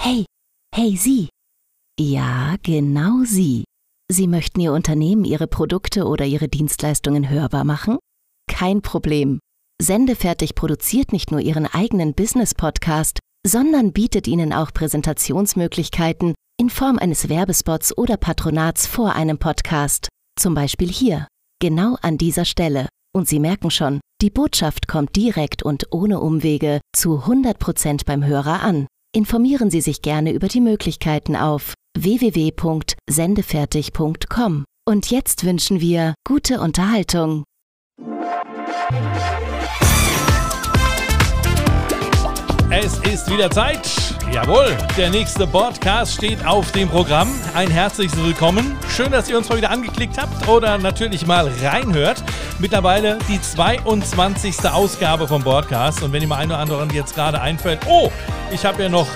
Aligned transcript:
Hey, 0.00 0.24
hey 0.74 0.96
Sie. 0.96 1.28
Ja, 1.98 2.56
genau 2.62 3.24
Sie. 3.24 3.64
Sie 4.10 4.26
möchten 4.28 4.60
Ihr 4.60 4.72
Unternehmen, 4.72 5.24
Ihre 5.24 5.46
Produkte 5.46 6.06
oder 6.06 6.24
Ihre 6.24 6.48
Dienstleistungen 6.48 7.28
hörbar 7.28 7.64
machen? 7.64 7.98
Kein 8.48 8.80
Problem. 8.80 9.40
Sendefertig 9.82 10.54
produziert 10.54 11.12
nicht 11.12 11.30
nur 11.30 11.40
Ihren 11.40 11.66
eigenen 11.66 12.14
Business-Podcast, 12.14 13.18
sondern 13.46 13.92
bietet 13.92 14.26
Ihnen 14.26 14.52
auch 14.52 14.72
Präsentationsmöglichkeiten 14.72 16.34
in 16.60 16.70
Form 16.70 16.98
eines 16.98 17.28
Werbespots 17.28 17.96
oder 17.96 18.16
Patronats 18.16 18.86
vor 18.86 19.14
einem 19.14 19.38
Podcast. 19.38 20.08
Zum 20.38 20.54
Beispiel 20.54 20.88
hier, 20.88 21.26
genau 21.60 21.96
an 22.02 22.18
dieser 22.18 22.44
Stelle. 22.44 22.88
Und 23.14 23.28
Sie 23.28 23.40
merken 23.40 23.70
schon, 23.70 24.00
die 24.22 24.30
Botschaft 24.30 24.88
kommt 24.88 25.16
direkt 25.16 25.62
und 25.62 25.92
ohne 25.92 26.20
Umwege 26.20 26.80
zu 26.96 27.24
100% 27.24 28.04
beim 28.06 28.24
Hörer 28.24 28.62
an. 28.62 28.86
Informieren 29.14 29.70
Sie 29.70 29.80
sich 29.80 30.02
gerne 30.02 30.32
über 30.32 30.48
die 30.48 30.60
Möglichkeiten 30.60 31.34
auf 31.34 31.72
www.sendefertig.com. 31.98 34.64
Und 34.86 35.10
jetzt 35.10 35.44
wünschen 35.44 35.80
wir 35.80 36.12
gute 36.26 36.60
Unterhaltung. 36.60 37.44
Es 42.80 42.96
ist 42.98 43.28
wieder 43.28 43.50
Zeit. 43.50 43.90
Jawohl, 44.32 44.76
der 44.96 45.10
nächste 45.10 45.48
Podcast 45.48 46.14
steht 46.14 46.46
auf 46.46 46.70
dem 46.70 46.88
Programm. 46.88 47.28
Ein 47.52 47.68
herzliches 47.68 48.16
Willkommen. 48.24 48.76
Schön, 48.88 49.10
dass 49.10 49.28
ihr 49.28 49.36
uns 49.36 49.48
mal 49.48 49.56
wieder 49.56 49.72
angeklickt 49.72 50.16
habt 50.16 50.46
oder 50.46 50.78
natürlich 50.78 51.26
mal 51.26 51.50
reinhört. 51.60 52.22
Mittlerweile 52.60 53.18
die 53.28 53.40
22. 53.40 54.64
Ausgabe 54.70 55.26
vom 55.26 55.42
Podcast. 55.42 56.04
Und 56.04 56.12
wenn 56.12 56.22
ihr 56.22 56.28
mal 56.28 56.36
einen 56.36 56.52
oder 56.52 56.60
anderen 56.60 56.88
jetzt 56.90 57.16
gerade 57.16 57.40
einfällt, 57.40 57.80
oh, 57.88 58.12
ich 58.52 58.64
habe 58.64 58.80
ja 58.84 58.88
noch 58.88 59.08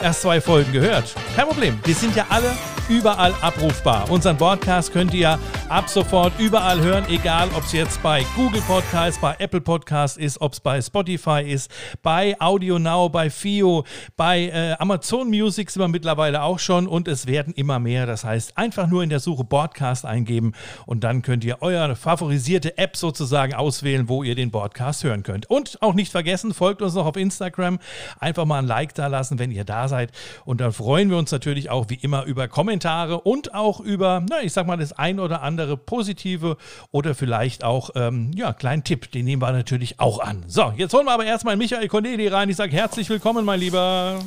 erst 0.00 0.22
zwei 0.22 0.40
Folgen 0.40 0.72
gehört. 0.72 1.14
Kein 1.36 1.48
Problem. 1.48 1.78
Wir 1.84 1.94
sind 1.94 2.16
ja 2.16 2.24
alle 2.30 2.50
überall 2.92 3.34
abrufbar. 3.40 4.10
Unseren 4.10 4.36
Podcast 4.36 4.92
könnt 4.92 5.14
ihr 5.14 5.38
ab 5.70 5.88
sofort 5.88 6.38
überall 6.38 6.78
hören, 6.82 7.06
egal 7.08 7.48
ob 7.56 7.64
es 7.64 7.72
jetzt 7.72 8.02
bei 8.02 8.22
Google 8.36 8.60
Podcast, 8.60 9.18
bei 9.18 9.34
Apple 9.38 9.62
Podcast 9.62 10.18
ist, 10.18 10.38
ob 10.42 10.52
es 10.52 10.60
bei 10.60 10.82
Spotify 10.82 11.42
ist, 11.42 11.70
bei 12.02 12.38
Audio 12.38 12.78
Now, 12.78 13.08
bei 13.08 13.30
FIO, 13.30 13.84
bei 14.18 14.48
äh, 14.48 14.76
Amazon 14.78 15.30
Music 15.30 15.70
sind 15.70 15.80
wir 15.80 15.88
mittlerweile 15.88 16.42
auch 16.42 16.58
schon 16.58 16.86
und 16.86 17.08
es 17.08 17.26
werden 17.26 17.54
immer 17.54 17.78
mehr. 17.78 18.04
Das 18.04 18.24
heißt, 18.24 18.58
einfach 18.58 18.86
nur 18.88 19.02
in 19.02 19.08
der 19.08 19.20
Suche 19.20 19.44
Podcast 19.44 20.04
eingeben 20.04 20.52
und 20.84 21.02
dann 21.02 21.22
könnt 21.22 21.44
ihr 21.44 21.62
eure 21.62 21.96
favorisierte 21.96 22.76
App 22.76 22.98
sozusagen 22.98 23.54
auswählen, 23.54 24.10
wo 24.10 24.22
ihr 24.22 24.34
den 24.34 24.50
Podcast 24.50 25.02
hören 25.02 25.22
könnt. 25.22 25.48
Und 25.48 25.80
auch 25.80 25.94
nicht 25.94 26.12
vergessen, 26.12 26.52
folgt 26.52 26.82
uns 26.82 26.92
noch 26.92 27.06
auf 27.06 27.16
Instagram. 27.16 27.78
Einfach 28.20 28.44
mal 28.44 28.58
ein 28.58 28.66
Like 28.66 28.94
da 28.94 29.06
lassen, 29.06 29.38
wenn 29.38 29.50
ihr 29.50 29.64
da 29.64 29.88
seid. 29.88 30.12
Und 30.44 30.60
dann 30.60 30.72
freuen 30.72 31.08
wir 31.08 31.16
uns 31.16 31.32
natürlich 31.32 31.70
auch 31.70 31.88
wie 31.88 31.94
immer 31.94 32.24
über 32.24 32.48
Kommentare 32.48 32.81
und 32.84 33.54
auch 33.54 33.80
über, 33.80 34.22
na, 34.28 34.42
ich 34.42 34.52
sag 34.52 34.66
mal, 34.66 34.76
das 34.76 34.92
ein 34.92 35.20
oder 35.20 35.42
andere 35.42 35.76
positive 35.76 36.56
oder 36.90 37.14
vielleicht 37.14 37.64
auch, 37.64 37.90
ähm, 37.94 38.30
ja, 38.34 38.52
kleinen 38.52 38.84
Tipp. 38.84 39.10
Den 39.12 39.24
nehmen 39.24 39.42
wir 39.42 39.52
natürlich 39.52 40.00
auch 40.00 40.20
an. 40.20 40.42
So, 40.46 40.72
jetzt 40.76 40.92
holen 40.94 41.06
wir 41.06 41.12
aber 41.12 41.24
erstmal 41.24 41.56
Michael 41.56 41.88
Corneli 41.88 42.28
rein. 42.28 42.48
Ich 42.48 42.56
sage 42.56 42.72
herzlich 42.72 43.08
willkommen, 43.08 43.44
mein 43.44 43.60
Lieber. 43.60 44.18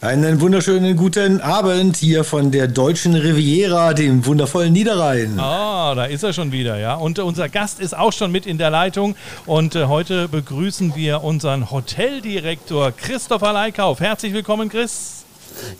Einen 0.00 0.40
wunderschönen 0.40 0.96
guten 0.96 1.40
Abend 1.40 1.96
hier 1.96 2.24
von 2.24 2.50
der 2.50 2.68
deutschen 2.68 3.14
Riviera, 3.14 3.94
dem 3.94 4.26
wundervollen 4.26 4.72
Niederrhein. 4.72 5.38
Ah, 5.38 5.94
da 5.94 6.04
ist 6.04 6.22
er 6.22 6.32
schon 6.32 6.52
wieder, 6.52 6.78
ja. 6.78 6.94
Und 6.94 7.18
unser 7.18 7.48
Gast 7.48 7.80
ist 7.80 7.96
auch 7.96 8.12
schon 8.12 8.30
mit 8.30 8.46
in 8.46 8.58
der 8.58 8.70
Leitung. 8.70 9.16
Und 9.46 9.74
äh, 9.74 9.86
heute 9.86 10.28
begrüßen 10.28 10.94
wir 10.96 11.22
unseren 11.24 11.70
Hoteldirektor 11.70 12.92
Christopher 12.92 13.52
Leikauf. 13.52 14.00
Herzlich 14.00 14.32
willkommen, 14.32 14.68
Chris. 14.68 15.23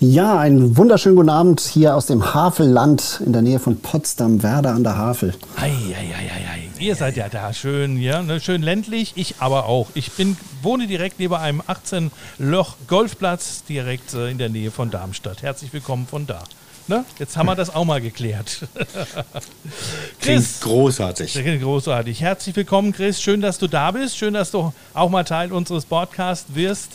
Ja, 0.01 0.39
einen 0.39 0.77
wunderschönen 0.77 1.17
guten 1.17 1.31
Abend 1.31 1.61
hier 1.61 1.97
aus 1.97 2.07
dem 2.07 2.35
Havelland 2.35 3.23
in 3.25 3.33
der 3.33 3.43
Nähe 3.43 3.59
von 3.59 3.81
Potsdam, 3.81 4.43
Werder 4.43 4.75
an 4.75 4.85
der 4.85 4.97
Havel. 4.97 5.35
Ei, 5.57 5.71
ei, 5.71 5.71
ei, 5.71 5.95
ei, 5.95 6.55
ei. 6.55 6.69
Ihr 6.79 6.97
seid 6.97 7.17
ja 7.17 7.29
da 7.29 7.53
schön, 7.53 8.01
ja, 8.01 8.23
ne, 8.23 8.41
schön 8.41 8.63
ländlich. 8.63 9.13
Ich 9.17 9.37
aber 9.39 9.67
auch. 9.67 9.89
Ich 9.95 10.13
bin, 10.13 10.37
wohne 10.63 10.87
direkt 10.87 11.19
neben 11.19 11.35
einem 11.35 11.63
18-Loch-Golfplatz 11.63 13.65
direkt 13.65 14.15
äh, 14.15 14.31
in 14.31 14.39
der 14.39 14.49
Nähe 14.49 14.71
von 14.71 14.91
Darmstadt. 14.91 15.43
Herzlich 15.43 15.73
willkommen 15.73 16.07
von 16.07 16.27
da. 16.27 16.45
Ne? 16.87 17.05
Jetzt 17.19 17.39
haben 17.39 17.47
wir 17.47 17.55
das 17.55 17.75
auch 17.75 17.87
mal 17.87 18.01
geklärt. 18.01 18.69
Klingt 20.21 20.61
großartig. 20.61 21.33
Klingt 21.33 21.63
großartig. 21.63 22.21
Herzlich 22.21 22.55
willkommen, 22.55 22.93
Chris. 22.93 23.23
Schön, 23.23 23.41
dass 23.41 23.59
du 23.59 23.69
da 23.69 23.91
bist. 23.91 24.19
Schön, 24.19 24.35
dass 24.35 24.51
du 24.51 24.75
auch 24.93 25.09
mal 25.09 25.25
Teil 25.25 25.51
unseres 25.51 25.87
Podcasts 25.87 26.55
wirst 26.55 26.91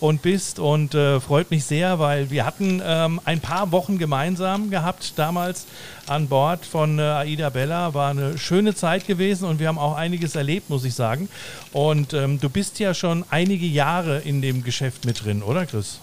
und 0.00 0.22
bist 0.22 0.58
und 0.58 0.94
äh, 0.94 1.20
freut 1.20 1.50
mich 1.50 1.64
sehr, 1.64 1.98
weil 1.98 2.30
wir 2.30 2.44
hatten 2.46 2.82
ähm, 2.84 3.20
ein 3.24 3.40
paar 3.40 3.70
Wochen 3.70 3.98
gemeinsam 3.98 4.70
gehabt 4.70 5.12
damals 5.16 5.66
an 6.06 6.28
Bord 6.28 6.64
von 6.64 6.98
äh, 6.98 7.02
Aida 7.02 7.50
Bella. 7.50 7.94
War 7.94 8.10
eine 8.10 8.38
schöne 8.38 8.74
Zeit 8.74 9.06
gewesen 9.06 9.44
und 9.44 9.60
wir 9.60 9.68
haben 9.68 9.78
auch 9.78 9.96
einiges 9.96 10.34
erlebt, 10.34 10.70
muss 10.70 10.84
ich 10.84 10.94
sagen. 10.94 11.28
Und 11.72 12.14
ähm, 12.14 12.40
du 12.40 12.48
bist 12.48 12.78
ja 12.78 12.94
schon 12.94 13.24
einige 13.30 13.66
Jahre 13.66 14.18
in 14.20 14.42
dem 14.42 14.64
Geschäft 14.64 15.04
mit 15.04 15.24
drin, 15.24 15.42
oder 15.42 15.66
Chris? 15.66 16.00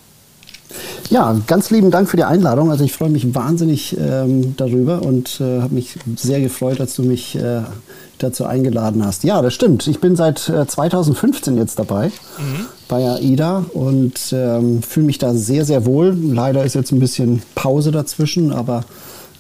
Ja, 1.10 1.40
ganz 1.48 1.70
lieben 1.70 1.92
Dank 1.92 2.10
für 2.10 2.18
die 2.18 2.24
Einladung. 2.24 2.70
Also 2.70 2.84
ich 2.84 2.94
freue 2.94 3.10
mich 3.10 3.34
wahnsinnig 3.34 3.96
ähm, 3.98 4.56
darüber 4.58 5.02
und 5.02 5.40
äh, 5.40 5.62
habe 5.62 5.76
mich 5.76 5.98
sehr 6.16 6.42
gefreut, 6.42 6.82
als 6.82 6.96
du 6.96 7.04
mich 7.04 7.36
äh, 7.36 7.62
dazu 8.18 8.46
eingeladen 8.46 9.06
hast. 9.06 9.24
Ja, 9.24 9.42
das 9.42 9.54
stimmt. 9.54 9.88
Ich 9.88 10.00
bin 10.00 10.16
seit 10.16 10.50
äh, 10.50 10.68
2015 10.68 11.58
jetzt 11.58 11.80
dabei 11.80 12.08
mhm. 12.08 12.66
bei 12.88 13.10
AIDA 13.10 13.66
und 13.74 14.20
ähm, 14.34 14.82
fühle 14.82 15.06
mich 15.06 15.18
da 15.18 15.34
sehr, 15.34 15.66
sehr 15.66 15.86
wohl. 15.86 16.18
Leider 16.20 16.66
ist 16.66 16.76
jetzt 16.76 16.92
ein 16.92 17.00
bisschen 17.00 17.42
Pause 17.56 17.92
dazwischen, 17.92 18.52
aber 18.52 18.84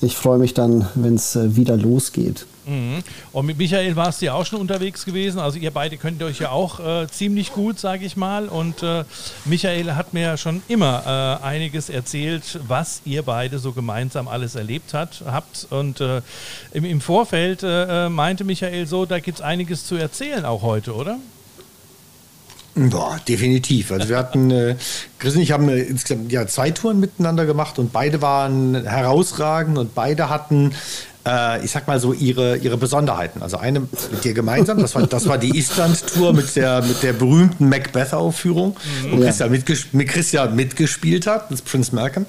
ich 0.01 0.15
freue 0.15 0.37
mich 0.37 0.53
dann, 0.53 0.87
wenn 0.95 1.15
es 1.15 1.35
äh, 1.35 1.55
wieder 1.55 1.75
losgeht. 1.75 2.45
Mhm. 2.67 3.01
Und 3.31 3.45
mit 3.45 3.57
Michael 3.57 3.95
warst 3.95 4.21
du 4.21 4.25
ja 4.25 4.33
auch 4.33 4.45
schon 4.45 4.59
unterwegs 4.59 5.05
gewesen. 5.05 5.39
Also 5.39 5.57
ihr 5.57 5.71
beide 5.71 5.97
könnt 5.97 6.21
euch 6.21 6.39
ja 6.39 6.51
auch 6.51 6.79
äh, 6.79 7.07
ziemlich 7.07 7.53
gut, 7.53 7.79
sage 7.79 8.05
ich 8.05 8.17
mal. 8.17 8.49
Und 8.49 8.83
äh, 8.83 9.05
Michael 9.45 9.95
hat 9.95 10.13
mir 10.13 10.21
ja 10.21 10.37
schon 10.37 10.61
immer 10.67 11.39
äh, 11.41 11.45
einiges 11.45 11.89
erzählt, 11.89 12.59
was 12.67 13.01
ihr 13.05 13.23
beide 13.23 13.59
so 13.59 13.71
gemeinsam 13.71 14.27
alles 14.27 14.55
erlebt 14.55 14.93
hat, 14.93 15.23
habt. 15.25 15.67
Und 15.69 16.01
äh, 16.01 16.21
im, 16.73 16.83
im, 16.83 16.99
Vorfeld 16.99 17.63
äh, 17.63 18.07
äh, 18.07 18.09
meinte 18.09 18.43
Michael 18.43 18.85
so, 18.85 19.05
da 19.05 19.19
gibt 19.19 19.37
es 19.37 19.43
einiges 19.43 19.85
zu 19.85 19.95
erzählen 19.95 20.43
auch 20.43 20.61
heute, 20.61 20.93
oder? 20.93 21.17
Boah, 22.75 23.19
definitiv. 23.27 23.91
Also 23.91 24.09
wir 24.09 24.17
hatten, 24.17 24.51
äh, 24.51 24.75
Chris 25.17 25.35
und 25.35 25.41
ich 25.41 25.51
haben 25.51 25.67
äh, 25.67 25.79
insgesamt 25.79 26.31
ja, 26.31 26.45
zwei 26.45 26.69
Touren 26.69 26.99
miteinander 26.99 27.45
gemacht 27.45 27.79
und 27.79 27.91
beide 27.91 28.21
waren 28.21 28.85
herausragend 28.85 29.79
und 29.79 29.95
beide 29.95 30.29
hatten 30.29 30.73
äh, 31.27 31.63
ich 31.65 31.71
sag 31.71 31.87
mal 31.87 31.99
so, 31.99 32.13
ihre, 32.13 32.57
ihre 32.57 32.77
Besonderheiten. 32.77 33.43
Also 33.43 33.57
eine 33.57 33.81
mit 33.81 34.23
dir 34.23 34.33
gemeinsam, 34.33 34.79
das 34.79 34.95
war, 34.95 35.05
das 35.05 35.27
war 35.27 35.37
die 35.37 35.57
Island-Tour 35.57 36.33
mit 36.33 36.55
der, 36.55 36.81
mit 36.81 37.03
der 37.03 37.13
berühmten 37.13 37.67
Macbeth-Aufführung, 37.69 38.77
wo 39.09 39.17
ja. 39.17 39.25
Christian, 39.25 39.51
mitges 39.51 39.87
mit 39.91 40.07
Christian 40.07 40.55
mitgespielt 40.55 41.27
hat, 41.27 41.51
das 41.51 41.61
Prince 41.61 41.93
Malcolm. 41.93 42.25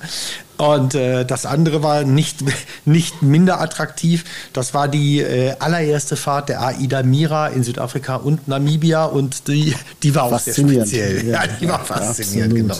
Und 0.56 0.96
äh, 0.96 1.24
das 1.24 1.46
andere 1.46 1.84
war 1.84 2.02
nicht, 2.02 2.38
nicht 2.84 3.22
minder 3.22 3.60
attraktiv. 3.60 4.24
Das 4.52 4.74
war 4.74 4.88
die 4.88 5.20
äh, 5.20 5.54
allererste 5.60 6.16
Fahrt 6.16 6.48
der 6.48 6.62
AIDA 6.62 7.04
Mira 7.04 7.48
in 7.48 7.62
Südafrika 7.62 8.16
und 8.16 8.48
Namibia 8.48 9.04
und 9.04 9.46
die, 9.46 9.74
die 10.02 10.14
war 10.16 10.24
auch 10.24 10.40
sehr 10.40 10.54
speziell. 10.54 11.28
Ja, 11.28 11.44
ja 11.44 11.46
die 11.60 11.68
war 11.68 11.84
faszinierend, 11.84 12.54
genau. 12.54 12.76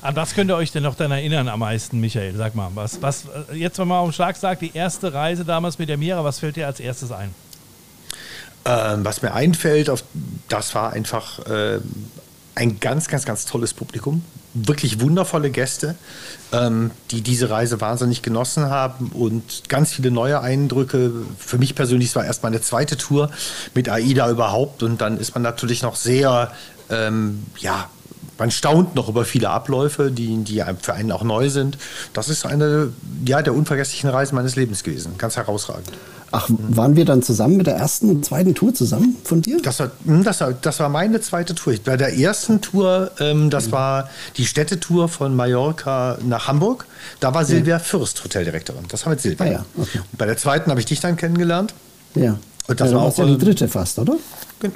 An 0.02 0.16
was 0.16 0.34
könnt 0.34 0.52
ihr 0.52 0.56
euch 0.56 0.72
denn 0.72 0.84
noch 0.84 0.96
dann 0.96 1.12
erinnern 1.12 1.48
am 1.48 1.60
meisten, 1.60 2.00
Michael? 2.00 2.36
Sag 2.36 2.56
mal, 2.56 2.70
was, 2.76 3.02
was 3.02 3.26
jetzt, 3.54 3.80
wenn 3.80 3.88
man 3.88 4.00
auf 4.00 4.10
den 4.10 4.14
Schlag 4.14 4.36
sagt, 4.36 4.62
die 4.62 4.72
erste 4.74 5.14
Reise 5.14 5.46
damals 5.46 5.80
mit 5.80 5.90
der 5.90 5.98
Mira, 5.98 6.24
was 6.24 6.40
fällt 6.40 6.56
dir 6.56 6.68
als 6.68 6.80
erstes 6.80 7.12
ein? 7.12 7.34
Ähm, 8.66 9.04
was 9.04 9.22
mir 9.22 9.34
einfällt, 9.34 9.90
auf, 9.90 10.04
das 10.48 10.74
war 10.74 10.94
einfach 10.94 11.40
äh, 11.48 11.80
ein 12.56 12.80
ganz, 12.80 13.08
ganz, 13.08 13.26
ganz 13.26 13.46
tolles 13.46 13.74
Publikum. 13.74 14.24
Wirklich 14.54 15.02
wundervolle 15.02 15.50
Gäste, 15.50 15.96
ähm, 16.52 16.92
die 17.12 17.22
diese 17.22 17.50
Reise 17.50 17.82
wahnsinnig 17.82 18.22
genossen 18.22 18.70
haben 18.70 19.08
und 19.14 19.68
ganz 19.68 19.94
viele 19.94 20.12
neue 20.12 20.40
Eindrücke. 20.42 21.12
Für 21.40 21.58
mich 21.58 21.74
persönlich, 21.76 22.10
es 22.10 22.16
war 22.16 22.24
erst 22.24 22.44
meine 22.44 22.62
zweite 22.62 22.96
Tour 22.96 23.32
mit 23.74 23.90
AIDA 23.90 24.30
überhaupt 24.30 24.84
und 24.84 25.02
dann 25.02 25.18
ist 25.18 25.34
man 25.34 25.42
natürlich 25.42 25.82
noch 25.82 25.96
sehr, 25.96 26.52
ähm, 26.90 27.46
ja, 27.60 27.90
man 28.44 28.52
staunt 28.52 28.94
noch 28.94 29.08
über 29.08 29.24
viele 29.24 29.50
Abläufe, 29.52 30.12
die, 30.12 30.44
die 30.44 30.62
für 30.82 30.94
einen 30.94 31.14
auch 31.14 31.24
neu 31.24 31.48
sind. 31.48 31.78
Das 32.12 32.28
ist 32.28 32.46
eine 32.46 32.90
ja, 33.26 33.42
der 33.42 33.56
unvergesslichen 33.56 34.10
Reisen 34.10 34.36
meines 34.36 34.58
Lebens 34.58 34.84
gewesen. 34.84 35.14
Ganz 35.18 35.38
herausragend. 35.38 35.94
Ach, 36.32 36.50
waren 36.50 36.98
wir 36.98 37.06
dann 37.06 37.24
zusammen 37.24 37.56
mit 37.56 37.68
der 37.68 37.78
ersten 37.78 38.10
und 38.10 38.26
zweiten 38.26 38.54
Tour 38.54 38.74
zusammen 38.74 39.16
von 39.24 39.42
dir? 39.42 39.62
Das 39.62 39.80
war, 39.80 39.92
hm, 40.04 40.26
das 40.26 40.42
war, 40.42 40.52
das 40.52 40.78
war 40.82 40.90
meine 40.90 41.22
zweite 41.22 41.56
Tour. 41.56 41.74
Bei 41.86 41.96
der 41.96 42.18
ersten 42.18 42.60
Tour, 42.60 43.12
ähm, 43.22 43.50
das 43.50 43.68
mhm. 43.68 43.72
war 43.72 44.10
die 44.36 44.46
Städtetour 44.46 45.08
von 45.08 45.34
Mallorca 45.38 46.18
nach 46.26 46.50
Hamburg. 46.50 46.86
Da 47.22 47.34
war 47.34 47.46
Silvia 47.46 47.78
ja. 47.78 47.80
Fürst 47.80 48.26
Hoteldirektorin. 48.26 48.84
Das 48.90 49.06
war 49.06 49.12
mit 49.12 49.22
Silvia. 49.22 49.46
Ah, 49.46 49.50
ja. 49.50 49.66
okay. 49.78 50.02
Bei 50.18 50.26
der 50.26 50.36
zweiten 50.36 50.70
habe 50.70 50.82
ich 50.82 50.86
dich 50.86 51.00
dann 51.00 51.16
kennengelernt. 51.16 51.74
Ja. 52.16 52.38
Und 52.68 52.80
das 52.80 52.92
ja, 52.92 52.98
war 52.98 53.04
auch 53.04 53.18
ja 53.18 53.26
die 53.26 53.38
dritte 53.38 53.68
fast, 53.68 54.00
oder? 54.00 54.16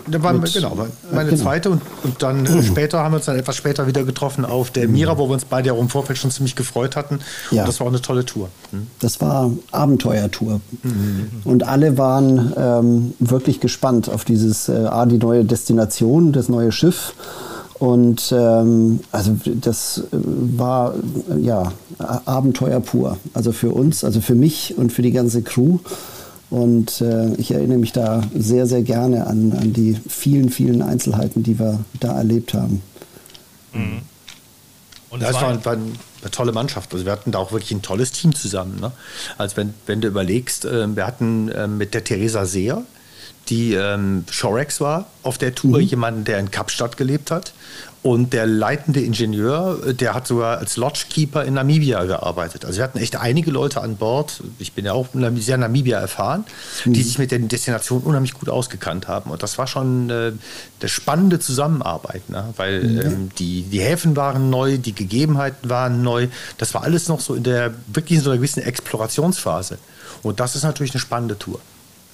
War, 0.07 0.33
Mit, 0.33 0.53
genau, 0.53 0.75
meine 1.13 1.29
genau. 1.29 1.41
zweite 1.41 1.69
und, 1.69 1.81
und 2.03 2.21
dann 2.21 2.45
äh, 2.45 2.61
später 2.61 2.99
haben 2.99 3.13
wir 3.13 3.17
uns 3.17 3.25
dann 3.25 3.39
etwas 3.39 3.55
später 3.55 3.87
wieder 3.87 4.03
getroffen 4.03 4.43
auf 4.43 4.69
der 4.69 4.89
Mira, 4.89 5.17
wo 5.17 5.29
wir 5.29 5.33
uns 5.33 5.45
beide 5.45 5.71
auch 5.71 5.79
im 5.79 5.87
Vorfeld 5.87 6.19
schon 6.19 6.29
ziemlich 6.29 6.57
gefreut 6.57 6.97
hatten. 6.97 7.19
Ja. 7.51 7.61
Und 7.61 7.69
das 7.69 7.79
war 7.79 7.87
auch 7.87 7.91
eine 7.91 8.01
tolle 8.01 8.25
Tour. 8.25 8.49
Mhm. 8.73 8.87
Das 8.99 9.21
war 9.21 9.49
Abenteuertour. 9.71 10.59
Mhm. 10.83 11.29
Und 11.45 11.63
alle 11.63 11.97
waren 11.97 12.53
ähm, 12.57 13.13
wirklich 13.19 13.61
gespannt 13.61 14.09
auf 14.09 14.25
dieses, 14.25 14.67
äh, 14.67 14.73
A, 14.73 15.05
die 15.05 15.19
neue 15.19 15.45
Destination, 15.45 16.33
das 16.33 16.49
neue 16.49 16.73
Schiff. 16.73 17.13
Und 17.79 18.33
ähm, 18.35 18.99
also 19.13 19.37
das 19.45 19.99
äh, 19.99 20.03
war 20.11 20.95
ja 21.39 21.71
Abenteuer 21.97 22.81
pur. 22.81 23.17
Also 23.33 23.53
für 23.53 23.69
uns, 23.69 24.03
also 24.03 24.19
für 24.19 24.35
mich 24.35 24.77
und 24.77 24.91
für 24.91 25.01
die 25.01 25.11
ganze 25.11 25.43
Crew. 25.43 25.79
Und 26.49 27.01
äh, 27.01 27.33
ich 27.35 27.51
erinnere 27.51 27.77
mich 27.77 27.91
da 27.91 28.23
sehr, 28.33 28.67
sehr 28.67 28.81
gerne 28.81 29.27
an, 29.27 29.51
an 29.51 29.73
die 29.73 29.99
vielen, 30.07 30.49
vielen 30.49 30.81
Einzelheiten, 30.81 31.43
die 31.43 31.59
wir 31.59 31.83
da 31.99 32.17
erlebt 32.17 32.53
haben. 32.53 32.81
Mhm. 33.73 34.01
Und 35.09 35.23
das 35.23 35.35
war, 35.35 35.65
war, 35.65 35.73
eine 35.73 36.31
tolle 36.31 36.51
Mannschaft. 36.51 36.93
Also 36.93 37.05
wir 37.05 37.11
hatten 37.11 37.31
da 37.31 37.39
auch 37.39 37.51
wirklich 37.51 37.71
ein 37.71 37.81
tolles 37.81 38.11
Team 38.11 38.33
zusammen. 38.33 38.79
Ne? 38.79 38.91
Also 39.37 39.57
wenn, 39.57 39.73
wenn 39.85 40.01
du 40.01 40.07
überlegst, 40.07 40.65
äh, 40.65 40.95
wir 40.95 41.05
hatten 41.05 41.49
äh, 41.49 41.67
mit 41.67 41.93
der 41.93 42.03
Theresa 42.03 42.45
Seer, 42.45 42.83
die 43.49 43.73
ähm, 43.73 44.25
Shorex 44.29 44.81
war 44.81 45.07
auf 45.23 45.37
der 45.37 45.55
Tour, 45.55 45.77
mhm. 45.77 45.85
jemanden, 45.85 46.23
der 46.25 46.39
in 46.39 46.51
Kapstadt 46.51 46.97
gelebt 46.97 47.31
hat. 47.31 47.53
Und 48.07 48.31
der 48.31 48.45
leitende 48.45 49.01
Ingenieur, 49.01 49.93
der 49.93 50.13
hat 50.13 50.27
sogar 50.27 50.59
als 50.59 50.77
Lodgekeeper 50.77 51.43
in 51.43 51.55
Namibia 51.55 52.05
gearbeitet. 52.05 52.63
Also 52.63 52.77
wir 52.77 52.85
hatten 52.85 52.99
echt 52.99 53.17
einige 53.17 53.51
Leute 53.51 53.81
an 53.81 53.97
Bord, 53.97 54.41
ich 54.59 54.71
bin 54.71 54.85
ja 54.85 54.93
auch 54.93 55.07
sehr 55.35 55.57
Namibia 55.57 55.99
erfahren, 55.99 56.45
mhm. 56.85 56.93
die 56.93 57.03
sich 57.03 57.19
mit 57.19 57.31
den 57.31 57.49
Destinationen 57.49 58.05
unheimlich 58.05 58.33
gut 58.33 58.47
ausgekannt 58.47 59.09
haben. 59.09 59.29
Und 59.29 59.43
das 59.43 59.57
war 59.57 59.67
schon 59.67 60.09
äh, 60.09 60.31
eine 60.79 60.89
spannende 60.89 61.39
Zusammenarbeit, 61.39 62.29
ne? 62.29 62.53
weil 62.55 62.81
mhm. 62.81 63.01
ähm, 63.01 63.29
die, 63.39 63.63
die 63.63 63.81
Häfen 63.81 64.15
waren 64.15 64.49
neu, 64.49 64.77
die 64.77 64.95
Gegebenheiten 64.95 65.69
waren 65.69 66.01
neu. 66.01 66.29
Das 66.57 66.73
war 66.73 66.83
alles 66.83 67.09
noch 67.09 67.19
so 67.19 67.35
in 67.35 67.43
der, 67.43 67.73
wirklich 67.87 68.19
in 68.19 68.23
so 68.23 68.29
einer 68.29 68.37
gewissen 68.37 68.63
Explorationsphase. 68.63 69.79
Und 70.23 70.39
das 70.39 70.55
ist 70.55 70.63
natürlich 70.63 70.93
eine 70.93 71.01
spannende 71.01 71.37
Tour. 71.37 71.59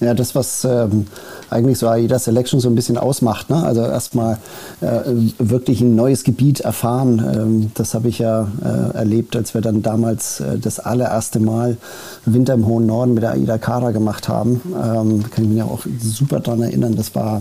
Ja, 0.04 0.12
das, 0.12 0.34
was 0.34 0.64
ähm, 0.64 1.06
eigentlich 1.48 1.78
so 1.78 1.88
AIDA 1.88 2.18
Selection 2.18 2.60
so 2.60 2.68
ein 2.68 2.74
bisschen 2.74 2.98
ausmacht. 2.98 3.48
Ne? 3.48 3.62
Also 3.64 3.80
erstmal 3.80 4.38
äh, 4.82 5.00
wirklich 5.38 5.80
ein 5.80 5.96
neues 5.96 6.24
Gebiet 6.24 6.60
erfahren. 6.60 7.24
Ähm, 7.34 7.70
das 7.72 7.94
habe 7.94 8.08
ich 8.08 8.18
ja 8.18 8.48
äh, 8.62 8.96
erlebt, 8.96 9.34
als 9.34 9.54
wir 9.54 9.62
dann 9.62 9.82
damals 9.82 10.40
äh, 10.40 10.58
das 10.58 10.78
allererste 10.78 11.40
Mal 11.40 11.78
Winter 12.26 12.52
im 12.52 12.66
hohen 12.66 12.84
Norden 12.84 13.14
mit 13.14 13.22
der 13.22 13.32
AIDA 13.32 13.56
Kara 13.56 13.92
gemacht 13.92 14.28
haben. 14.28 14.60
Ähm, 14.74 15.24
kann 15.30 15.44
ich 15.44 15.48
mich 15.48 15.58
ja 15.58 15.64
auch 15.64 15.80
super 16.00 16.40
daran 16.40 16.62
erinnern. 16.62 16.96
Das 16.96 17.14
war 17.14 17.40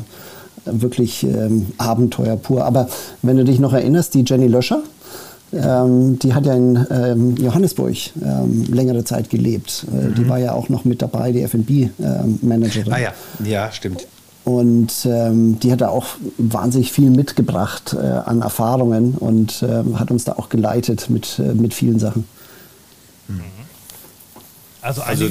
wirklich 0.65 1.23
ähm, 1.23 1.67
Abenteuer 1.77 2.37
pur. 2.37 2.63
Aber 2.63 2.87
wenn 3.21 3.35
du 3.35 3.43
dich 3.43 3.59
noch 3.59 3.73
erinnerst, 3.73 4.13
die 4.13 4.23
Jenny 4.25 4.47
Löscher, 4.47 4.83
ähm, 5.53 6.19
die 6.19 6.33
hat 6.33 6.45
ja 6.45 6.53
in 6.53 6.85
ähm, 6.89 7.35
Johannesburg 7.37 7.95
ähm, 8.21 8.65
längere 8.71 9.03
Zeit 9.03 9.29
gelebt. 9.29 9.85
Äh, 9.91 9.95
mhm. 9.95 10.15
Die 10.15 10.29
war 10.29 10.39
ja 10.39 10.53
auch 10.53 10.69
noch 10.69 10.85
mit 10.85 11.01
dabei, 11.01 11.31
die 11.31 11.41
FB-Managerin. 11.41 12.91
ah 12.91 12.99
ja, 12.99 13.13
ja, 13.43 13.71
stimmt. 13.71 14.07
Und 14.45 15.05
ähm, 15.05 15.59
die 15.59 15.71
hat 15.71 15.81
da 15.81 15.87
auch 15.87 16.07
wahnsinnig 16.37 16.91
viel 16.91 17.09
mitgebracht 17.09 17.93
äh, 17.93 18.05
an 18.05 18.41
Erfahrungen 18.41 19.15
und 19.15 19.63
ähm, 19.63 19.99
hat 19.99 20.11
uns 20.11 20.25
da 20.25 20.33
auch 20.33 20.49
geleitet 20.49 21.09
mit, 21.09 21.39
äh, 21.39 21.53
mit 21.53 21.73
vielen 21.73 21.99
Sachen. 21.99 22.27
Mhm. 23.29 23.41
Also, 24.81 25.01
also 25.01 25.25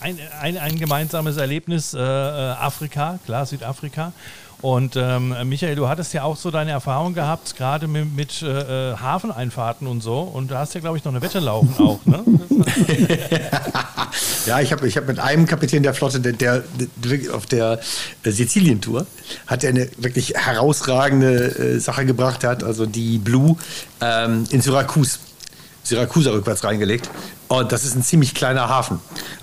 ein, 0.00 0.18
ein, 0.40 0.56
ein, 0.56 0.78
gemeinsames 0.78 1.36
Erlebnis, 1.36 1.92
äh, 1.92 1.98
äh, 1.98 2.00
Afrika, 2.00 3.18
klar, 3.26 3.44
Südafrika. 3.44 4.14
Und 4.64 4.96
ähm, 4.96 5.34
Michael, 5.44 5.74
du 5.74 5.88
hattest 5.88 6.14
ja 6.14 6.22
auch 6.22 6.38
so 6.38 6.50
deine 6.50 6.70
Erfahrung 6.70 7.12
gehabt, 7.12 7.54
gerade 7.54 7.86
mit, 7.86 8.16
mit 8.16 8.40
äh, 8.40 8.92
äh 8.92 8.96
Hafeneinfahrten 8.96 9.86
und 9.86 10.00
so. 10.00 10.20
Und 10.20 10.50
da 10.50 10.60
hast 10.60 10.72
ja, 10.72 10.80
glaube 10.80 10.96
ich, 10.96 11.04
noch 11.04 11.12
eine 11.12 11.20
Wette 11.20 11.38
laufen 11.38 11.74
auch, 11.78 12.00
ne? 12.06 12.24
ja, 14.46 14.60
ich 14.60 14.72
habe 14.72 14.88
ich 14.88 14.96
hab 14.96 15.06
mit 15.06 15.18
einem 15.18 15.44
Kapitän 15.44 15.82
der 15.82 15.92
Flotte, 15.92 16.18
der, 16.18 16.32
der, 16.32 16.62
der 16.78 17.34
auf 17.34 17.44
der 17.44 17.78
äh, 18.22 18.30
Sizilien-Tour, 18.30 19.06
hat 19.46 19.64
er 19.64 19.68
eine 19.68 19.90
wirklich 19.98 20.32
herausragende 20.34 21.74
äh, 21.74 21.78
Sache 21.78 22.06
gebracht. 22.06 22.42
Hat 22.42 22.64
also 22.64 22.86
die 22.86 23.18
Blue 23.18 23.56
ähm, 24.00 24.46
in 24.48 24.62
Syrakus 24.62 25.20
Syrakusa 25.82 26.30
rückwärts 26.30 26.64
reingelegt. 26.64 27.10
Und 27.48 27.72
das 27.72 27.84
ist 27.84 27.94
ein 27.94 28.02
ziemlich 28.02 28.34
kleiner 28.34 28.68
Hafen. 28.68 29.00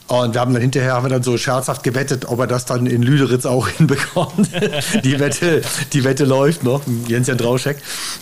Und 0.07 0.33
wir 0.33 0.42
haben 0.42 0.53
dann 0.53 0.62
hinterher 0.62 0.94
haben 0.94 1.06
wir 1.06 1.09
dann 1.09 1.24
so 1.24 1.38
scherzhaft 1.38 1.83
gewettet, 1.83 2.25
ob 2.25 2.39
er 2.39 2.48
das 2.48 2.65
dann 2.65 2.86
in 2.86 3.01
Lüderitz 3.01 3.45
auch 3.45 3.68
hinbekommt. 3.77 4.50
die, 5.03 5.19
Wette, 5.19 5.62
die 5.94 6.03
Wette 6.03 6.25
läuft 6.25 6.63
noch, 6.63 6.81
Jens-Jan 7.07 7.38
Drauschek. 7.38 7.77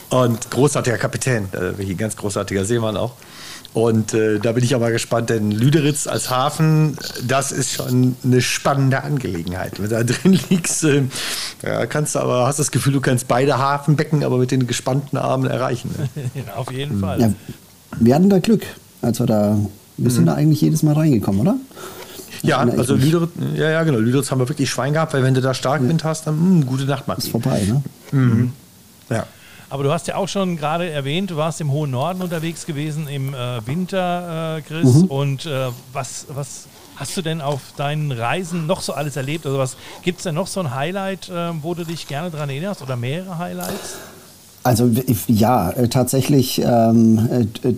Und 0.09 0.51
großartiger 0.51 0.97
Kapitän, 0.97 1.49
äh, 1.53 1.81
ein 1.81 1.97
ganz 1.97 2.15
großartiger 2.15 2.65
Seemann 2.65 2.97
auch. 2.97 3.13
Und 3.73 4.13
äh, 4.15 4.39
da 4.39 4.53
bin 4.53 4.63
ich 4.63 4.73
aber 4.73 4.89
gespannt, 4.91 5.29
denn 5.29 5.51
Lüderitz 5.51 6.07
als 6.07 6.29
Hafen, 6.31 6.97
das 7.23 7.51
ist 7.51 7.73
schon 7.73 8.15
eine 8.23 8.41
spannende 8.41 9.03
Angelegenheit. 9.03 9.73
Wenn 9.77 9.89
du 9.89 9.95
da 9.95 10.03
drin 10.03 10.39
liegst, 10.49 10.83
äh, 10.83 11.03
ja, 11.63 11.85
kannst 11.85 12.15
du 12.15 12.19
aber, 12.19 12.47
hast 12.47 12.57
das 12.57 12.71
Gefühl, 12.71 12.93
du 12.93 13.01
kannst 13.01 13.27
beide 13.27 13.59
Hafenbecken 13.59 14.23
aber 14.23 14.37
mit 14.37 14.49
den 14.49 14.65
gespannten 14.65 15.17
Armen 15.17 15.49
erreichen. 15.49 15.93
Ne? 15.97 16.43
Auf 16.55 16.71
jeden 16.71 16.99
Fall. 16.99 17.21
Ja, 17.21 17.33
wir 17.99 18.15
hatten 18.15 18.29
da 18.29 18.39
Glück, 18.39 18.65
als 19.01 19.19
wir 19.19 19.25
da, 19.25 19.57
wir 19.97 20.11
sind 20.11 20.23
mhm. 20.23 20.27
da 20.27 20.33
eigentlich 20.35 20.61
jedes 20.61 20.83
Mal 20.83 20.93
reingekommen, 20.93 21.41
oder? 21.41 21.55
Ja, 22.41 22.59
also 22.59 22.95
Lüderitz, 22.95 23.31
ja, 23.55 23.69
ja, 23.69 23.83
genau. 23.83 23.99
Lüderitz 23.99 24.31
haben 24.31 24.39
wir 24.39 24.47
wirklich 24.47 24.69
Schwein 24.69 24.93
gehabt, 24.93 25.13
weil 25.13 25.23
wenn 25.23 25.33
du 25.33 25.41
da 25.41 25.53
Starkwind 25.53 26.03
hast, 26.03 26.25
dann 26.25 26.35
mh, 26.35 26.61
hm, 26.61 26.65
gute 26.65 26.85
Nacht, 26.85 27.07
Matti. 27.07 27.23
Ist 27.23 27.31
vorbei, 27.31 27.63
ne? 27.67 27.83
Mhm. 28.11 28.21
mhm. 28.21 28.51
Ja. 29.09 29.25
Aber 29.69 29.83
du 29.83 29.91
hast 29.91 30.07
ja 30.07 30.15
auch 30.15 30.27
schon 30.27 30.57
gerade 30.57 30.89
erwähnt, 30.89 31.29
du 31.29 31.37
warst 31.37 31.61
im 31.61 31.71
hohen 31.71 31.91
Norden 31.91 32.21
unterwegs 32.21 32.65
gewesen 32.65 33.07
im 33.07 33.33
äh, 33.33 33.65
Winter, 33.67 34.57
äh, 34.57 34.61
Chris. 34.61 34.95
Mhm. 34.95 35.03
Und 35.05 35.45
äh, 35.45 35.67
was, 35.93 36.25
was 36.33 36.65
hast 36.95 37.15
du 37.15 37.21
denn 37.21 37.39
auf 37.39 37.61
deinen 37.77 38.11
Reisen 38.11 38.65
noch 38.65 38.81
so 38.81 38.93
alles 38.93 39.15
erlebt? 39.15 39.45
Also 39.45 39.59
was 39.59 39.77
gibt 40.03 40.19
es 40.19 40.23
denn 40.23 40.35
noch 40.35 40.47
so 40.47 40.59
ein 40.59 40.73
Highlight, 40.73 41.29
äh, 41.29 41.51
wo 41.61 41.75
du 41.75 41.85
dich 41.85 42.07
gerne 42.07 42.31
daran 42.31 42.49
erinnerst 42.49 42.81
oder 42.81 42.95
mehrere 42.95 43.37
Highlights? 43.37 43.97
Also 44.63 44.89
ja, 45.27 45.69
äh, 45.71 45.87
tatsächlich 45.87 46.61
ähm, 46.63 47.47
äh, 47.63 47.71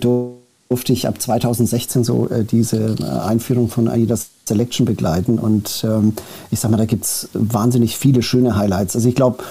durfte 0.72 0.94
ich 0.94 1.06
ab 1.06 1.20
2016 1.20 2.02
so 2.02 2.30
äh, 2.30 2.44
diese 2.44 2.96
äh, 2.98 3.04
Einführung 3.04 3.68
von 3.68 3.88
AIDA 3.88 4.16
Selection 4.48 4.86
begleiten. 4.86 5.38
Und 5.38 5.84
ähm, 5.86 6.14
ich 6.50 6.60
sag 6.60 6.70
mal, 6.70 6.78
da 6.78 6.86
gibt 6.86 7.04
es 7.04 7.28
wahnsinnig 7.34 7.98
viele 7.98 8.22
schöne 8.22 8.56
Highlights. 8.56 8.96
Also 8.96 9.06
ich 9.06 9.14
glaube, 9.14 9.44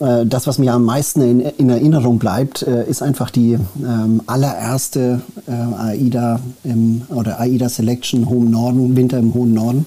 äh, 0.00 0.26
das, 0.26 0.48
was 0.48 0.58
mir 0.58 0.72
am 0.72 0.84
meisten 0.84 1.20
in, 1.20 1.38
in 1.38 1.70
Erinnerung 1.70 2.18
bleibt, 2.18 2.62
äh, 2.62 2.84
ist 2.90 3.02
einfach 3.02 3.30
die 3.30 3.52
ähm, 3.52 4.20
allererste 4.26 5.20
AIDA 5.46 6.40
im, 6.64 7.02
oder 7.10 7.38
AIDA 7.38 7.68
Selection 7.68 8.28
Hohen 8.28 8.50
Norden, 8.50 8.96
Winter 8.96 9.18
im 9.18 9.32
hohen 9.34 9.54
Norden. 9.54 9.86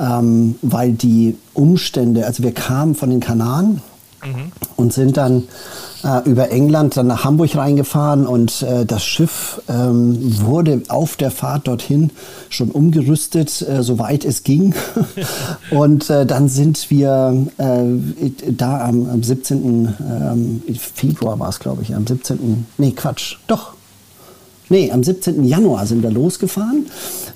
Ähm, 0.00 0.56
weil 0.62 0.94
die 0.94 1.36
Umstände, 1.54 2.26
also 2.26 2.42
wir 2.42 2.52
kamen 2.52 2.96
von 2.96 3.10
den 3.10 3.20
Kanaren 3.20 3.82
mhm. 4.24 4.52
und 4.76 4.92
sind 4.92 5.16
dann 5.16 5.44
äh, 6.04 6.28
über 6.28 6.50
England 6.50 6.96
dann 6.96 7.06
nach 7.06 7.24
Hamburg 7.24 7.56
reingefahren 7.56 8.26
und 8.26 8.62
äh, 8.62 8.84
das 8.84 9.04
Schiff 9.04 9.60
ähm, 9.68 10.16
wurde 10.44 10.82
auf 10.88 11.16
der 11.16 11.30
Fahrt 11.30 11.68
dorthin 11.68 12.10
schon 12.48 12.70
umgerüstet, 12.70 13.62
äh, 13.62 13.82
soweit 13.82 14.24
es 14.24 14.42
ging. 14.42 14.74
und 15.70 16.10
äh, 16.10 16.26
dann 16.26 16.48
sind 16.48 16.90
wir 16.90 17.46
äh, 17.58 18.50
da 18.50 18.84
am, 18.84 19.08
am 19.08 19.22
17. 19.22 19.94
Ähm, 20.00 20.62
Februar 20.94 21.38
war 21.38 21.48
es, 21.48 21.58
glaube 21.58 21.82
ich, 21.82 21.94
am 21.94 22.06
17. 22.06 22.66
Nee, 22.78 22.92
Quatsch, 22.92 23.36
doch. 23.46 23.74
Nee, 24.68 24.90
am 24.90 25.02
17. 25.02 25.44
Januar 25.44 25.86
sind 25.86 26.02
wir 26.02 26.10
losgefahren 26.10 26.86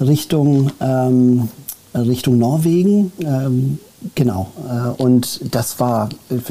Richtung, 0.01 0.71
ähm, 0.81 1.49
Richtung 1.95 2.39
Norwegen. 2.39 3.13
Ähm, 3.21 3.79
Genau. 4.15 4.49
Äh, 4.69 5.03
und 5.03 5.55
das 5.55 5.81
war, 5.81 6.09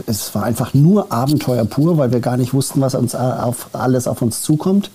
es 0.08 0.34
war 0.36 0.44
einfach 0.44 0.74
nur 0.74 1.12
Abenteuer 1.12 1.66
pur, 1.66 1.98
weil 1.98 2.12
wir 2.12 2.20
gar 2.20 2.38
nicht 2.38 2.54
wussten, 2.54 2.82
was 2.82 2.96
uns 2.96 3.16
auf, 3.16 3.70
alles 3.74 4.08
auf 4.08 4.22
uns 4.22 4.42
zukommt. 4.42 4.92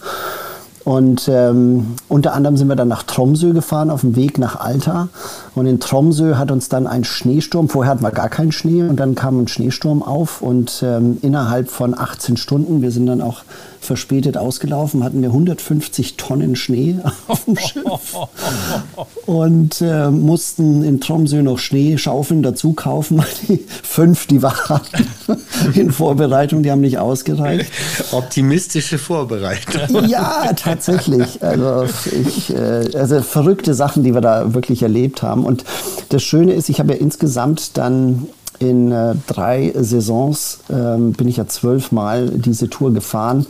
Und 0.85 1.29
ähm, 1.29 1.95
unter 2.09 2.33
anderem 2.33 2.57
sind 2.57 2.69
wir 2.69 2.76
dann 2.76 2.88
nach 2.88 3.02
Tromsø 3.02 3.52
gefahren, 3.52 3.90
auf 3.90 4.00
dem 4.00 4.17
Weg 4.17 4.38
nach 4.38 4.59
Alta. 4.59 5.09
Und 5.55 5.67
in 5.67 5.79
Tromsø 5.79 6.37
hat 6.37 6.50
uns 6.50 6.69
dann 6.69 6.87
ein 6.87 7.05
Schneesturm, 7.05 7.69
vorher 7.69 7.93
hatten 7.93 8.02
wir 8.02 8.11
gar 8.11 8.31
keinen 8.31 8.50
Schnee, 8.50 8.83
und 8.83 8.97
dann 8.97 9.14
kam 9.14 9.40
ein 9.40 9.49
Schneesturm 9.49 10.02
auf. 10.02 10.40
Und 10.40 10.83
ähm, 10.83 11.19
innerhalb 11.23 11.71
von 11.71 11.97
18 11.97 12.37
Stunden, 12.37 12.81
wir 12.81 12.90
sind 12.90 13.07
dann 13.07 13.21
auch 13.21 13.43
verspätet 13.80 14.37
ausgelaufen, 14.37 15.02
hatten 15.02 15.22
wir 15.22 15.30
150 15.30 16.16
Tonnen 16.16 16.54
Schnee 16.54 16.96
auf 17.26 17.44
dem 17.44 17.56
Schiff 17.56 18.16
und 19.26 19.80
äh, 19.80 20.10
mussten 20.10 20.84
in 20.84 21.00
Tromsø 21.00 21.42
noch 21.42 21.58
Schneeschaufeln 21.58 22.42
dazu 22.42 22.72
kaufen. 22.72 23.22
Die 23.49 23.64
fünf, 23.82 24.26
die 24.26 24.42
wir 24.42 24.68
hatten 24.68 25.06
in 25.75 25.90
Vorbereitung, 25.90 26.62
die 26.62 26.70
haben 26.70 26.82
nicht 26.82 26.99
ausgereicht. 26.99 27.70
Optimistische 28.12 28.99
Vorbereitung. 28.99 30.06
Ja, 30.06 30.52
tatsächlich. 30.54 31.42
Also, 31.42 31.87
ich, 32.26 32.54
äh, 32.54 32.90
also 32.94 33.22
verrückte 33.22 33.75
Sachen, 33.75 34.04
die 34.04 34.14
wir 34.14 34.20
da 34.20 34.54
wirklich 34.54 34.82
erlebt 34.82 35.22
haben. 35.22 35.44
Und 35.44 35.64
das 36.10 36.22
Schöne 36.22 36.52
ist, 36.52 36.68
ich 36.68 36.80
habe 36.80 36.92
ja 36.92 36.99
insgesamt 36.99 37.76
dann 37.78 38.28
in 38.61 38.93
äh, 38.93 39.14
drei 39.26 39.73
Saisons 39.75 40.61
ähm, 40.71 41.12
bin 41.12 41.26
ich 41.26 41.38
ja 41.38 41.49
zwölfmal 41.49 42.31
diese 42.31 42.71
Tour 42.71 42.93
gefahren. 42.93 43.47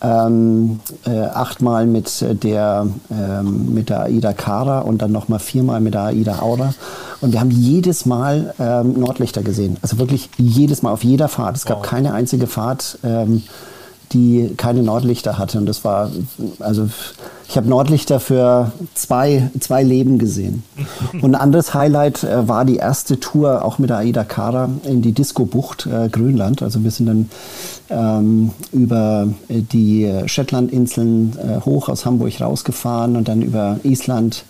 Ähm, 0.00 0.78
äh, 1.06 1.22
achtmal 1.22 1.86
mit 1.86 2.24
der, 2.44 2.86
ähm, 3.10 3.74
mit 3.74 3.88
der 3.88 4.02
Aida 4.04 4.32
Kara 4.32 4.80
und 4.80 5.02
dann 5.02 5.10
nochmal 5.10 5.40
viermal 5.40 5.80
mit 5.80 5.94
der 5.94 6.02
Aida 6.02 6.40
Aura. 6.40 6.72
Und 7.20 7.32
wir 7.32 7.40
haben 7.40 7.50
jedes 7.50 8.06
Mal 8.06 8.54
ähm, 8.60 9.00
Nordlichter 9.00 9.42
gesehen. 9.42 9.76
Also 9.82 9.98
wirklich 9.98 10.30
jedes 10.36 10.82
Mal 10.82 10.92
auf 10.92 11.02
jeder 11.02 11.26
Fahrt. 11.26 11.56
Es 11.56 11.64
gab 11.64 11.78
wow. 11.78 11.86
keine 11.86 12.14
einzige 12.14 12.46
Fahrt, 12.46 12.98
ähm, 13.02 13.42
die 14.12 14.54
keine 14.56 14.82
Nordlichter 14.82 15.38
hatte. 15.38 15.58
Und 15.58 15.66
das 15.66 15.84
war, 15.84 16.10
also 16.60 16.88
ich 17.48 17.56
habe 17.56 17.68
Nordlichter 17.68 18.20
für 18.20 18.72
zwei, 18.94 19.50
zwei 19.60 19.82
Leben 19.82 20.18
gesehen. 20.18 20.62
Und 21.12 21.34
ein 21.34 21.34
anderes 21.34 21.74
Highlight 21.74 22.24
äh, 22.24 22.46
war 22.48 22.64
die 22.64 22.76
erste 22.76 23.20
Tour 23.20 23.64
auch 23.64 23.78
mit 23.78 23.90
der 23.90 23.98
Aida 23.98 24.24
Kara 24.24 24.68
in 24.84 25.02
die 25.02 25.12
Disco-Bucht 25.12 25.86
äh, 25.86 26.08
Grönland. 26.08 26.62
Also 26.62 26.84
wir 26.84 26.90
sind 26.90 27.06
dann 27.06 27.30
ähm, 27.90 28.50
über 28.72 29.28
äh, 29.48 29.62
die 29.62 30.12
Shetlandinseln 30.26 31.36
äh, 31.38 31.64
hoch 31.64 31.88
aus 31.88 32.04
Hamburg 32.04 32.40
rausgefahren 32.40 33.16
und 33.16 33.28
dann 33.28 33.42
über 33.42 33.78
Island 33.82 34.44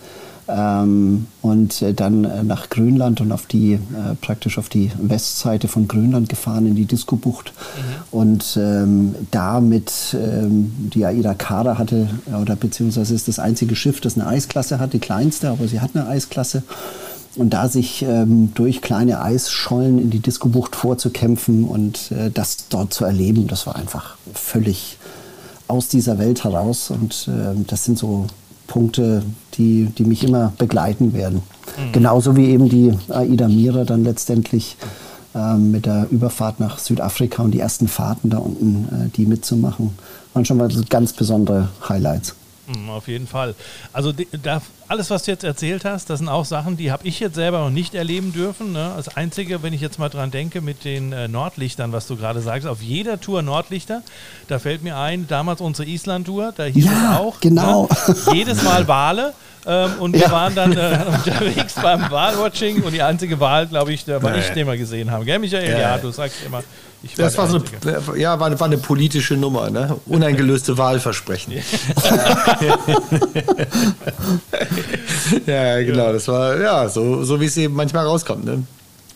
ähm, 0.49 1.27
und 1.43 1.83
äh, 1.83 1.93
dann 1.93 2.25
äh, 2.25 2.43
nach 2.43 2.71
Grönland 2.71 3.21
und 3.21 3.33
auf 3.33 3.47
die, 3.47 3.75
äh, 3.75 3.79
praktisch 4.21 4.59
auf 4.59 4.69
die 4.69 4.91
Westseite 4.99 5.69
von 5.69 5.87
Grönland 5.87 6.29
gefahren 6.29 6.67
in 6.67 6.75
die 6.75 6.87
Disco-Bucht. 6.87 7.53
Mhm. 7.53 8.19
Und 8.19 8.59
ähm, 8.61 9.15
da 9.31 9.61
mit 9.61 9.93
ähm, 10.15 10.73
die 10.95 11.05
Aida 11.05 11.35
Kara 11.35 11.77
hatte, 11.77 12.09
oder 12.41 12.57
beziehungsweise 12.57 13.15
ist 13.15 13.29
das 13.29 13.39
einzige 13.39 13.77
Schiff, 13.77 14.01
das 14.01 14.17
eine 14.17 14.27
Eisklasse 14.27 14.79
hat, 14.79 14.95
die 14.95 14.99
kleinste, 14.99 15.51
aber 15.51 15.69
sie 15.69 15.81
hat 15.81 15.91
eine 15.95 16.07
Eisklasse. 16.07 16.63
Und 17.37 17.51
da 17.51 17.69
sich 17.69 18.03
ähm, 18.03 18.53
durch 18.55 18.81
kleine 18.81 19.21
Eisschollen 19.21 20.01
in 20.01 20.11
die 20.11 20.19
Disco-Bucht 20.19 20.75
vorzukämpfen 20.75 21.65
und 21.65 22.11
äh, 22.11 22.31
das 22.31 22.69
dort 22.69 22.95
zu 22.95 23.05
erleben, 23.05 23.47
das 23.47 23.67
war 23.67 23.77
einfach 23.77 24.17
völlig 24.35 24.99
aus 25.69 25.89
dieser 25.89 26.19
Welt 26.19 26.43
heraus. 26.43 26.91
Und 26.91 27.29
äh, 27.29 27.55
das 27.67 27.85
sind 27.85 27.99
so 27.99 28.27
Punkte, 28.69 29.25
die, 29.55 29.87
die 29.87 30.05
mich 30.05 30.23
immer 30.23 30.53
begleiten 30.59 31.13
werden. 31.13 31.43
Mhm. 31.77 31.93
Genauso 31.93 32.37
wie 32.37 32.47
eben 32.47 32.69
die 32.69 32.97
Aida 33.09 33.49
Mira 33.49 33.85
dann 33.85 34.05
letztendlich 34.05 34.77
ähm, 35.35 35.73
mit 35.73 35.87
der 35.87 36.07
Überfahrt 36.11 36.61
nach 36.61 36.79
Südafrika 36.79 37.43
und 37.43 37.51
die 37.51 37.61
ersten 37.61 37.89
Fahrten 37.89 38.31
da 38.31 38.39
unten, 38.39 38.89
äh, 39.07 39.09
die 39.17 39.27
mitzumachen, 39.27 39.91
waren 40.33 40.45
schon 40.45 40.59
mal 40.59 40.69
ganz 40.89 41.13
besondere 41.13 41.69
Highlights. 41.89 42.35
Mhm, 42.69 42.91
auf 42.91 43.09
jeden 43.09 43.27
Fall. 43.27 43.55
Also 43.93 44.13
da, 44.43 44.63
alles, 44.89 45.11
was 45.11 45.25
du 45.25 45.31
jetzt 45.31 45.45
erzählt 45.45 45.85
hast, 45.85 46.09
das 46.09 46.19
sind 46.19 46.29
auch 46.29 46.47
Sachen, 46.47 46.77
die 46.77 46.91
habe 46.91 47.07
ich 47.07 47.21
jetzt 47.21 47.35
selber 47.35 47.59
noch 47.61 47.71
nicht 47.71 47.95
erleben 47.95 48.33
dürfen. 48.33 48.73
Ne? 48.73 48.93
Das 48.97 49.17
Einzige, 49.17 49.63
wenn 49.63 49.73
ich 49.75 49.83
jetzt 49.83 49.99
mal 49.99 50.09
dran 50.09 50.31
denke, 50.31 50.63
mit 50.63 50.85
den 50.85 51.13
äh, 51.13 51.29
Nordlichtern, 51.29 51.93
was 51.93 52.07
du 52.07 52.17
gerade 52.17 52.41
sagst, 52.41 52.67
auf 52.67 52.81
jeder 52.83 53.21
Tour 53.21 53.43
Nordlichter, 53.43 54.03
da 54.49 54.59
fällt 54.59 54.83
mir 54.83 54.97
ein, 54.97 55.29
damals 55.29 55.61
unsere 55.61 55.89
Island-Tour, 55.89 56.55
da 56.57 56.65
hieß 56.65 56.87
ja, 56.87 57.13
es 57.13 57.19
auch, 57.19 57.41
genau. 57.41 57.89
Ne? 58.07 58.17
jedes 58.33 58.63
Mal 58.63 58.89
Wale. 58.89 59.35
Ähm, 59.67 59.91
und 59.99 60.17
ja. 60.17 60.23
wir 60.23 60.31
waren 60.31 60.55
dann 60.55 60.73
äh, 60.73 60.99
unterwegs 61.27 61.75
beim 61.75 62.11
Wahlwatching 62.11 62.83
und 62.83 62.93
die 62.93 63.03
einzige 63.03 63.39
Wahl, 63.39 63.67
glaube 63.67 63.93
ich, 63.93 64.05
der 64.05 64.23
war 64.23 64.35
ich, 64.37 64.49
den 64.51 64.67
wir 64.67 64.79
gesehen 64.79 65.11
haben. 65.11 65.27
Gell, 65.27 65.39
Michael? 65.39 65.71
Ja, 65.71 65.79
ja 65.79 65.99
du 65.99 66.11
sagst 66.11 66.39
immer, 66.47 66.63
ich 67.03 67.17
war 67.17 67.27
das 67.27 67.39
war, 67.39 67.47
so 67.47 67.59
eine, 67.59 68.19
ja, 68.19 68.41
war, 68.41 68.59
war, 68.59 68.67
eine 68.67 68.79
politische 68.79 69.35
Nummer, 69.35 69.71
ne? 69.71 70.01
Uneingelöste 70.07 70.77
Wahlversprechen. 70.79 71.53
ja, 75.47 75.83
genau. 75.83 76.13
Das 76.13 76.29
war 76.29 76.59
ja 76.59 76.89
so, 76.89 77.23
so 77.25 77.41
wie 77.41 77.47
es 77.47 77.57
eben 77.57 77.75
manchmal 77.75 78.07
rauskommt. 78.07 78.45
Ne? 78.45 78.65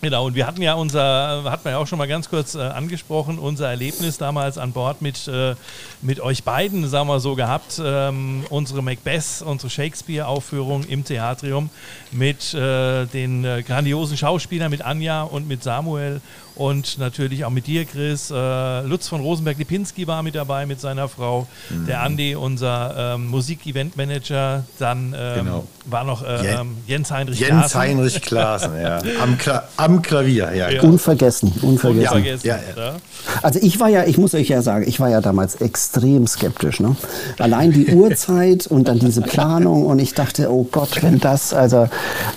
Genau, 0.02 0.26
und 0.26 0.34
wir 0.34 0.48
hatten 0.48 0.60
ja 0.62 0.74
unser, 0.74 1.44
hat 1.44 1.64
man 1.64 1.74
ja 1.74 1.78
auch 1.78 1.86
schon 1.86 1.96
mal 1.96 2.08
ganz 2.08 2.28
kurz 2.28 2.56
äh, 2.56 2.58
angesprochen, 2.58 3.38
unser 3.38 3.68
Erlebnis 3.68 4.18
damals 4.18 4.58
an 4.58 4.72
Bord 4.72 5.00
mit, 5.00 5.28
äh, 5.28 5.54
mit 6.00 6.18
euch 6.18 6.42
beiden, 6.42 6.88
sagen 6.88 7.06
wir 7.06 7.20
so, 7.20 7.36
gehabt. 7.36 7.80
Ähm, 7.82 8.44
unsere 8.50 8.82
Macbeth, 8.82 9.42
unsere 9.46 9.70
Shakespeare-Aufführung 9.70 10.82
im 10.82 11.04
Theatrium 11.04 11.70
mit 12.10 12.52
äh, 12.52 13.06
den 13.06 13.44
äh, 13.44 13.62
grandiosen 13.62 14.16
Schauspielern, 14.16 14.72
mit 14.72 14.82
Anja 14.82 15.22
und 15.22 15.46
mit 15.46 15.62
Samuel 15.62 16.20
und 16.54 16.98
natürlich 16.98 17.44
auch 17.44 17.50
mit 17.50 17.66
dir, 17.66 17.84
Chris. 17.84 18.30
Äh, 18.30 18.82
Lutz 18.82 19.08
von 19.08 19.20
Rosenberg-Lipinski 19.20 20.06
war 20.06 20.22
mit 20.22 20.34
dabei 20.34 20.66
mit 20.66 20.80
seiner 20.80 21.08
Frau. 21.08 21.46
Mhm. 21.70 21.86
Der 21.86 22.02
Andi, 22.02 22.34
unser 22.34 23.14
ähm, 23.14 23.28
Musik-Event-Manager. 23.28 24.64
Dann 24.78 25.14
ähm, 25.16 25.34
genau. 25.38 25.66
war 25.86 26.04
noch 26.04 26.22
äh, 26.22 26.54
ähm, 26.54 26.76
Jens 26.86 27.10
Heinrich 27.10 27.40
Jens 27.40 27.50
Klaassen. 27.50 27.80
Heinrich 27.80 28.22
Klaassen, 28.22 28.80
ja. 28.80 28.98
Am, 29.22 29.38
Kla 29.38 29.64
am 29.76 30.02
Klavier, 30.02 30.54
ja. 30.54 30.68
ja. 30.68 30.82
Unvergessen, 30.82 31.52
unvergessen. 31.62 32.16
unvergessen 32.16 32.48
ja, 32.48 32.56
ja. 32.76 32.96
Also 33.42 33.58
ich 33.62 33.80
war 33.80 33.88
ja, 33.88 34.04
ich 34.04 34.18
muss 34.18 34.34
euch 34.34 34.48
ja 34.48 34.62
sagen, 34.62 34.86
ich 34.86 35.00
war 35.00 35.08
ja 35.08 35.20
damals 35.20 35.56
extrem 35.56 36.26
skeptisch. 36.26 36.80
Ne? 36.80 36.96
Allein 37.38 37.72
die 37.72 37.86
Uhrzeit 37.94 38.66
und 38.66 38.88
dann 38.88 38.98
diese 38.98 39.22
Planung 39.22 39.86
und 39.86 39.98
ich 39.98 40.14
dachte, 40.14 40.50
oh 40.50 40.66
Gott, 40.70 41.02
wenn 41.02 41.18
das, 41.18 41.54
also, 41.54 41.88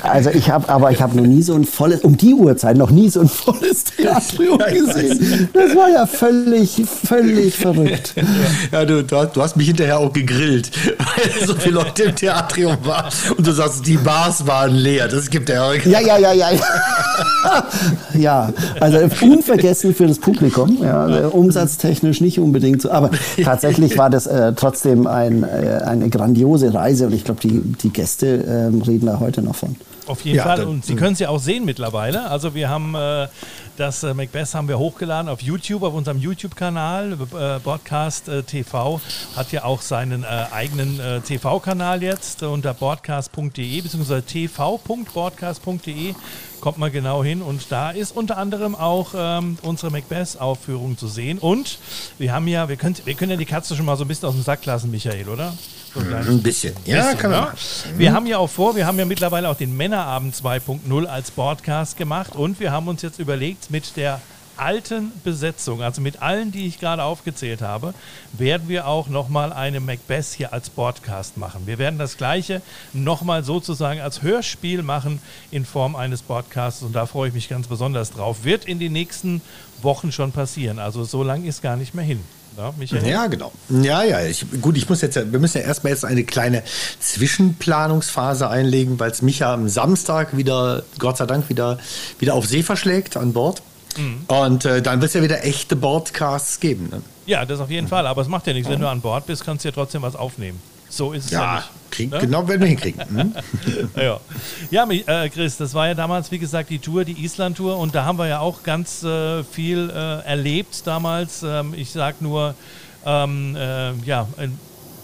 also 0.02 0.30
ich 0.30 0.50
habe, 0.50 0.70
aber 0.70 0.92
ich 0.92 1.02
habe 1.02 1.18
noch 1.18 1.26
nie 1.26 1.42
so 1.42 1.56
ein 1.56 1.66
volles, 1.66 2.02
um 2.02 2.18
die 2.18 2.34
Uhrzeit 2.34 2.78
noch 2.78 2.92
nie 2.92 3.10
so 3.10 3.22
ein 3.22 3.30
volles 3.30 3.84
Theatrium 4.16 4.58
gesehen. 4.58 5.50
Das 5.54 5.76
war 5.76 5.90
ja 5.90 6.06
völlig, 6.06 6.84
völlig 6.86 7.56
verrückt. 7.56 8.14
Ja, 8.72 8.86
du, 8.86 9.04
du, 9.04 9.16
hast, 9.16 9.36
du 9.36 9.42
hast 9.42 9.58
mich 9.58 9.68
hinterher 9.68 10.00
auch 10.00 10.12
gegrillt, 10.12 10.72
weil 10.98 11.48
so 11.48 11.56
viele 11.56 11.76
Leute 11.76 12.04
im 12.04 12.16
Theatrium 12.16 12.78
waren. 12.84 13.12
Und 13.38 13.46
du 13.46 13.52
sagst, 13.52 13.86
die 13.86 13.98
Bars 13.98 14.46
waren 14.48 14.76
leer. 14.76 15.08
Das 15.08 15.30
gibt 15.30 15.50
ja 15.50 15.70
auch. 15.70 15.74
Ja, 15.86 16.00
ja, 16.00 16.18
ja, 16.18 16.34
ja. 16.34 16.50
Ja, 18.18 18.54
also 18.80 18.98
unvergessen 19.22 19.94
für 19.94 20.08
das 20.08 20.20
Publikum. 20.20 20.80
Ja, 20.82 21.28
umsatztechnisch 21.28 22.22
nicht 22.22 22.40
unbedingt 22.40 22.82
so. 22.82 22.92
Aber 22.92 23.12
tatsächlich 23.44 23.98
war 23.98 24.10
das 24.10 24.28
äh, 24.28 24.54
trotzdem 24.54 25.08
ein, 25.08 25.44
äh, 25.44 25.82
eine 25.86 26.10
grandiose 26.10 26.74
Reise. 26.74 27.08
Und 27.08 27.14
ich 27.14 27.24
glaube, 27.24 27.42
die, 27.42 27.62
die 27.62 27.90
Gäste 27.90 28.44
äh, 28.46 28.88
reden 28.88 29.06
da 29.06 29.20
heute 29.20 29.42
noch 29.42 29.56
von. 29.56 29.76
Auf 30.08 30.22
jeden 30.22 30.38
ja, 30.38 30.44
Fall. 30.44 30.64
Und 30.66 30.86
Sie 30.86 30.96
können 30.96 31.14
es 31.14 31.20
ja 31.20 31.30
auch 31.30 31.40
sehen 31.40 31.66
mittlerweile. 31.66 32.30
Also 32.30 32.54
wir 32.54 32.70
haben 32.70 32.96
äh, 32.96 33.28
das 33.78 34.04
äh, 34.04 34.14
Macbeth 34.14 34.54
haben 34.54 34.68
wir 34.68 34.80
hochgeladen 34.80 35.30
auf 35.30 35.42
YouTube, 35.42 35.84
auf 35.84 35.94
unserem 35.94 36.20
YouTube-Kanal. 36.20 37.14
Äh, 37.14 37.60
Broadcast 37.64 38.30
äh, 38.30 38.44
TV 38.44 39.02
hat 39.36 39.52
ja 39.52 39.64
auch 39.64 39.82
seinen 39.82 40.24
äh, 40.24 40.28
eigenen 40.52 41.00
äh, 41.00 41.22
TV-Kanal 41.22 42.04
jetzt 42.04 42.44
unter 42.44 42.74
broadcast.de 42.74 43.82
bzw. 43.82 44.22
tv.broadcast.de 44.22 46.14
kommt 46.66 46.80
man 46.80 46.92
genau 46.92 47.24
hin 47.24 47.44
und 47.44 47.72
da 47.72 47.92
ist 47.92 48.18
unter 48.18 48.40
anderem 48.40 48.74
auch 48.74 49.14
ähm, 49.16 49.60
unsere 49.62 49.92
Macbeth-Aufführung 49.92 50.98
zu 50.98 51.08
sehen. 51.08 51.38
Und 51.38 51.78
wir 52.18 52.34
haben 52.34 52.48
ja, 52.48 52.68
wir 52.68 52.76
können, 52.76 52.96
wir 53.06 53.14
können 53.14 53.30
ja 53.30 53.38
die 53.38 53.46
Katze 53.46 53.76
schon 53.76 53.86
mal 53.86 53.96
so 53.98 54.04
ein 54.04 54.08
bisschen 54.08 54.30
aus 54.30 54.34
dem 54.34 54.42
Sack 54.42 54.66
lassen, 54.66 54.90
Michael, 54.90 55.30
oder? 55.30 55.54
So 55.94 56.00
ein, 56.00 56.12
ein 56.12 56.42
bisschen. 56.42 56.74
Ja, 56.86 57.04
bisschen, 57.04 57.20
kann 57.20 57.30
man. 57.30 57.44
Ja. 57.44 57.54
Wir 57.98 58.14
haben 58.14 58.26
ja 58.26 58.40
auch 58.40 58.50
vor, 58.50 58.76
wir 58.76 58.88
haben 58.88 58.98
ja 58.98 59.06
mittlerweile 59.06 59.48
auch 59.48 59.58
den 59.58 59.78
Männerabend 59.78 60.34
2.0 60.34 61.06
als 61.06 61.30
Podcast 61.30 61.98
gemacht 61.98 62.36
und 62.36 62.60
wir 62.60 62.72
haben 62.72 62.88
uns 62.88 63.04
jetzt 63.04 63.20
überlegt, 63.20 63.70
mit 63.70 63.96
der 63.96 64.20
alten 64.58 65.12
Besetzung, 65.24 65.82
also 65.82 66.02
mit 66.02 66.22
allen, 66.22 66.52
die 66.52 66.68
ich 66.68 66.80
gerade 66.80 67.04
aufgezählt 67.04 67.62
habe, 67.62 67.94
werden 68.34 68.68
wir 68.68 68.88
auch 68.88 69.08
nochmal 69.08 69.54
eine 69.54 69.80
Macbeth 69.80 70.26
hier 70.36 70.54
als 70.54 70.70
Podcast 70.70 71.38
machen. 71.38 71.62
Wir 71.66 71.78
werden 71.78 72.00
das 72.00 72.18
gleiche 72.18 72.62
nochmal 72.94 73.44
sozusagen 73.44 74.00
als 74.00 74.22
Hörspiel 74.22 74.84
machen 74.84 75.20
in 75.52 75.66
Form 75.66 75.96
eines 75.96 76.22
Podcasts 76.22 76.82
und 76.84 76.94
da 76.94 77.06
freue 77.06 77.30
ich 77.30 77.34
mich 77.34 77.50
ganz 77.50 77.68
besonders 77.68 78.12
drauf. 78.12 78.44
Wird 78.44 78.66
in 78.66 78.80
den 78.80 78.94
nächsten 78.94 79.42
Wochen 79.82 80.12
schon 80.12 80.32
passieren, 80.32 80.80
also 80.80 81.04
so 81.04 81.24
lange 81.24 81.48
ist 81.48 81.62
gar 81.62 81.76
nicht 81.76 81.94
mehr 81.94 82.06
hin. 82.06 82.24
Ja, 82.58 82.74
ja, 83.04 83.28
genau. 83.28 83.52
Ja, 83.70 84.04
ja. 84.04 84.26
Ich, 84.26 84.46
gut, 84.62 84.78
ich 84.78 84.88
muss 84.88 85.02
jetzt, 85.02 85.16
wir 85.16 85.40
müssen 85.40 85.58
ja 85.58 85.66
erstmal 85.66 85.92
jetzt 85.92 86.06
eine 86.06 86.24
kleine 86.24 86.64
Zwischenplanungsphase 87.00 88.50
einlegen, 88.50 89.00
weil 89.00 89.12
es 89.12 89.22
mich 89.22 89.40
ja 89.40 89.54
am 89.54 89.68
Samstag 89.68 90.38
wieder, 90.38 90.84
Gott 90.98 91.18
sei 91.18 91.26
Dank, 91.26 91.50
wieder, 91.50 91.80
wieder 92.20 92.34
auf 92.34 92.46
See 92.46 92.64
verschlägt 92.64 93.18
an 93.18 93.34
Bord. 93.34 93.62
Mhm. 93.98 94.26
Und 94.28 94.66
äh, 94.66 94.82
dann 94.82 95.02
wird 95.02 95.10
es 95.10 95.14
ja 95.14 95.24
wieder 95.24 95.44
echte 95.44 95.76
Broadcasts 95.76 96.60
geben. 96.60 96.90
Ne? 96.90 97.02
Ja, 97.26 97.46
das 97.46 97.60
auf 97.60 97.70
jeden 97.70 97.88
Fall. 97.88 98.08
Aber 98.08 98.22
es 98.22 98.28
macht 98.28 98.48
ja 98.48 98.54
nichts. 98.54 98.70
Wenn 98.70 98.80
du 98.80 98.90
an 98.90 99.02
Bord 99.02 99.26
bist, 99.26 99.44
kannst 99.44 99.64
du 99.64 99.70
ja 99.70 99.74
trotzdem 99.74 100.02
was 100.02 100.16
aufnehmen. 100.16 100.62
So 100.90 101.14
ist 101.14 101.26
es 101.26 101.32
ja, 101.32 101.42
ja 101.42 101.56
nicht. 101.56 101.70
Krieg, 101.92 102.12
ne? 102.12 102.20
Genau 102.20 102.48
werden 102.48 102.62
wir 102.62 102.68
hinkriegen. 102.68 103.02
Hm? 103.08 103.36
ja, 103.96 104.20
ja 104.70 104.90
äh, 104.90 105.30
Chris, 105.30 105.58
das 105.58 105.74
war 105.74 105.88
ja 105.88 105.94
damals, 105.94 106.32
wie 106.32 106.40
gesagt, 106.40 106.70
die 106.70 106.80
Tour, 106.80 107.06
die 107.06 107.24
Island-Tour. 107.24 107.78
Und 107.78 107.96
da 107.96 108.06
haben 108.06 108.18
wir 108.18 108.28
ja 108.28 108.40
auch 108.40 108.64
ganz 108.64 109.04
äh, 109.04 109.44
viel 109.44 109.90
äh, 109.90 110.26
erlebt 110.26 110.86
damals. 110.86 111.44
Ähm, 111.44 111.74
ich 111.76 111.92
sag 111.92 112.22
nur, 112.22 112.56
ähm, 113.06 113.56
äh, 113.56 113.94
ja, 114.06 114.28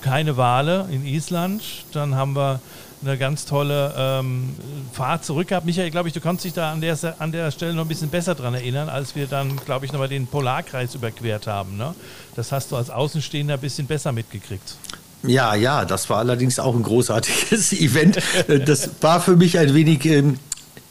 keine 0.01 0.37
Wale 0.37 0.87
in 0.91 1.05
Island. 1.05 1.63
Dann 1.93 2.15
haben 2.15 2.35
wir 2.35 2.59
eine 3.01 3.17
ganz 3.17 3.45
tolle 3.45 3.93
ähm, 3.97 4.55
Fahrt 4.93 5.25
zurück 5.25 5.47
gehabt. 5.47 5.65
Michael, 5.65 5.91
glaube 5.91 6.07
ich, 6.07 6.13
du 6.13 6.21
kannst 6.21 6.43
dich 6.45 6.53
da 6.53 6.71
an 6.71 6.81
der, 6.81 6.97
an 7.19 7.31
der 7.31 7.51
Stelle 7.51 7.73
noch 7.73 7.85
ein 7.85 7.87
bisschen 7.87 8.09
besser 8.09 8.35
dran 8.35 8.53
erinnern, 8.53 8.89
als 8.89 9.15
wir 9.15 9.27
dann, 9.27 9.55
glaube 9.57 9.85
ich, 9.85 9.91
nochmal 9.91 10.07
den 10.07 10.27
Polarkreis 10.27 10.95
überquert 10.95 11.47
haben. 11.47 11.77
Ne? 11.77 11.95
Das 12.35 12.51
hast 12.51 12.71
du 12.71 12.75
als 12.75 12.89
Außenstehender 12.89 13.55
ein 13.55 13.59
bisschen 13.59 13.87
besser 13.87 14.11
mitgekriegt. 14.11 14.75
Ja, 15.23 15.53
ja, 15.55 15.85
das 15.85 16.09
war 16.09 16.17
allerdings 16.17 16.59
auch 16.59 16.75
ein 16.75 16.83
großartiges 16.83 17.73
Event. 17.79 18.19
Das 18.47 18.89
war 19.01 19.21
für 19.21 19.35
mich 19.35 19.57
ein 19.59 19.73
wenig, 19.73 20.05
ähm, 20.05 20.39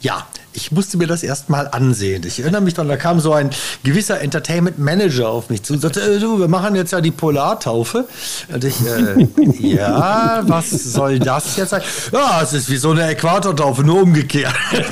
ja, 0.01 0.25
ich 0.53 0.71
musste 0.71 0.97
mir 0.97 1.07
das 1.07 1.23
erstmal 1.23 1.67
ansehen. 1.67 2.23
Ich 2.25 2.39
erinnere 2.39 2.61
mich 2.61 2.73
dann, 2.73 2.87
da 2.87 2.97
kam 2.97 3.19
so 3.19 3.33
ein 3.33 3.49
gewisser 3.83 4.21
Entertainment 4.21 4.79
Manager 4.79 5.29
auf 5.29 5.49
mich 5.49 5.63
zu 5.63 5.73
und 5.73 5.81
sagte, 5.81 6.01
äh, 6.01 6.19
du, 6.19 6.39
wir 6.39 6.47
machen 6.47 6.75
jetzt 6.75 6.91
ja 6.91 7.01
die 7.01 7.11
Polartaufe. 7.11 8.05
Und 8.53 8.63
ich, 8.63 8.75
äh, 8.85 9.27
ja, 9.59 10.41
was 10.43 10.71
soll 10.71 11.19
das 11.19 11.57
jetzt 11.57 11.69
sein? 11.69 11.81
Ja, 12.11 12.41
es 12.41 12.53
ist 12.53 12.69
wie 12.69 12.77
so 12.77 12.91
eine 12.91 13.07
Äquatortaufe, 13.07 13.83
nur 13.83 14.01
umgekehrt. 14.01 14.53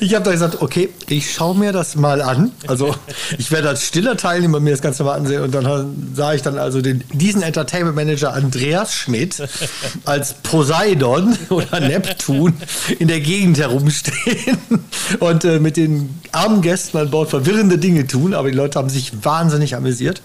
ich 0.00 0.14
habe 0.14 0.24
da 0.24 0.32
gesagt, 0.32 0.60
okay, 0.60 0.90
ich 1.08 1.32
schaue 1.32 1.56
mir 1.56 1.72
das 1.72 1.96
mal 1.96 2.20
an. 2.20 2.52
Also 2.66 2.94
ich 3.38 3.50
werde 3.50 3.70
als 3.70 3.86
stiller 3.86 4.16
Teilnehmer 4.16 4.60
mir 4.60 4.70
das 4.70 4.82
Ganze 4.82 5.04
mal 5.04 5.14
ansehen 5.14 5.42
und 5.42 5.54
dann 5.54 6.12
sah 6.14 6.34
ich 6.34 6.42
dann 6.42 6.58
also 6.58 6.82
den, 6.82 7.04
diesen 7.12 7.42
Entertainment 7.42 7.96
Manager 7.96 8.34
Andreas 8.34 8.94
Schmidt 8.94 9.42
als 10.04 10.34
Poseidon 10.34 11.36
oder 11.48 11.80
Neptun 11.80 12.54
in 12.98 13.08
der 13.08 13.21
Gegend 13.22 13.58
herumstehen 13.58 14.58
und 15.20 15.44
äh, 15.44 15.58
mit 15.58 15.76
den 15.76 16.20
armen 16.32 16.62
Gästen 16.62 16.98
an 16.98 17.10
Bord 17.10 17.30
verwirrende 17.30 17.78
Dinge 17.78 18.06
tun, 18.06 18.34
aber 18.34 18.50
die 18.50 18.56
Leute 18.56 18.78
haben 18.78 18.88
sich 18.88 19.24
wahnsinnig 19.24 19.74
amüsiert. 19.74 20.22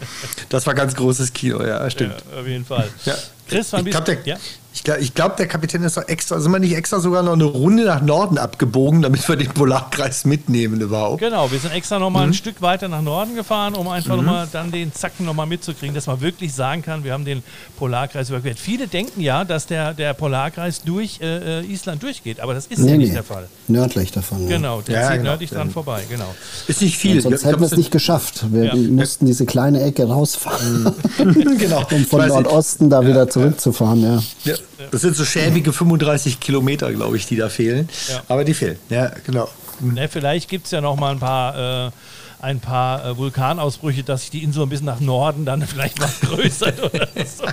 Das 0.49 0.67
war 0.67 0.73
ganz 0.73 0.95
großes 0.95 1.33
Kino, 1.33 1.63
ja, 1.63 1.89
stimmt. 1.89 2.15
Ja, 2.31 2.39
auf 2.39 2.47
jeden 2.47 2.65
Fall. 2.65 2.89
Ja. 3.05 3.15
Chris, 3.47 3.71
ich 3.73 3.85
glaube, 3.85 4.05
der, 4.05 4.17
ja? 4.25 4.37
Ich 4.77 4.83
glaube, 4.83 5.01
glaub, 5.15 5.37
der 5.37 5.47
Kapitän 5.47 5.81
ist 5.81 5.97
doch 5.97 6.07
extra, 6.07 6.39
sind 6.39 6.51
wir 6.51 6.59
nicht 6.59 6.75
extra 6.75 6.99
sogar 6.99 7.23
noch 7.23 7.33
eine 7.33 7.45
Runde 7.45 7.85
nach 7.85 8.01
Norden 8.01 8.37
abgebogen, 8.37 9.01
damit 9.01 9.27
wir 9.27 9.35
den 9.35 9.49
Polarkreis 9.49 10.23
mitnehmen 10.23 10.79
überhaupt? 10.81 11.19
Genau, 11.19 11.51
wir 11.51 11.57
sind 11.57 11.73
extra 11.73 11.97
noch 11.97 12.11
mal 12.11 12.27
mhm. 12.27 12.31
ein 12.31 12.33
Stück 12.35 12.61
weiter 12.61 12.87
nach 12.87 13.01
Norden 13.01 13.33
gefahren, 13.33 13.73
um 13.73 13.87
einfach 13.87 14.15
mhm. 14.15 14.25
nochmal 14.25 14.47
dann 14.51 14.71
den 14.71 14.93
Zacken 14.93 15.25
nochmal 15.25 15.47
mitzukriegen, 15.47 15.95
dass 15.95 16.05
man 16.05 16.21
wirklich 16.21 16.53
sagen 16.53 16.83
kann, 16.83 17.03
wir 17.03 17.13
haben 17.13 17.25
den 17.25 17.41
Polarkreis 17.77 18.29
überquert. 18.29 18.59
Viele 18.59 18.87
denken 18.87 19.19
ja, 19.19 19.43
dass 19.45 19.65
der, 19.65 19.95
der 19.95 20.13
Polarkreis 20.13 20.83
durch 20.83 21.21
äh, 21.21 21.61
äh 21.61 21.65
Island 21.65 22.03
durchgeht, 22.03 22.39
aber 22.39 22.53
das 22.53 22.67
ist 22.67 22.77
nee, 22.77 22.91
ja 22.91 22.97
nicht 22.97 23.07
nee. 23.07 23.13
der 23.15 23.23
Fall. 23.23 23.47
Nördlich 23.67 24.11
davon. 24.11 24.47
Genau, 24.47 24.81
der 24.81 24.93
ja, 24.93 25.07
zieht 25.07 25.17
genau. 25.17 25.29
nördlich 25.31 25.49
dran 25.49 25.71
vorbei, 25.71 26.03
genau. 26.07 26.35
Ist 26.67 26.83
nicht 26.83 26.97
viel. 26.97 27.15
Und 27.15 27.21
sonst 27.23 27.45
hätten 27.45 27.61
wir 27.61 27.65
es 27.65 27.75
nicht 27.75 27.89
geschafft. 27.89 28.45
Wir 28.51 28.65
ja. 28.65 28.75
mussten 28.75 29.25
diese 29.25 29.47
kleine 29.47 29.81
Ecke 29.81 30.07
rausfahren, 30.07 30.93
genau. 31.57 31.81
um 31.91 32.05
von 32.05 32.27
Nordosten 32.27 32.91
da 32.91 33.03
wieder 33.03 33.27
zurückzufahren, 33.27 34.03
ja. 34.03 34.53
Das 34.91 35.01
sind 35.01 35.15
so 35.15 35.25
schäbige 35.25 35.73
35 35.73 36.39
Kilometer, 36.39 36.91
glaube 36.91 37.17
ich, 37.17 37.25
die 37.25 37.35
da 37.35 37.49
fehlen. 37.49 37.89
Ja. 38.09 38.23
Aber 38.27 38.43
die 38.43 38.53
fehlen. 38.53 38.77
Ja, 38.89 39.11
genau. 39.25 39.49
Ne, 39.79 40.07
vielleicht 40.07 40.49
gibt 40.49 40.65
es 40.65 40.71
ja 40.71 40.81
noch 40.81 40.95
mal 40.95 41.11
ein 41.11 41.19
paar. 41.19 41.87
Äh, 41.87 41.91
ein 42.39 42.59
paar 42.59 43.03
äh, 43.05 43.17
Vulkanausbrüche, 43.17 44.03
dass 44.03 44.21
sich 44.21 44.29
die 44.29 44.43
Insel 44.43 44.63
ein 44.63 44.69
bisschen 44.69 44.85
nach 44.85 44.99
Norden 44.99 45.45
dann 45.45 45.61
vielleicht 45.67 45.99
mal 45.99 46.09
größer 46.21 46.73
oder 46.83 47.07
so. 47.25 47.45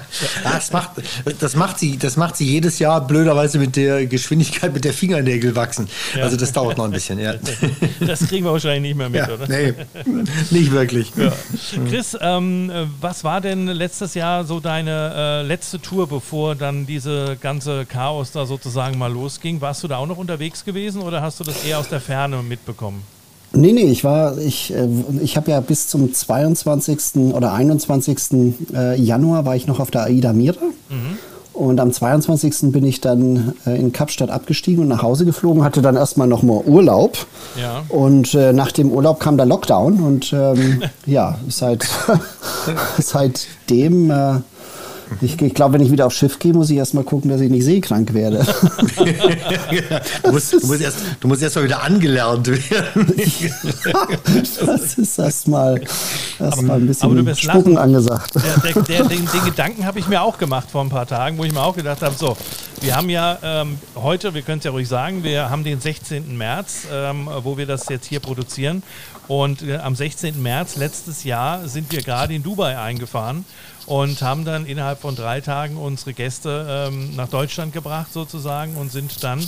das, 0.42 0.72
macht, 0.72 0.90
das, 1.38 1.56
macht 1.56 1.78
sie, 1.78 1.96
das 1.96 2.16
macht 2.16 2.36
sie 2.36 2.46
jedes 2.46 2.78
Jahr 2.78 3.00
blöderweise 3.06 3.58
mit 3.58 3.76
der 3.76 4.06
Geschwindigkeit, 4.06 4.72
mit 4.74 4.84
der 4.84 4.92
Fingernägel 4.92 5.56
wachsen. 5.56 5.88
Ja. 6.14 6.24
Also 6.24 6.36
das 6.36 6.52
dauert 6.52 6.76
noch 6.76 6.84
ein 6.84 6.90
bisschen, 6.90 7.18
ja. 7.18 7.34
Das 8.00 8.26
kriegen 8.26 8.44
wir 8.44 8.52
wahrscheinlich 8.52 8.82
nicht 8.82 8.96
mehr 8.96 9.08
mit, 9.08 9.20
ja, 9.20 9.34
oder? 9.34 9.48
Nee, 9.48 9.74
nicht 10.50 10.70
wirklich. 10.72 11.12
Ja. 11.16 11.32
Chris, 11.88 12.16
ähm, 12.20 12.70
was 13.00 13.24
war 13.24 13.40
denn 13.40 13.66
letztes 13.66 14.14
Jahr 14.14 14.44
so 14.44 14.60
deine 14.60 15.12
äh, 15.14 15.42
letzte 15.42 15.80
Tour, 15.80 16.08
bevor 16.08 16.54
dann 16.54 16.86
diese 16.86 17.36
ganze 17.40 17.86
Chaos 17.86 18.32
da 18.32 18.46
sozusagen 18.46 18.98
mal 18.98 19.12
losging? 19.12 19.60
Warst 19.60 19.82
du 19.82 19.88
da 19.88 19.96
auch 19.96 20.06
noch 20.06 20.18
unterwegs 20.18 20.64
gewesen 20.64 21.02
oder 21.02 21.22
hast 21.22 21.40
du 21.40 21.44
das 21.44 21.64
eher 21.64 21.78
aus 21.78 21.88
der 21.88 22.00
Ferne 22.00 22.42
mitbekommen? 22.42 23.02
Nee, 23.54 23.72
nee, 23.72 23.84
ich 23.84 24.04
war, 24.04 24.36
ich, 24.38 24.74
äh, 24.74 24.88
ich 25.22 25.36
habe 25.36 25.50
ja 25.50 25.60
bis 25.60 25.88
zum 25.88 26.12
22. 26.12 27.32
oder 27.32 27.52
21. 27.52 28.18
Äh, 28.74 29.00
Januar 29.00 29.46
war 29.46 29.56
ich 29.56 29.66
noch 29.66 29.80
auf 29.80 29.90
der 29.90 30.04
Aida 30.04 30.32
Mira. 30.32 30.60
Mhm. 30.88 31.18
Und 31.54 31.78
am 31.78 31.92
22. 31.92 32.72
bin 32.72 32.84
ich 32.84 33.00
dann 33.00 33.54
äh, 33.64 33.78
in 33.78 33.92
Kapstadt 33.92 34.28
abgestiegen 34.28 34.82
und 34.82 34.88
nach 34.88 35.02
Hause 35.02 35.24
geflogen, 35.24 35.62
hatte 35.62 35.82
dann 35.82 35.94
erstmal 35.94 36.26
noch 36.26 36.42
mal 36.42 36.60
Urlaub. 36.66 37.16
Ja. 37.56 37.84
Und 37.88 38.34
äh, 38.34 38.52
nach 38.52 38.72
dem 38.72 38.90
Urlaub 38.90 39.20
kam 39.20 39.36
der 39.36 39.46
Lockdown 39.46 40.00
und 40.00 40.32
ähm, 40.32 40.82
ja, 41.06 41.38
seit, 41.48 41.86
seitdem 42.98 44.10
äh, 44.10 44.40
ich, 45.20 45.40
ich 45.40 45.54
glaube, 45.54 45.74
wenn 45.74 45.80
ich 45.80 45.90
wieder 45.90 46.06
aufs 46.06 46.16
Schiff 46.16 46.38
gehe, 46.38 46.52
muss 46.52 46.70
ich 46.70 46.76
erstmal 46.76 47.04
gucken, 47.04 47.30
dass 47.30 47.40
ich 47.40 47.50
nicht 47.50 47.64
seekrank 47.64 48.14
werde. 48.14 48.38
du, 50.22 50.32
musst, 50.32 50.52
du, 50.52 50.66
musst 50.66 50.80
erst, 50.80 50.98
du 51.20 51.28
musst 51.28 51.42
erst 51.42 51.56
mal 51.56 51.64
wieder 51.64 51.82
angelernt 51.82 52.46
werden. 52.46 53.12
das 54.66 54.98
ist 54.98 55.18
erstmal 55.18 55.80
erst 56.38 56.62
mal 56.62 56.76
ein 56.76 56.86
bisschen 56.86 57.34
Spucken 57.36 57.78
angesagt. 57.78 58.34
Der, 58.34 58.72
der, 58.72 58.82
der, 58.82 59.04
den, 59.04 59.26
den, 59.26 59.44
Gedanken 59.44 59.84
habe 59.84 59.98
ich 59.98 60.08
mir 60.08 60.22
auch 60.22 60.38
gemacht 60.38 60.70
vor 60.70 60.82
ein 60.82 60.88
paar 60.90 61.06
Tagen, 61.06 61.38
wo 61.38 61.44
ich 61.44 61.52
mir 61.52 61.62
auch 61.62 61.76
gedacht 61.76 62.02
habe, 62.02 62.14
so, 62.16 62.36
wir 62.80 62.96
haben 62.96 63.08
ja 63.08 63.38
ähm, 63.42 63.78
heute, 63.94 64.34
wir 64.34 64.42
können 64.42 64.58
es 64.58 64.64
ja 64.64 64.70
ruhig 64.70 64.88
sagen, 64.88 65.24
wir 65.24 65.50
haben 65.50 65.64
den 65.64 65.80
16. 65.80 66.36
März, 66.36 66.86
ähm, 66.92 67.28
wo 67.42 67.56
wir 67.56 67.66
das 67.66 67.88
jetzt 67.88 68.06
hier 68.06 68.20
produzieren. 68.20 68.82
Und 69.28 69.62
äh, 69.62 69.76
am 69.76 69.96
16. 69.96 70.42
März 70.42 70.76
letztes 70.76 71.24
Jahr 71.24 71.66
sind 71.66 71.90
wir 71.92 72.02
gerade 72.02 72.34
in 72.34 72.42
Dubai 72.42 72.78
eingefahren 72.78 73.44
und 73.86 74.22
haben 74.22 74.44
dann 74.44 74.66
innerhalb 74.66 75.00
von 75.00 75.16
drei 75.16 75.40
Tagen 75.40 75.76
unsere 75.76 76.12
Gäste 76.12 76.88
ähm, 76.88 77.14
nach 77.16 77.28
Deutschland 77.28 77.72
gebracht 77.72 78.12
sozusagen 78.12 78.76
und 78.76 78.92
sind 78.92 79.22
dann 79.22 79.46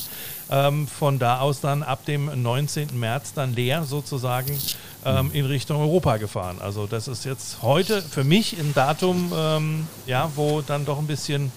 ähm, 0.50 0.86
von 0.86 1.18
da 1.18 1.40
aus 1.40 1.60
dann 1.60 1.82
ab 1.82 2.04
dem 2.06 2.42
19. 2.42 2.98
März 2.98 3.34
dann 3.34 3.54
leer 3.54 3.84
sozusagen 3.84 4.58
ähm, 5.04 5.30
in 5.32 5.46
Richtung 5.46 5.80
Europa 5.80 6.16
gefahren. 6.18 6.56
Also 6.60 6.86
das 6.86 7.08
ist 7.08 7.24
jetzt 7.24 7.62
heute 7.62 8.02
für 8.02 8.24
mich 8.24 8.58
ein 8.58 8.72
Datum, 8.74 9.32
ähm, 9.34 9.88
ja, 10.06 10.30
wo 10.36 10.62
dann 10.62 10.84
doch 10.84 10.98
ein 10.98 11.06
bisschen, 11.06 11.52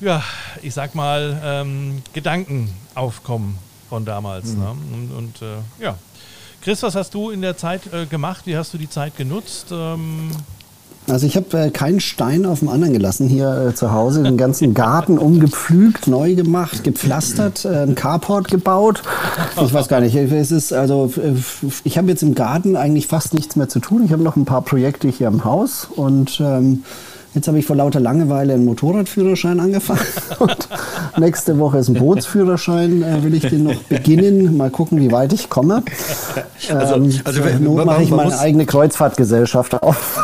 ja, 0.00 0.22
ich 0.62 0.74
sag 0.74 0.94
mal, 0.94 1.40
ähm, 1.42 2.02
Gedanken 2.12 2.74
aufkommen 2.94 3.58
von 3.88 4.04
damals. 4.04 4.46
Mhm. 4.46 4.60
Ne? 4.60 4.70
Und, 4.70 5.12
und 5.12 5.42
äh, 5.42 5.82
ja. 5.82 5.96
Chris, 6.62 6.82
was 6.82 6.94
hast 6.94 7.14
du 7.14 7.30
in 7.30 7.40
der 7.40 7.56
Zeit 7.56 7.92
äh, 7.92 8.04
gemacht? 8.04 8.42
Wie 8.44 8.56
hast 8.56 8.74
du 8.74 8.78
die 8.78 8.90
Zeit 8.90 9.16
genutzt? 9.16 9.68
Ähm, 9.72 10.30
also 11.08 11.26
ich 11.26 11.34
habe 11.36 11.58
äh, 11.58 11.70
keinen 11.70 12.00
Stein 12.00 12.44
auf 12.44 12.58
dem 12.58 12.68
anderen 12.68 12.92
gelassen 12.92 13.28
hier 13.28 13.68
äh, 13.68 13.74
zu 13.74 13.92
Hause. 13.92 14.22
Den 14.22 14.36
ganzen 14.36 14.74
Garten 14.74 15.16
umgepflügt, 15.16 16.06
neu 16.06 16.34
gemacht, 16.34 16.84
gepflastert, 16.84 17.64
äh, 17.64 17.84
ein 17.84 17.94
Carport 17.94 18.48
gebaut. 18.48 19.02
Ich 19.62 19.72
weiß 19.72 19.88
gar 19.88 20.00
nicht. 20.00 20.14
Es 20.14 20.50
ist 20.50 20.74
also 20.74 21.10
ich 21.84 21.96
habe 21.96 22.08
jetzt 22.08 22.22
im 22.22 22.34
Garten 22.34 22.76
eigentlich 22.76 23.06
fast 23.06 23.32
nichts 23.32 23.56
mehr 23.56 23.70
zu 23.70 23.80
tun. 23.80 24.04
Ich 24.04 24.12
habe 24.12 24.22
noch 24.22 24.36
ein 24.36 24.44
paar 24.44 24.62
Projekte 24.62 25.08
hier 25.08 25.28
im 25.28 25.44
Haus 25.44 25.88
und 25.96 26.40
ähm, 26.40 26.84
Jetzt 27.34 27.46
habe 27.46 27.60
ich 27.60 27.66
vor 27.66 27.76
lauter 27.76 28.00
Langeweile 28.00 28.54
einen 28.54 28.64
Motorradführerschein 28.64 29.60
angefangen 29.60 30.00
und 30.40 30.68
nächste 31.16 31.58
Woche 31.58 31.78
ist 31.78 31.88
ein 31.88 31.94
Bootsführerschein, 31.94 33.02
äh, 33.02 33.22
will 33.22 33.34
ich 33.34 33.48
den 33.48 33.64
noch 33.64 33.82
beginnen. 33.88 34.56
Mal 34.56 34.70
gucken, 34.70 35.00
wie 35.00 35.12
weit 35.12 35.32
ich 35.32 35.48
komme. 35.48 35.84
Also, 36.68 36.94
ähm, 36.96 37.20
also 37.22 37.42
Not 37.60 37.86
mache 37.86 38.02
ich 38.02 38.10
meine 38.10 38.36
eigene 38.36 38.66
Kreuzfahrtgesellschaft 38.66 39.80
auf. 39.80 40.18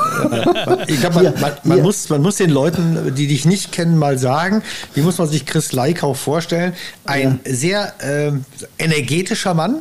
ich 0.89 0.99
glaube, 0.99 1.23
man, 1.23 1.25
man, 1.41 1.53
man, 1.63 1.83
muss, 1.83 2.09
man 2.09 2.23
muss 2.23 2.37
den 2.37 2.51
Leuten, 2.51 3.15
die 3.15 3.29
dich 3.29 3.45
nicht 3.45 3.71
kennen, 3.71 3.99
mal 3.99 4.19
sagen, 4.19 4.63
wie 4.95 5.03
muss 5.03 5.19
man 5.19 5.29
sich 5.29 5.47
Chris 5.47 5.73
Leikau 5.73 6.15
vorstellen? 6.15 6.73
Ein 7.05 7.41
ja. 7.45 7.53
sehr 7.55 7.93
äh, 8.01 8.33
energetischer 8.79 9.55
Mann, 9.55 9.77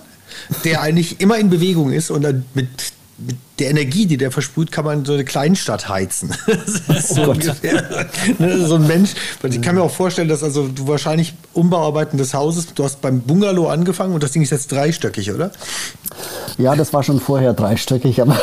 der 0.64 0.82
eigentlich 0.82 1.22
immer 1.22 1.40
in 1.40 1.50
Bewegung 1.50 1.92
ist 1.92 2.12
und 2.12 2.24
mit 2.54 2.94
mit 3.18 3.38
der 3.60 3.70
Energie, 3.70 4.06
die 4.06 4.18
der 4.18 4.32
versprüht, 4.32 4.72
kann 4.72 4.84
man 4.84 5.06
so 5.06 5.14
eine 5.14 5.24
Kleinstadt 5.24 5.88
heizen. 5.88 6.32
ist 6.88 7.16
so 7.16 7.24
oh 7.24 7.32
ungefähr. 7.32 8.08
Ne, 8.38 8.66
so 8.68 8.76
ein 8.76 8.86
Mensch. 8.86 9.12
Ich 9.44 9.62
kann 9.62 9.76
mir 9.76 9.82
auch 9.82 9.92
vorstellen, 9.92 10.28
dass 10.28 10.44
also 10.44 10.68
du 10.68 10.88
wahrscheinlich 10.88 11.34
Umbauarbeiten 11.54 12.18
des 12.18 12.34
Hauses, 12.34 12.74
du 12.74 12.84
hast 12.84 13.02
beim 13.02 13.22
Bungalow 13.22 13.70
angefangen 13.70 14.14
und 14.14 14.24
das 14.24 14.32
Ding 14.32 14.42
ist 14.42 14.50
jetzt 14.50 14.72
dreistöckig, 14.72 15.32
oder? 15.32 15.52
Ja, 16.58 16.76
das 16.76 16.94
war 16.94 17.04
schon 17.04 17.20
vorher 17.20 17.54
dreistöckig, 17.54 18.22
aber 18.22 18.38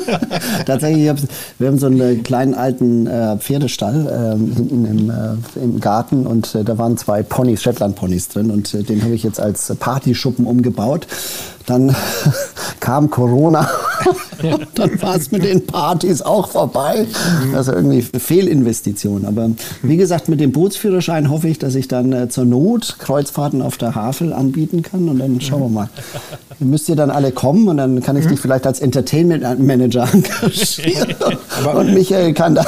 tatsächlich, 0.66 1.10
wir 1.58 1.68
haben 1.68 1.78
so 1.78 1.86
einen 1.86 2.22
kleinen 2.22 2.54
alten 2.54 3.06
äh, 3.06 3.38
Pferdestall 3.38 4.06
äh, 4.06 4.54
hinten 4.54 4.84
im, 4.84 5.10
äh, 5.10 5.62
im, 5.62 5.80
Garten 5.80 6.26
und 6.26 6.54
äh, 6.54 6.64
da 6.64 6.76
waren 6.76 6.96
zwei 6.98 7.22
Ponys, 7.22 7.62
Shetland-Ponys 7.62 8.28
drin 8.28 8.50
und 8.50 8.72
äh, 8.74 8.82
den 8.82 9.02
habe 9.02 9.14
ich 9.14 9.22
jetzt 9.22 9.40
als 9.40 9.74
Partyschuppen 9.76 10.46
umgebaut. 10.46 11.06
Dann 11.66 11.94
kam 12.80 13.10
Corona. 13.10 13.68
dann 14.74 15.02
war 15.02 15.16
es 15.16 15.30
mit 15.30 15.44
den 15.44 15.66
Partys 15.66 16.22
auch 16.22 16.48
vorbei. 16.48 17.06
Das 17.52 17.68
ist 17.68 17.74
irgendwie 17.74 18.04
eine 18.12 18.20
Fehlinvestition. 18.20 19.24
Aber 19.24 19.50
wie 19.82 19.96
gesagt, 19.96 20.28
mit 20.28 20.40
dem 20.40 20.52
Bootsführerschein 20.52 21.30
hoffe 21.30 21.48
ich, 21.48 21.58
dass 21.58 21.74
ich 21.74 21.88
dann 21.88 22.12
äh, 22.12 22.28
zur 22.28 22.44
Not 22.44 22.96
Kreuzfahrten 22.98 23.62
auf 23.62 23.76
der 23.76 23.94
Havel 23.94 24.32
anbieten 24.32 24.82
kann. 24.82 25.08
Und 25.08 25.18
dann 25.18 25.40
schauen 25.40 25.62
wir 25.62 25.68
mal. 25.68 25.88
Ihr 26.58 26.66
müsst 26.66 26.88
ihr 26.88 26.96
dann 26.96 27.10
alle 27.10 27.32
kommen 27.32 27.68
und 27.68 27.76
dann 27.76 28.02
kann 28.02 28.16
ich 28.16 28.26
dich 28.26 28.40
vielleicht 28.40 28.66
als 28.66 28.80
Entertainment 28.80 29.58
Manager 29.58 30.08
engagieren. 30.12 31.14
und 31.74 31.94
Michael 31.94 32.32
kann 32.32 32.54
dann, 32.54 32.66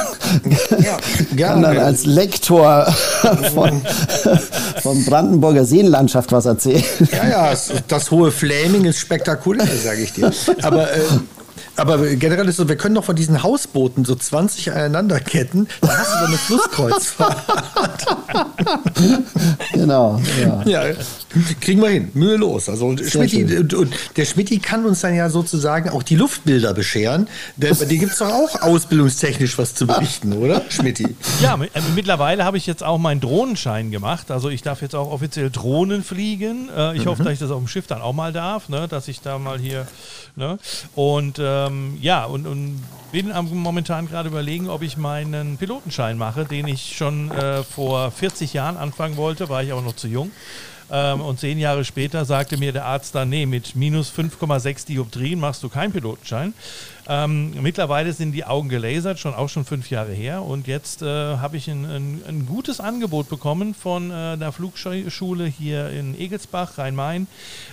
ja, 0.83 0.97
kann 1.37 1.62
dann 1.62 1.79
als 1.79 2.05
Lektor 2.05 2.85
von, 3.55 3.81
von 4.83 5.05
Brandenburger 5.05 5.64
Seenlandschaft 5.64 6.33
was 6.33 6.47
erzählen. 6.47 6.83
Ja, 7.12 7.29
ja, 7.29 7.55
das 7.88 8.11
hohe 8.11 8.31
Flaming 8.31 8.85
ist 8.85 8.99
spektakulär, 8.99 9.67
sage 9.67 10.03
ich 10.03 10.12
dir. 10.12 10.31
Aber 10.62 10.93
äh, 10.93 11.01
Aber 11.79 11.99
generell 12.17 12.49
ist 12.49 12.57
so, 12.57 12.69
wir 12.69 12.77
können 12.77 12.97
doch 12.97 13.05
von 13.05 13.14
diesen 13.14 13.43
Hausbooten 13.43 14.05
so 14.05 14.17
20 14.17 14.73
aneinanderketten, 14.73 15.69
da 15.81 15.97
hast 15.97 16.12
du 16.12 16.19
so 16.19 16.25
eine 16.27 16.37
Flusskreuzfahrt. 16.37 18.17
genau, 19.73 20.21
ja. 20.41 20.62
ja. 20.64 20.95
Kriegen 21.61 21.83
wir 21.83 21.91
hin, 21.91 22.11
mühelos. 22.14 22.69
Also 22.69 22.97
Schmitti, 22.97 23.45
und, 23.45 23.75
und, 23.75 23.95
der 24.17 24.25
Schmitti 24.25 24.59
kann 24.59 24.85
uns 24.85 25.01
dann 25.01 25.14
ja 25.14 25.29
sozusagen 25.31 25.91
auch 25.91 26.03
die 26.03 26.17
Luftbilder 26.17 26.75
bescheren. 26.75 27.29
Denn 27.57 27.77
bei 27.77 27.85
dir 27.85 27.99
gibt 27.99 28.12
es 28.12 28.19
doch 28.19 28.31
auch 28.31 28.62
ausbildungstechnisch 28.62 29.59
was 29.59 29.75
zu 29.75 29.87
berichten, 29.87 30.33
oder, 30.33 30.62
Schmitti? 30.69 31.17
Ja, 31.41 31.55
äh, 31.55 31.81
mittlerweile 31.95 32.45
habe 32.45 32.57
ich 32.57 32.67
jetzt 32.67 32.83
auch 32.83 32.99
meinen 32.99 33.21
Drohnenschein 33.21 33.91
gemacht. 33.91 34.31
Also 34.31 34.49
ich 34.49 34.62
darf 34.62 34.83
jetzt 34.83 34.95
auch 34.95 35.11
offiziell 35.11 35.51
Drohnen 35.51 36.03
fliegen. 36.03 36.69
Äh, 36.75 36.97
ich 36.97 37.05
mhm. 37.05 37.11
hoffe, 37.11 37.25
dass 37.25 37.33
ich 37.35 37.38
das 37.38 37.51
auf 37.51 37.59
dem 37.59 37.69
Schiff 37.69 37.87
dann 37.87 38.01
auch 38.01 38.14
mal 38.14 38.33
darf, 38.33 38.69
ne? 38.69 38.88
dass 38.88 39.09
ich 39.09 39.21
da 39.21 39.38
mal 39.38 39.59
hier. 39.59 39.87
Ne? 40.37 40.59
Und 40.95 41.38
ähm, 41.41 41.99
ja, 42.01 42.25
und, 42.25 42.47
und 42.47 42.81
bin 43.12 43.33
momentan 43.53 44.07
gerade 44.07 44.29
überlegen, 44.29 44.68
ob 44.68 44.83
ich 44.83 44.97
meinen 44.97 45.57
Pilotenschein 45.57 46.18
mache, 46.18 46.44
den 46.44 46.68
ich 46.68 46.97
schon 46.97 47.31
äh, 47.31 47.62
vor 47.62 48.11
40 48.11 48.53
Jahren 48.53 48.77
anfangen 48.77 49.16
wollte, 49.16 49.49
war 49.49 49.62
ich 49.62 49.73
aber 49.73 49.83
noch 49.83 49.97
zu 49.97 50.09
jung. 50.09 50.31
Ähm, 50.90 51.21
und 51.21 51.38
zehn 51.38 51.59
Jahre 51.59 51.85
später 51.85 52.25
sagte 52.25 52.57
mir 52.57 52.73
der 52.73 52.87
Arzt 52.87 53.14
dann, 53.14 53.29
nee, 53.29 53.47
mit 53.47 53.77
minus 53.77 54.11
5,6 54.11 54.87
Dioptrien 54.87 55.38
machst 55.38 55.62
du 55.62 55.68
keinen 55.68 55.92
Pilotenschein. 55.92 56.55
Ähm, 57.11 57.55
mittlerweile 57.62 58.12
sind 58.12 58.33
die 58.33 58.44
Augen 58.44 58.68
gelasert, 58.68 59.18
schon 59.18 59.35
auch 59.35 59.49
schon 59.49 59.64
fünf 59.64 59.88
Jahre 59.88 60.12
her. 60.12 60.42
Und 60.42 60.66
jetzt 60.66 61.01
äh, 61.01 61.07
habe 61.07 61.57
ich 61.57 61.68
ein, 61.68 61.87
ein, 61.87 62.23
ein, 62.29 62.47
gutes 62.47 62.81
Angebot 62.81 63.31
bekommen 63.31 63.75
von 63.75 64.11
äh, 64.11 64.37
der 64.37 64.53
Flugschule 64.53 65.47
hier 65.47 65.88
in 65.88 66.18
Egelsbach, 66.21 66.77
Rhein-Main. 66.77 67.27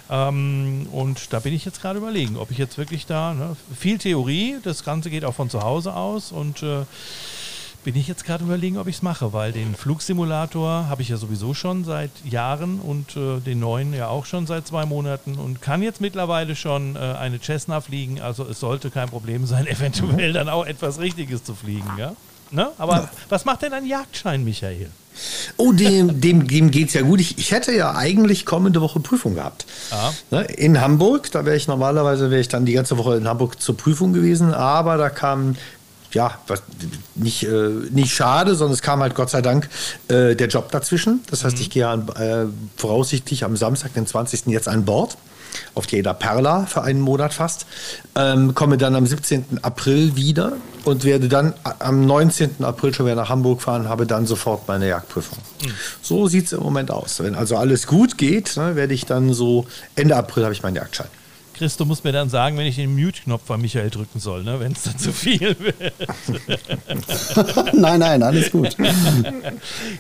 Ähm, 0.10 0.88
und 0.92 1.34
da 1.34 1.40
bin 1.40 1.54
ich 1.54 1.66
jetzt 1.66 1.82
gerade 1.82 2.00
überlegen, 2.00 2.38
ob 2.38 2.50
ich 2.50 2.58
jetzt 2.58 2.78
wirklich 2.78 3.06
da, 3.06 3.34
ne, 3.34 3.58
viel 3.78 3.98
Theorie, 3.98 4.56
das 4.64 4.86
Ganze 4.86 5.10
geht 5.10 5.26
auch 5.26 5.36
von 5.36 5.50
zu 5.50 5.62
Hause 5.62 5.94
aus 5.94 6.32
und 6.32 6.64
äh, 6.64 6.84
bin 7.86 7.96
ich 7.96 8.08
jetzt 8.08 8.26
gerade 8.26 8.44
überlegen, 8.44 8.80
ob 8.80 8.88
ich 8.88 8.96
es 8.96 9.02
mache, 9.04 9.32
weil 9.32 9.52
den 9.52 9.76
Flugsimulator 9.76 10.90
habe 10.90 11.04
ich 11.04 11.10
ja 11.10 11.18
sowieso 11.18 11.54
schon 11.54 11.86
seit 11.86 12.10
Jahren 12.28 12.80
und 12.80 13.16
äh, 13.16 13.40
den 13.40 13.60
neuen 13.60 13.94
ja 13.94 14.08
auch 14.08 14.26
schon 14.26 14.48
seit 14.48 14.66
zwei 14.66 14.88
Monaten 14.88 15.36
und 15.36 15.62
kann 15.62 15.84
jetzt 15.84 16.02
mittlerweile 16.02 16.56
schon 16.56 16.96
äh, 16.96 17.00
eine 17.00 17.40
Cessna 17.40 17.82
fliegen. 17.82 18.20
Also 18.20 18.44
es 18.44 18.60
sollte 18.60 18.90
kein 18.90 19.08
Problem 19.08 19.46
sein, 19.46 19.68
eventuell 19.68 20.34
dann 20.34 20.50
auch 20.50 20.66
etwas 20.66 21.00
Richtiges 21.00 21.44
zu 21.44 21.54
fliegen. 21.54 21.92
Ja? 21.98 22.16
Ne? 22.50 22.72
Aber 22.80 22.96
ja. 22.96 23.10
was 23.30 23.46
macht 23.46 23.62
denn 23.62 23.74
ein 23.74 23.86
Jagdschein, 23.86 24.44
Michael? 24.44 24.90
Oh, 25.58 25.72
dem, 25.72 26.20
dem, 26.20 26.48
dem 26.48 26.72
geht 26.72 26.90
es 26.90 26.94
ja 26.94 27.02
gut. 27.02 27.22
Ich, 27.22 27.38
ich 27.38 27.52
hätte 27.52 27.72
ja 27.72 27.96
eigentlich 27.96 28.46
kommende 28.46 28.82
Woche 28.82 29.00
Prüfung 29.00 29.36
gehabt. 29.36 29.66
Ah. 29.92 30.12
Ne, 30.32 30.42
in 30.44 30.82
Hamburg, 30.82 31.32
da 31.32 31.46
wäre 31.46 31.56
ich 31.56 31.68
normalerweise 31.68 32.30
wäre 32.32 32.42
ich 32.42 32.50
dann 32.50 32.66
die 32.66 32.74
ganze 32.74 32.98
Woche 32.98 33.16
in 33.16 33.28
Hamburg 33.28 33.62
zur 33.62 33.78
Prüfung 33.78 34.12
gewesen, 34.12 34.54
aber 34.54 34.98
da 34.98 35.10
kam 35.10 35.56
ja, 36.16 36.40
was, 36.48 36.64
nicht, 37.14 37.44
äh, 37.44 37.70
nicht 37.92 38.14
schade, 38.14 38.56
sondern 38.56 38.74
es 38.74 38.82
kam 38.82 39.02
halt 39.02 39.14
Gott 39.14 39.30
sei 39.30 39.42
Dank 39.42 39.70
äh, 40.08 40.36
der 40.36 40.48
Job 40.48 40.72
dazwischen. 40.72 41.22
Das 41.30 41.44
heißt, 41.44 41.58
mhm. 41.58 41.62
ich 41.62 41.70
gehe 41.70 41.88
an, 41.88 42.08
äh, 42.10 42.46
voraussichtlich 42.78 43.44
am 43.44 43.56
Samstag, 43.56 43.94
den 43.94 44.08
20. 44.08 44.48
jetzt 44.48 44.68
an 44.68 44.86
Bord 44.86 45.18
auf 45.74 45.88
die 45.88 45.98
Eda 45.98 46.14
Perla 46.14 46.66
für 46.66 46.84
einen 46.84 47.02
Monat 47.02 47.34
fast, 47.34 47.66
ähm, 48.16 48.56
komme 48.56 48.78
dann 48.78 48.96
am 48.96 49.06
17. 49.06 49.60
April 49.62 50.16
wieder 50.16 50.54
und 50.84 51.04
werde 51.04 51.30
dann 51.30 51.54
am 51.80 52.06
19. 52.06 52.64
April 52.64 52.94
schon 52.94 53.06
wieder 53.06 53.16
nach 53.16 53.30
Hamburg 53.30 53.62
fahren, 53.62 53.90
habe 53.90 54.06
dann 54.06 54.26
sofort 54.26 54.68
meine 54.68 54.88
Jagdprüfung. 54.88 55.38
Mhm. 55.64 55.72
So 56.02 56.28
sieht 56.28 56.48
es 56.48 56.54
im 56.54 56.62
Moment 56.62 56.92
aus. 56.92 57.22
Wenn 57.22 57.36
also 57.36 57.58
alles 57.58 57.88
gut 57.88 58.18
geht, 58.18 58.58
ne, 58.58 58.76
werde 58.76 58.94
ich 58.94 59.06
dann 59.06 59.34
so 59.34 59.66
Ende 59.96 60.16
April 60.16 60.44
habe 60.44 60.54
ich 60.54 60.64
meinen 60.64 60.76
Jagdschein. 60.76 61.08
Chris, 61.58 61.78
du 61.78 61.86
musst 61.86 62.04
mir 62.04 62.12
dann 62.12 62.30
sagen, 62.30 62.58
wenn 62.58 62.66
ich 62.66 62.76
den 62.76 62.94
Mute-Knopf 62.94 63.46
von 63.46 63.62
Michael 63.62 63.90
drücken 63.90 64.20
soll, 64.20 64.44
ne, 64.44 64.60
wenn 64.60 64.74
es 64.74 64.84
dann 64.84 64.98
zu 64.98 65.14
viel 65.14 65.56
wird. 65.58 65.94
nein, 67.74 68.00
nein, 68.00 68.22
alles 68.22 68.52
gut. 68.52 68.76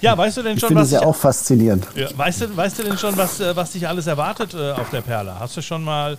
ja, 0.02 0.18
weißt 0.18 0.38
du 0.38 0.42
denn 0.44 0.60
schon, 0.60 0.72
ich 0.72 0.76
was. 0.76 0.90
Das 0.90 1.02
ja 1.02 1.08
auch 1.08 1.16
faszinierend. 1.16 1.88
Ja, 1.96 2.10
weißt, 2.16 2.42
du, 2.42 2.58
weißt 2.58 2.80
du 2.80 2.84
denn 2.84 2.98
schon, 2.98 3.16
was, 3.16 3.40
äh, 3.40 3.56
was 3.56 3.72
dich 3.72 3.88
alles 3.88 4.06
erwartet 4.08 4.54
äh, 4.54 4.72
auf 4.72 4.90
der 4.90 5.00
Perle? 5.02 5.40
Hast 5.40 5.56
du 5.56 5.62
schon 5.62 5.84
mal 5.84 6.18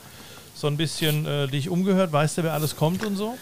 so 0.54 0.68
ein 0.68 0.78
bisschen 0.78 1.26
äh, 1.26 1.48
dich 1.48 1.68
umgehört? 1.68 2.12
Weißt 2.12 2.38
du, 2.38 2.42
wer 2.42 2.54
alles 2.54 2.74
kommt 2.74 3.04
und 3.04 3.16
so? 3.16 3.36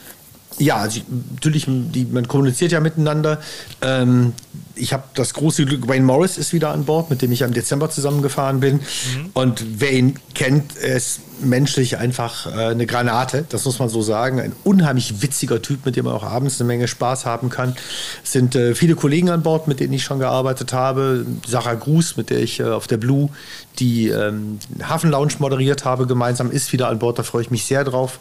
Ja, 0.59 0.77
also 0.77 1.01
natürlich, 1.33 1.67
die, 1.69 2.07
man 2.07 2.27
kommuniziert 2.27 2.73
ja 2.73 2.81
miteinander. 2.81 3.41
Ähm, 3.83 4.33
ich 4.77 4.93
habe 4.93 5.05
das 5.15 5.35
große 5.35 5.65
Glück, 5.65 5.89
Wayne 5.89 6.05
Morris 6.05 6.39
ist 6.39 6.53
wieder 6.53 6.71
an 6.71 6.85
Bord, 6.85 7.11
mit 7.11 7.23
dem 7.23 7.33
ich 7.33 7.43
im 7.43 7.53
Dezember 7.53 7.91
zusammengefahren 7.91 8.61
bin. 8.61 8.77
Mhm. 8.77 9.31
Und 9.35 9.65
wer 9.81 9.93
ihn 9.93 10.19
kennt, 10.35 10.73
ist 10.77 11.21
menschlich 11.41 11.99
einfach 11.99 12.47
äh, 12.47 12.71
eine 12.71 12.87
Granate, 12.87 13.45
das 13.49 13.65
muss 13.65 13.79
man 13.79 13.89
so 13.89 14.03
sagen. 14.03 14.41
Ein 14.41 14.53
unheimlich 14.65 15.23
witziger 15.23 15.63
Typ, 15.63 15.85
mit 15.85 15.97
dem 15.97 16.07
man 16.07 16.15
auch 16.15 16.25
abends 16.25 16.61
eine 16.61 16.69
Menge 16.69 16.89
Spaß 16.89 17.27
haben 17.27 17.51
kann. 17.51 17.77
Es 18.23 18.33
sind 18.33 18.55
äh, 18.55 18.75
viele 18.75 18.95
Kollegen 18.95 19.31
an 19.31 19.43
Bord, 19.43 19.69
mit 19.69 19.81
denen 19.81 19.93
ich 19.93 20.05
schon 20.05 20.19
gearbeitet 20.19 20.73
habe. 20.73 21.27
Sarah 21.47 21.75
Gruß, 21.75 22.17
mit 22.17 22.31
der 22.31 22.41
ich 22.41 22.61
äh, 22.61 22.65
auf 22.65 22.87
der 22.87 22.97
Blue 22.97 23.31
die 23.79 24.09
ähm, 24.09 24.61
Hafen 24.83 25.11
Lounge 25.11 25.35
moderiert 25.41 25.85
habe, 25.85 26.07
gemeinsam 26.07 26.51
ist 26.53 26.73
wieder 26.73 26.89
an 26.89 27.01
Bord. 27.01 27.19
Da 27.19 27.25
freue 27.25 27.43
ich 27.43 27.51
mich 27.51 27.65
sehr 27.65 27.83
drauf. 27.83 28.21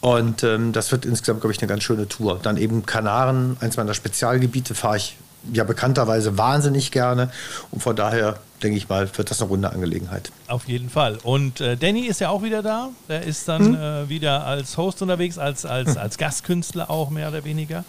Und 0.00 0.42
ähm, 0.42 0.72
das 0.72 0.90
wird 0.90 1.04
insgesamt, 1.04 1.40
glaube 1.40 1.52
ich, 1.52 1.60
eine 1.60 1.68
ganz 1.68 1.84
schöne 1.84 2.08
Tour. 2.08 2.40
Dann 2.42 2.56
eben 2.56 2.84
Kanaren, 2.84 3.56
eins 3.60 3.76
meiner 3.76 3.94
Spezialgebiete, 3.94 4.74
fahre 4.74 4.96
ich 4.96 5.16
ja 5.52 5.64
bekannterweise 5.64 6.38
wahnsinnig 6.38 6.90
gerne. 6.90 7.30
Und 7.70 7.82
von 7.82 7.96
daher 7.96 8.38
denke 8.62 8.76
ich 8.76 8.88
mal, 8.88 9.08
wird 9.16 9.30
das 9.30 9.40
eine 9.40 9.50
runde 9.50 9.70
Angelegenheit. 9.70 10.30
Auf 10.48 10.66
jeden 10.66 10.90
Fall. 10.90 11.18
Und 11.22 11.60
äh, 11.60 11.76
Danny 11.76 12.06
ist 12.06 12.20
ja 12.20 12.30
auch 12.30 12.42
wieder 12.42 12.62
da. 12.62 12.90
Der 13.08 13.22
ist 13.22 13.48
dann 13.48 13.66
hm. 13.66 13.74
äh, 13.74 14.08
wieder 14.08 14.44
als 14.44 14.76
Host 14.76 15.02
unterwegs, 15.02 15.38
als, 15.38 15.64
als, 15.64 15.90
hm. 15.90 15.98
als 15.98 16.18
Gastkünstler 16.18 16.90
auch 16.90 17.10
mehr 17.10 17.28
oder 17.28 17.44
weniger. 17.44 17.84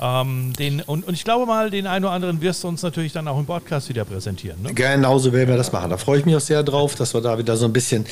Ähm, 0.00 0.52
den, 0.58 0.80
und, 0.80 1.06
und 1.06 1.14
ich 1.14 1.24
glaube 1.24 1.44
mal, 1.44 1.70
den 1.70 1.86
einen 1.86 2.04
oder 2.06 2.14
anderen 2.14 2.40
wirst 2.40 2.64
du 2.64 2.68
uns 2.68 2.82
natürlich 2.82 3.12
dann 3.12 3.28
auch 3.28 3.38
im 3.38 3.44
Podcast 3.44 3.88
wieder 3.90 4.04
präsentieren. 4.04 4.62
Ne? 4.62 4.72
Genauso 4.72 5.32
werden 5.32 5.50
wir 5.50 5.58
das 5.58 5.72
machen. 5.72 5.90
Da 5.90 5.98
freue 5.98 6.18
ich 6.18 6.24
mich 6.24 6.34
auch 6.34 6.40
sehr 6.40 6.62
drauf, 6.62 6.94
dass 6.94 7.12
wir 7.12 7.20
da 7.20 7.38
wieder 7.38 7.56
so 7.56 7.66
ein 7.66 7.72
bisschen 7.72 8.06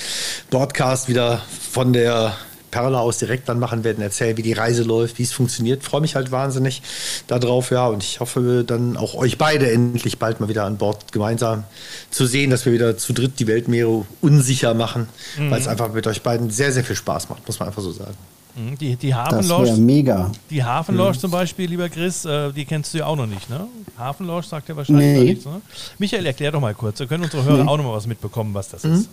Podcast 0.51 1.09
wieder 1.09 1.41
von 1.73 1.93
der 1.95 2.37
Perla 2.71 3.01
aus 3.01 3.19
direkt 3.19 3.49
dann 3.49 3.59
machen 3.59 3.85
werden, 3.85 4.03
erzählen, 4.03 4.37
wie 4.37 4.43
die 4.43 4.53
Reise 4.53 4.83
läuft, 4.83 5.19
wie 5.19 5.23
es 5.23 5.33
funktioniert. 5.33 5.83
Freue 5.83 6.01
mich 6.01 6.15
halt 6.15 6.31
wahnsinnig 6.31 6.83
darauf, 7.27 7.71
ja. 7.71 7.87
Und 7.87 8.03
ich 8.03 8.21
hoffe 8.21 8.65
dann 8.67 8.97
auch 8.97 9.15
euch 9.15 9.39
beide 9.39 9.71
endlich 9.71 10.19
bald 10.19 10.41
mal 10.41 10.49
wieder 10.49 10.65
an 10.65 10.77
Bord 10.77 11.13
gemeinsam 11.13 11.65
zu 12.11 12.27
sehen, 12.27 12.51
dass 12.51 12.65
wir 12.67 12.73
wieder 12.73 12.97
zu 12.97 13.13
dritt 13.13 13.39
die 13.39 13.47
Weltmeere 13.47 14.05
unsicher 14.21 14.75
machen, 14.75 15.09
mhm. 15.37 15.51
weil 15.51 15.61
es 15.61 15.69
einfach 15.69 15.93
mit 15.93 16.07
euch 16.07 16.23
beiden 16.23 16.51
sehr, 16.51 16.73
sehr 16.73 16.85
viel 16.85 16.97
Spaß 16.97 17.29
macht, 17.29 17.47
muss 17.47 17.59
man 17.59 17.69
einfach 17.69 17.83
so 17.83 17.93
sagen. 17.93 18.15
Mhm. 18.57 18.79
Die, 18.79 18.97
die 18.97 19.15
Hafenlounge. 19.15 19.77
mega. 19.77 20.33
Die 20.51 20.63
Hafenlounge 20.63 21.13
mhm. 21.13 21.21
zum 21.21 21.31
Beispiel, 21.31 21.69
lieber 21.69 21.89
Chris, 21.89 22.25
äh, 22.25 22.53
die 22.53 22.65
kennst 22.65 22.93
du 22.95 22.99
ja 22.99 23.07
auch 23.07 23.17
noch 23.17 23.27
nicht, 23.27 23.49
ne? 23.49 23.67
Hafenlounge 23.97 24.43
sagt 24.43 24.69
ja 24.69 24.77
wahrscheinlich 24.77 25.07
nee. 25.07 25.25
nichts, 25.25 25.45
ne? 25.45 25.61
Michael, 25.99 26.27
erklär 26.27 26.53
doch 26.53 26.61
mal 26.61 26.75
kurz. 26.75 26.99
Da 26.99 27.07
können 27.07 27.25
unsere 27.25 27.45
Hörer 27.45 27.65
nee. 27.65 27.69
auch 27.69 27.77
noch 27.77 27.85
mal 27.85 27.93
was 27.95 28.07
mitbekommen, 28.07 28.55
was 28.55 28.69
das 28.69 28.85
mhm. 28.85 28.95
ist 28.95 29.09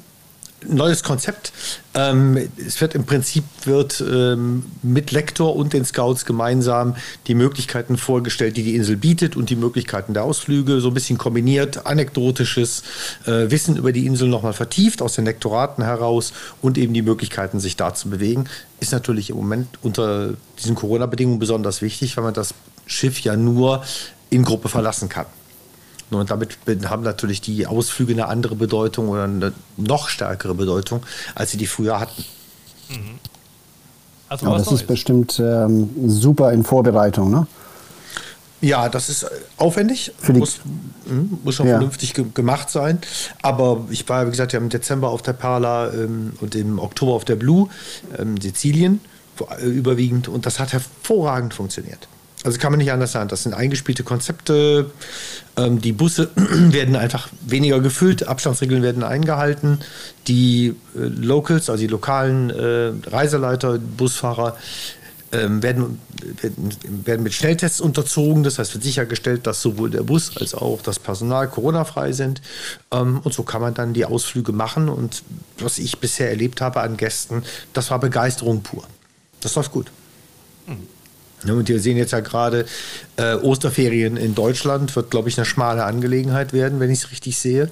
neues 0.67 1.03
Konzept. 1.03 1.51
Ähm, 1.93 2.49
es 2.57 2.79
wird 2.81 2.95
im 2.95 3.05
Prinzip 3.05 3.43
wird 3.65 4.01
ähm, 4.01 4.65
mit 4.81 5.11
Lektor 5.11 5.55
und 5.55 5.73
den 5.73 5.85
Scouts 5.85 6.25
gemeinsam 6.25 6.95
die 7.27 7.35
Möglichkeiten 7.35 7.97
vorgestellt, 7.97 8.57
die 8.57 8.63
die 8.63 8.75
Insel 8.75 8.97
bietet 8.97 9.35
und 9.35 9.49
die 9.49 9.55
Möglichkeiten 9.55 10.13
der 10.13 10.23
Ausflüge 10.23 10.81
so 10.81 10.89
ein 10.89 10.93
bisschen 10.93 11.17
kombiniert, 11.17 11.85
anekdotisches 11.85 12.83
äh, 13.25 13.49
Wissen 13.49 13.77
über 13.77 13.91
die 13.91 14.05
Insel 14.05 14.27
nochmal 14.27 14.53
vertieft 14.53 15.01
aus 15.01 15.15
den 15.15 15.25
Lektoraten 15.25 15.83
heraus 15.83 16.33
und 16.61 16.77
eben 16.77 16.93
die 16.93 17.01
Möglichkeiten, 17.01 17.59
sich 17.59 17.75
da 17.75 17.93
zu 17.93 18.09
bewegen, 18.09 18.45
ist 18.79 18.91
natürlich 18.91 19.29
im 19.29 19.37
Moment 19.37 19.67
unter 19.81 20.33
diesen 20.59 20.75
Corona-Bedingungen 20.75 21.39
besonders 21.39 21.81
wichtig, 21.81 22.17
weil 22.17 22.23
man 22.23 22.33
das 22.33 22.53
Schiff 22.85 23.19
ja 23.21 23.35
nur 23.35 23.83
in 24.29 24.43
Gruppe 24.43 24.69
verlassen 24.69 25.09
kann. 25.09 25.25
Und 26.19 26.31
damit 26.31 26.57
haben 26.85 27.03
natürlich 27.03 27.41
die 27.41 27.67
Ausflüge 27.67 28.13
eine 28.13 28.27
andere 28.27 28.55
Bedeutung 28.55 29.09
oder 29.09 29.23
eine 29.23 29.53
noch 29.77 30.09
stärkere 30.09 30.55
Bedeutung, 30.55 31.03
als 31.35 31.51
sie 31.51 31.57
die 31.57 31.67
früher 31.67 31.99
hatten. 31.99 32.23
Mhm. 32.89 33.19
Also 34.27 34.47
Aber 34.47 34.57
das 34.57 34.71
ist 34.71 34.87
bestimmt 34.87 35.39
ähm, 35.39 35.89
super 36.07 36.51
in 36.51 36.63
Vorbereitung, 36.63 37.31
ne? 37.31 37.47
Ja, 38.61 38.89
das 38.89 39.09
ist 39.09 39.27
aufwendig, 39.57 40.11
muss, 40.33 40.59
hm, 41.07 41.39
muss 41.43 41.55
schon 41.55 41.67
ja. 41.67 41.73
vernünftig 41.73 42.15
ge 42.15 42.25
gemacht 42.33 42.71
sein. 42.71 42.99
Aber 43.43 43.85
ich 43.91 44.07
war, 44.09 44.25
wie 44.25 44.31
gesagt, 44.31 44.53
ja 44.53 44.59
im 44.59 44.69
Dezember 44.69 45.09
auf 45.09 45.21
der 45.21 45.33
Perla 45.33 45.91
ähm, 45.93 46.33
und 46.41 46.55
im 46.55 46.79
Oktober 46.79 47.13
auf 47.13 47.25
der 47.25 47.35
Blue, 47.35 47.69
ähm, 48.17 48.39
Sizilien 48.41 49.01
äh, 49.59 49.65
überwiegend. 49.65 50.27
Und 50.27 50.47
das 50.47 50.59
hat 50.59 50.73
hervorragend 50.73 51.53
funktioniert. 51.53 52.07
Also 52.45 52.59
kann 52.59 52.71
man 52.71 52.77
nicht 52.77 52.91
anders 52.91 53.11
sagen. 53.11 53.27
Das 53.27 53.41
sind 53.41 53.55
eingespielte 53.55 54.03
Konzepte. 54.03 54.91
Ähm, 55.57 55.81
die 55.81 55.93
Busse 55.93 56.29
werden 56.35 56.95
einfach 56.95 57.29
weniger 57.41 57.79
gefüllt, 57.79 58.27
Abstandsregeln 58.27 58.83
werden 58.83 59.03
eingehalten. 59.03 59.79
Die 60.27 60.75
äh, 60.95 60.99
Locals, 60.99 61.71
also 61.71 61.81
die 61.81 61.87
lokalen 61.87 62.51
äh, 62.51 62.91
Reiseleiter, 63.09 63.79
Busfahrer, 63.79 64.57
ähm, 65.31 65.63
werden, 65.63 65.99
werden, 66.39 66.69
werden, 67.03 67.23
mit 67.23 67.33
Schnelltests 67.33 67.81
unterzogen. 67.81 68.43
Das 68.43 68.59
heißt, 68.59 68.75
wird 68.75 68.83
sichergestellt, 68.83 69.47
dass 69.47 69.63
sowohl 69.63 69.89
der 69.89 70.03
Bus 70.03 70.37
als 70.37 70.53
auch 70.53 70.83
das 70.83 70.99
Personal 70.99 71.49
Corona-frei 71.49 72.11
sind. 72.11 72.43
Ähm, 72.91 73.21
und 73.23 73.33
so 73.33 73.41
kann 73.41 73.61
man 73.61 73.73
dann 73.73 73.93
die 73.93 74.05
Ausflüge 74.05 74.51
machen. 74.51 74.87
Und 74.87 75.23
was 75.57 75.79
ich 75.79 75.97
bisher 75.97 76.29
erlebt 76.29 76.61
habe 76.61 76.81
an 76.81 76.95
Gästen, 76.95 77.41
das 77.73 77.89
war 77.89 77.99
Begeisterung 77.99 78.61
pur. 78.61 78.83
das 79.41 79.55
läuft 79.55 79.71
gut. 79.71 79.87
Ja, 80.67 80.75
und 81.43 81.67
wir 81.67 81.79
sehen 81.79 81.97
jetzt 81.97 82.11
ja 82.11 82.21
gerade, 82.21 82.65
äh, 83.17 83.35
Osterferien 83.35 84.17
in 84.17 84.35
Deutschland 84.35 84.95
wird, 84.95 85.11
glaube 85.11 85.29
ich, 85.29 85.37
eine 85.37 85.45
schmale 85.45 85.83
Angelegenheit 85.83 86.53
werden, 86.53 86.79
wenn 86.79 86.89
ich 86.89 86.99
es 86.99 87.11
richtig 87.11 87.37
sehe. 87.37 87.69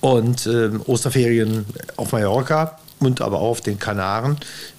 Und 0.00 0.46
ähm, 0.46 0.82
Osterferien 0.86 1.64
auf 1.96 2.12
Mallorca 2.12 2.78
und 3.06 3.20
aber 3.20 3.38
auch 3.38 3.50
auf 3.50 3.60
den 3.60 3.78
Kanaren 3.78 4.36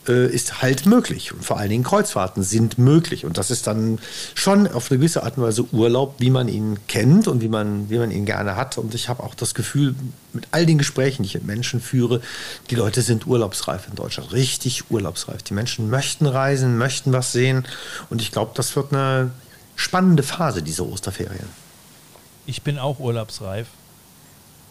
äh, 0.07 0.27
ist 0.27 0.61
halt 0.61 0.85
möglich. 0.85 1.33
Und 1.33 1.43
vor 1.43 1.57
allen 1.57 1.69
Dingen 1.69 1.83
Kreuzfahrten 1.83 2.43
sind 2.43 2.77
möglich. 2.77 3.25
Und 3.25 3.37
das 3.37 3.51
ist 3.51 3.67
dann 3.67 3.99
schon 4.35 4.67
auf 4.67 4.89
eine 4.89 4.99
gewisse 4.99 5.23
Art 5.23 5.37
und 5.37 5.43
Weise 5.43 5.65
Urlaub, 5.71 6.15
wie 6.19 6.29
man 6.29 6.47
ihn 6.47 6.79
kennt 6.87 7.27
und 7.27 7.41
wie 7.41 7.49
man, 7.49 7.89
wie 7.89 7.97
man 7.97 8.11
ihn 8.11 8.25
gerne 8.25 8.55
hat. 8.55 8.77
Und 8.77 8.93
ich 8.95 9.09
habe 9.09 9.23
auch 9.23 9.35
das 9.35 9.53
Gefühl, 9.53 9.95
mit 10.33 10.47
all 10.51 10.65
den 10.65 10.77
Gesprächen, 10.77 11.23
die 11.23 11.27
ich 11.27 11.35
mit 11.35 11.45
Menschen 11.45 11.81
führe, 11.81 12.21
die 12.69 12.75
Leute 12.75 13.01
sind 13.01 13.27
urlaubsreif 13.27 13.87
in 13.87 13.95
Deutschland. 13.95 14.31
Richtig 14.31 14.91
urlaubsreif. 14.91 15.43
Die 15.43 15.53
Menschen 15.53 15.89
möchten 15.89 16.25
reisen, 16.25 16.77
möchten 16.77 17.13
was 17.13 17.31
sehen. 17.31 17.65
Und 18.09 18.21
ich 18.21 18.31
glaube, 18.31 18.51
das 18.55 18.75
wird 18.75 18.93
eine 18.93 19.31
spannende 19.75 20.23
Phase, 20.23 20.61
diese 20.61 20.87
Osterferien. 20.87 21.47
Ich 22.45 22.61
bin 22.61 22.77
auch 22.77 22.99
urlaubsreif. 22.99 23.67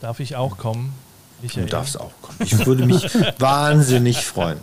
Darf 0.00 0.20
ich 0.20 0.36
auch 0.36 0.58
kommen? 0.58 0.92
Michael. 1.42 1.64
Du 1.64 1.70
darfst 1.70 1.98
auch 2.00 2.12
kommen. 2.22 2.38
Ich 2.40 2.66
würde 2.66 2.86
mich 2.86 3.04
wahnsinnig 3.38 4.18
freuen. 4.24 4.58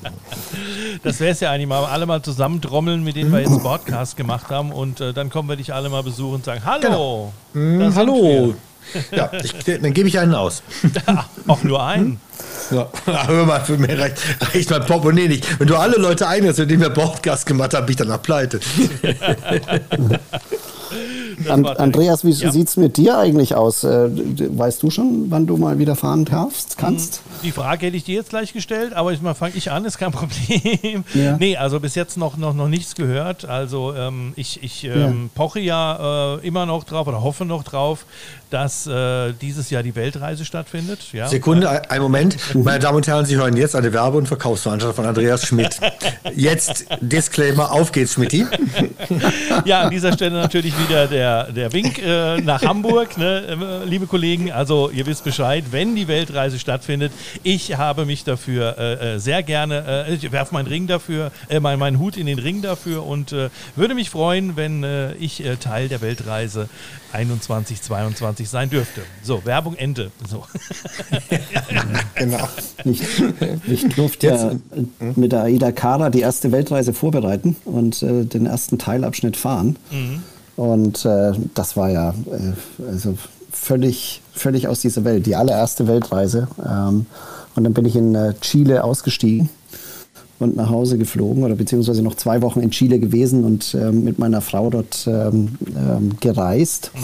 Das 1.03 1.19
wäre 1.19 1.31
es 1.31 1.39
ja 1.39 1.51
eigentlich 1.51 1.67
mal, 1.67 1.85
alle 1.85 2.05
mal 2.05 2.21
zusammen 2.21 2.61
trommeln, 2.61 3.03
mit 3.03 3.15
denen 3.15 3.31
wir 3.31 3.41
jetzt 3.41 3.61
Podcast 3.61 4.15
gemacht 4.17 4.49
haben 4.49 4.71
und 4.71 5.01
äh, 5.01 5.13
dann 5.13 5.29
kommen 5.29 5.49
wir 5.49 5.55
dich 5.55 5.73
alle 5.73 5.89
mal 5.89 6.03
besuchen 6.03 6.35
und 6.35 6.45
sagen, 6.45 6.61
hallo. 6.63 7.33
Genau. 7.53 7.89
Mm, 7.89 7.95
hallo. 7.95 8.55
Ja, 9.11 9.31
ich, 9.33 9.53
dann 9.81 9.93
gebe 9.93 10.07
ich 10.07 10.17
einen 10.19 10.33
aus. 10.33 10.63
auch 11.47 11.63
nur 11.63 11.83
einen. 11.83 12.19
Ja, 12.71 12.87
hör 13.27 13.45
mal, 13.45 13.61
für 13.61 13.77
mich 13.77 13.97
reicht, 13.97 14.17
reicht 14.53 14.69
mein 14.69 14.85
Portemonnaie 14.85 15.27
nicht. 15.27 15.59
Wenn 15.59 15.67
du 15.67 15.75
alle 15.75 15.97
Leute 15.97 16.27
einlässt, 16.27 16.59
mit 16.59 16.69
denen 16.69 16.81
wir 16.81 16.89
Podcast 16.89 17.45
gemacht 17.45 17.73
haben, 17.73 17.85
bin 17.85 17.93
ich 17.93 17.97
danach 17.97 18.21
pleite. 18.21 18.59
An, 21.47 21.65
Andreas, 21.65 22.25
wie 22.25 22.31
ja. 22.31 22.51
sieht 22.51 22.67
es 22.67 22.77
mit 22.77 22.97
dir 22.97 23.17
eigentlich 23.17 23.55
aus? 23.55 23.83
Äh, 23.83 24.09
weißt 24.11 24.83
du 24.83 24.89
schon, 24.89 25.25
wann 25.29 25.47
du 25.47 25.57
mal 25.57 25.79
wieder 25.79 25.95
fahren 25.95 26.25
darfst, 26.25 26.77
kannst? 26.77 27.17
Hm, 27.17 27.23
die 27.43 27.51
Frage 27.51 27.87
hätte 27.87 27.97
ich 27.97 28.03
dir 28.03 28.15
jetzt 28.15 28.29
gleich 28.29 28.53
gestellt, 28.53 28.93
aber 28.93 29.13
ich 29.13 29.19
fange 29.19 29.53
ich 29.55 29.71
an, 29.71 29.85
ist 29.85 29.97
kein 29.97 30.11
Problem. 30.19 31.03
Ja. 31.13 31.37
Nee, 31.37 31.57
also 31.57 31.79
bis 31.79 31.95
jetzt 31.95 32.17
noch, 32.17 32.37
noch, 32.37 32.53
noch 32.53 32.67
nichts 32.67 32.95
gehört. 32.95 33.45
Also 33.45 33.93
ähm, 33.95 34.33
ich, 34.35 34.63
ich 34.63 34.83
ähm, 34.83 34.95
ja. 34.95 35.13
poche 35.35 35.59
ja 35.59 36.35
äh, 36.35 36.47
immer 36.47 36.65
noch 36.65 36.83
drauf 36.83 37.07
oder 37.07 37.21
hoffe 37.21 37.45
noch 37.45 37.63
drauf, 37.63 38.05
dass 38.49 38.87
äh, 38.87 39.33
dieses 39.33 39.69
Jahr 39.69 39.83
die 39.83 39.95
Weltreise 39.95 40.43
stattfindet. 40.45 41.13
Ja. 41.13 41.27
Sekunde, 41.27 41.89
ein 41.89 42.01
Moment. 42.01 42.28
Meine 42.53 42.79
Damen 42.79 42.97
und 42.97 43.07
Herren, 43.07 43.25
Sie 43.25 43.35
hören 43.35 43.55
jetzt 43.55 43.75
eine 43.75 43.93
Werbe- 43.93 44.17
und 44.17 44.27
Verkaufsveranstaltung 44.27 44.95
von 44.95 45.05
Andreas 45.05 45.45
Schmidt. 45.45 45.79
Jetzt 46.35 46.85
Disclaimer, 47.01 47.71
auf 47.71 47.91
geht's, 47.91 48.13
Schmidti. 48.13 48.45
ja, 49.65 49.81
an 49.81 49.91
dieser 49.91 50.13
Stelle 50.13 50.39
natürlich 50.39 50.73
wieder 50.79 51.07
der, 51.07 51.51
der 51.51 51.73
Wink 51.73 51.99
äh, 51.99 52.41
nach 52.41 52.61
Hamburg, 52.61 53.17
ne, 53.17 53.57
äh, 53.83 53.85
liebe 53.85 54.07
Kollegen. 54.07 54.51
Also 54.51 54.89
ihr 54.89 55.05
wisst 55.05 55.23
Bescheid, 55.23 55.65
wenn 55.71 55.95
die 55.95 56.07
Weltreise 56.07 56.59
stattfindet. 56.59 57.11
Ich 57.43 57.77
habe 57.77 58.05
mich 58.05 58.23
dafür 58.23 58.77
äh, 58.77 59.15
äh 59.15 59.19
sehr 59.19 59.43
gerne, 59.43 60.05
äh, 60.07 60.13
ich 60.13 60.31
werfe 60.31 60.53
meinen 60.53 60.67
Ring 60.67 60.87
dafür, 60.87 61.31
äh, 61.49 61.59
meinen, 61.59 61.79
meinen 61.79 61.99
Hut 61.99 62.17
in 62.17 62.25
den 62.25 62.39
Ring 62.39 62.61
dafür 62.61 63.05
und 63.05 63.35
würde 63.75 63.95
mich 63.95 64.09
freuen, 64.09 64.55
wenn 64.55 64.85
ich 65.19 65.43
Teil 65.59 65.87
der 65.87 66.01
Weltreise 66.01 66.69
21, 67.13 67.81
22 67.81 68.49
sein 68.49 68.69
dürfte. 68.69 69.01
So, 69.23 69.43
Werbung 69.45 69.75
Ende. 69.75 70.11
So. 70.29 70.43
genau. 72.15 72.47
Ich, 72.85 73.01
ich 73.67 73.89
durfte 73.95 74.27
ja 74.27 74.51
mit 75.15 75.31
der 75.31 75.43
Aida 75.43 75.71
Kara 75.71 76.09
die 76.09 76.21
erste 76.21 76.51
Weltreise 76.51 76.93
vorbereiten 76.93 77.55
und 77.65 78.01
äh, 78.03 78.25
den 78.25 78.45
ersten 78.45 78.77
Teilabschnitt 78.77 79.37
fahren. 79.37 79.77
Mhm. 79.91 80.23
Und 80.55 81.05
äh, 81.05 81.31
das 81.53 81.77
war 81.77 81.89
ja 81.89 82.09
äh, 82.09 82.85
also 82.87 83.17
völlig, 83.51 84.21
völlig 84.33 84.67
aus 84.67 84.81
dieser 84.81 85.03
Welt, 85.05 85.25
die 85.25 85.35
allererste 85.35 85.87
Weltreise. 85.87 86.47
Ähm, 86.63 87.05
und 87.55 87.63
dann 87.63 87.73
bin 87.73 87.85
ich 87.85 87.95
in 87.95 88.13
äh, 88.15 88.33
Chile 88.41 88.83
ausgestiegen 88.83 89.49
und 90.39 90.55
nach 90.55 90.69
Hause 90.69 90.97
geflogen 90.97 91.43
oder 91.43 91.55
beziehungsweise 91.55 92.01
noch 92.01 92.15
zwei 92.15 92.41
Wochen 92.41 92.61
in 92.61 92.71
Chile 92.71 92.99
gewesen 92.99 93.43
und 93.43 93.75
ähm, 93.75 94.03
mit 94.03 94.19
meiner 94.19 94.41
Frau 94.41 94.69
dort 94.69 95.05
ähm, 95.07 95.49
ähm, 95.75 96.11
gereist. 96.19 96.91
Mhm. 96.95 96.99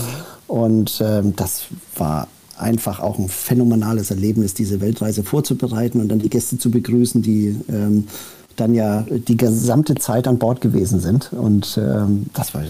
Und 0.48 1.02
ähm, 1.06 1.34
das 1.36 1.66
war 1.96 2.28
einfach 2.58 3.00
auch 3.02 3.20
ein 3.20 3.28
phänomenales 3.28 4.12
Erlebnis, 4.12 4.54
diese 4.54 4.80
Weltreise 4.80 5.24
vorzubereiten 5.24 6.00
und 6.00 6.10
dann 6.10 6.20
die 6.20 6.30
Gäste 6.30 6.58
zu 6.58 6.72
begrüßen, 6.72 7.22
die 7.22 7.56
ähm, 7.70 8.08
dann 8.56 8.74
ja 8.74 9.06
die 9.10 9.36
gesamte 9.36 9.96
Zeit 9.96 10.28
an 10.28 10.40
Bord 10.40 10.62
gewesen 10.62 11.00
sind. 11.02 11.34
Und 11.34 11.78
ähm, 11.78 12.28
das 12.34 12.54
war 12.54 12.64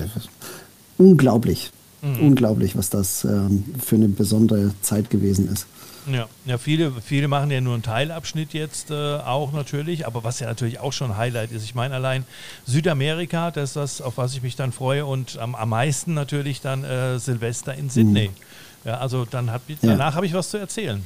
unglaublich, 0.97 1.71
mhm. 2.05 2.27
unglaublich, 2.27 2.77
was 2.77 2.89
das 2.89 3.21
für 3.21 3.95
eine 3.95 4.07
besondere 4.07 4.71
Zeit 4.81 5.09
gewesen 5.09 5.51
ist. 5.51 5.67
Ja, 6.11 6.27
ja 6.45 6.57
viele, 6.57 6.91
viele 6.91 7.27
machen 7.27 7.49
ja 7.51 7.61
nur 7.61 7.73
einen 7.73 7.83
Teilabschnitt 7.83 8.53
jetzt 8.53 8.91
äh, 8.91 8.93
auch 8.93 9.51
natürlich, 9.53 10.05
aber 10.05 10.23
was 10.23 10.39
ja 10.39 10.47
natürlich 10.47 10.79
auch 10.79 10.93
schon 10.93 11.11
ein 11.11 11.17
Highlight 11.17 11.51
ist. 11.51 11.63
Ich 11.63 11.75
meine, 11.75 11.95
allein 11.95 12.25
Südamerika, 12.65 13.51
das 13.51 13.71
ist 13.71 13.75
das, 13.75 14.01
auf 14.01 14.17
was 14.17 14.33
ich 14.33 14.43
mich 14.43 14.55
dann 14.55 14.71
freue 14.71 15.05
und 15.05 15.37
am, 15.37 15.55
am 15.55 15.69
meisten 15.69 16.13
natürlich 16.13 16.61
dann 16.61 16.83
äh, 16.83 17.17
Silvester 17.19 17.73
in 17.73 17.89
Sydney. 17.89 18.29
Mhm. 18.29 18.89
Ja, 18.89 18.97
also 18.99 19.25
dann 19.25 19.51
hab, 19.51 19.61
danach 19.81 20.11
ja. 20.11 20.13
habe 20.13 20.25
ich 20.25 20.33
was 20.33 20.51
zu 20.51 20.57
erzählen. 20.57 21.03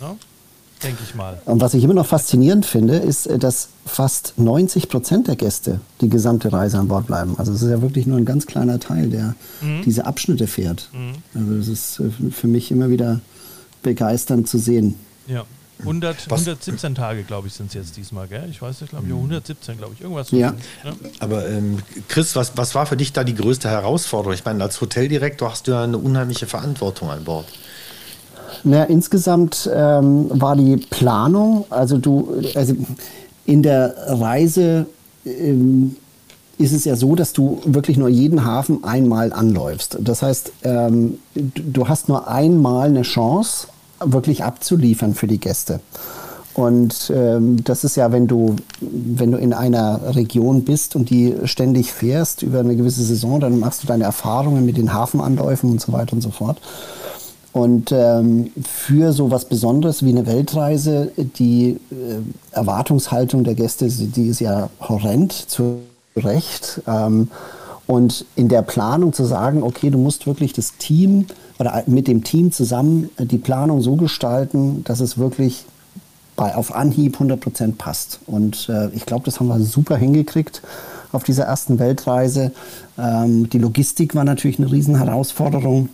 Ne? 0.00 0.16
Denke 0.84 1.02
ich 1.02 1.14
mal. 1.14 1.40
Und 1.44 1.60
was 1.60 1.74
ich 1.74 1.82
immer 1.82 1.94
noch 1.94 2.06
faszinierend 2.06 2.66
finde, 2.66 2.96
ist, 2.96 3.26
äh, 3.26 3.38
dass 3.38 3.68
fast 3.86 4.34
90 4.36 4.88
Prozent 4.88 5.28
der 5.28 5.36
Gäste 5.36 5.80
die 6.00 6.08
gesamte 6.08 6.52
Reise 6.52 6.78
an 6.78 6.88
Bord 6.88 7.06
bleiben. 7.06 7.34
Also 7.38 7.52
es 7.52 7.62
ist 7.62 7.70
ja 7.70 7.82
wirklich 7.82 8.06
nur 8.06 8.18
ein 8.18 8.24
ganz 8.24 8.46
kleiner 8.46 8.78
Teil, 8.78 9.08
der 9.08 9.34
mhm. 9.60 9.82
diese 9.84 10.06
Abschnitte 10.06 10.46
fährt. 10.46 10.90
Mhm. 10.92 11.14
Also 11.34 11.56
das 11.56 11.68
ist 11.68 12.00
äh, 12.00 12.30
für 12.30 12.46
mich 12.46 12.70
immer 12.70 12.90
wieder 12.90 13.20
begeisternd 13.82 14.48
zu 14.48 14.58
sehen. 14.58 14.96
Ja. 15.26 15.44
100, 15.80 16.30
117 16.30 16.94
Tage, 16.94 17.24
glaube 17.24 17.48
ich, 17.48 17.54
sind 17.54 17.66
es 17.66 17.74
jetzt 17.74 17.96
diesmal, 17.96 18.28
gell? 18.28 18.46
Ich 18.48 18.62
weiß 18.62 18.80
nicht, 18.80 18.90
glaube 18.90 19.06
ich, 19.06 19.12
117, 19.12 19.76
glaube 19.76 19.94
ich, 19.94 20.00
irgendwas. 20.00 20.30
Ja. 20.30 20.54
ja. 20.84 20.92
Aber 21.18 21.48
ähm, 21.48 21.78
Chris, 22.08 22.36
was, 22.36 22.56
was 22.56 22.74
war 22.74 22.86
für 22.86 22.96
dich 22.96 23.12
da 23.12 23.24
die 23.24 23.34
größte 23.34 23.68
Herausforderung? 23.68 24.34
Ich 24.34 24.44
meine, 24.44 24.62
als 24.62 24.80
Hoteldirektor 24.80 25.50
hast 25.50 25.66
du 25.66 25.72
ja 25.72 25.82
eine 25.82 25.98
unheimliche 25.98 26.46
Verantwortung 26.46 27.10
an 27.10 27.24
Bord. 27.24 27.46
Naja, 28.64 28.84
insgesamt 28.84 29.70
ähm, 29.72 30.26
war 30.30 30.56
die 30.56 30.76
Planung, 30.76 31.66
also 31.68 31.98
du, 31.98 32.40
also 32.54 32.74
in 33.44 33.62
der 33.62 33.94
Reise 34.06 34.86
ähm, 35.26 35.96
ist 36.56 36.72
es 36.72 36.84
ja 36.84 36.96
so, 36.96 37.14
dass 37.14 37.32
du 37.32 37.60
wirklich 37.64 37.96
nur 37.96 38.08
jeden 38.08 38.44
Hafen 38.44 38.82
einmal 38.84 39.32
anläufst. 39.32 39.98
Das 40.00 40.22
heißt, 40.22 40.52
ähm, 40.62 41.18
du 41.34 41.88
hast 41.88 42.08
nur 42.08 42.28
einmal 42.28 42.88
eine 42.88 43.02
Chance, 43.02 43.68
wirklich 44.00 44.44
abzuliefern 44.44 45.14
für 45.14 45.26
die 45.26 45.38
Gäste. 45.38 45.80
Und 46.54 47.12
ähm, 47.14 47.64
das 47.64 47.82
ist 47.82 47.96
ja, 47.96 48.12
wenn 48.12 48.28
du, 48.28 48.54
wenn 48.80 49.32
du 49.32 49.38
in 49.38 49.52
einer 49.52 50.14
Region 50.14 50.64
bist 50.64 50.94
und 50.94 51.10
die 51.10 51.34
ständig 51.44 51.92
fährst 51.92 52.42
über 52.42 52.60
eine 52.60 52.76
gewisse 52.76 53.02
Saison, 53.02 53.40
dann 53.40 53.58
machst 53.58 53.82
du 53.82 53.88
deine 53.88 54.04
Erfahrungen 54.04 54.64
mit 54.64 54.76
den 54.76 54.92
Hafenanläufen 54.92 55.70
und 55.70 55.80
so 55.80 55.92
weiter 55.92 56.12
und 56.12 56.20
so 56.20 56.30
fort. 56.30 56.58
Und 57.54 57.92
ähm, 57.92 58.50
für 58.60 59.12
so 59.12 59.30
was 59.30 59.44
Besonderes 59.44 60.04
wie 60.04 60.08
eine 60.08 60.26
Weltreise, 60.26 61.12
die 61.16 61.78
äh, 61.92 62.16
Erwartungshaltung 62.50 63.44
der 63.44 63.54
Gäste, 63.54 63.86
die 63.88 64.26
ist 64.26 64.40
ja 64.40 64.70
horrend 64.80 65.32
zu 65.32 65.76
Recht. 66.16 66.82
Ähm, 66.88 67.28
und 67.86 68.24
in 68.34 68.48
der 68.48 68.62
Planung 68.62 69.12
zu 69.12 69.24
sagen, 69.24 69.62
okay, 69.62 69.90
du 69.90 69.98
musst 69.98 70.26
wirklich 70.26 70.52
das 70.52 70.78
Team 70.78 71.26
oder 71.60 71.84
mit 71.86 72.08
dem 72.08 72.24
Team 72.24 72.50
zusammen 72.50 73.08
die 73.18 73.38
Planung 73.38 73.82
so 73.82 73.94
gestalten, 73.94 74.82
dass 74.82 74.98
es 74.98 75.16
wirklich 75.16 75.64
bei, 76.34 76.56
auf 76.56 76.74
Anhieb 76.74 77.14
100 77.14 77.40
Prozent 77.40 77.78
passt. 77.78 78.18
Und 78.26 78.68
äh, 78.68 78.88
ich 78.88 79.06
glaube, 79.06 79.26
das 79.26 79.38
haben 79.38 79.46
wir 79.46 79.60
super 79.60 79.96
hingekriegt 79.96 80.60
auf 81.12 81.22
dieser 81.22 81.44
ersten 81.44 81.78
Weltreise. 81.78 82.50
Ähm, 82.98 83.48
die 83.48 83.58
Logistik 83.58 84.16
war 84.16 84.24
natürlich 84.24 84.58
eine 84.58 84.72
Riesenherausforderung. 84.72 85.90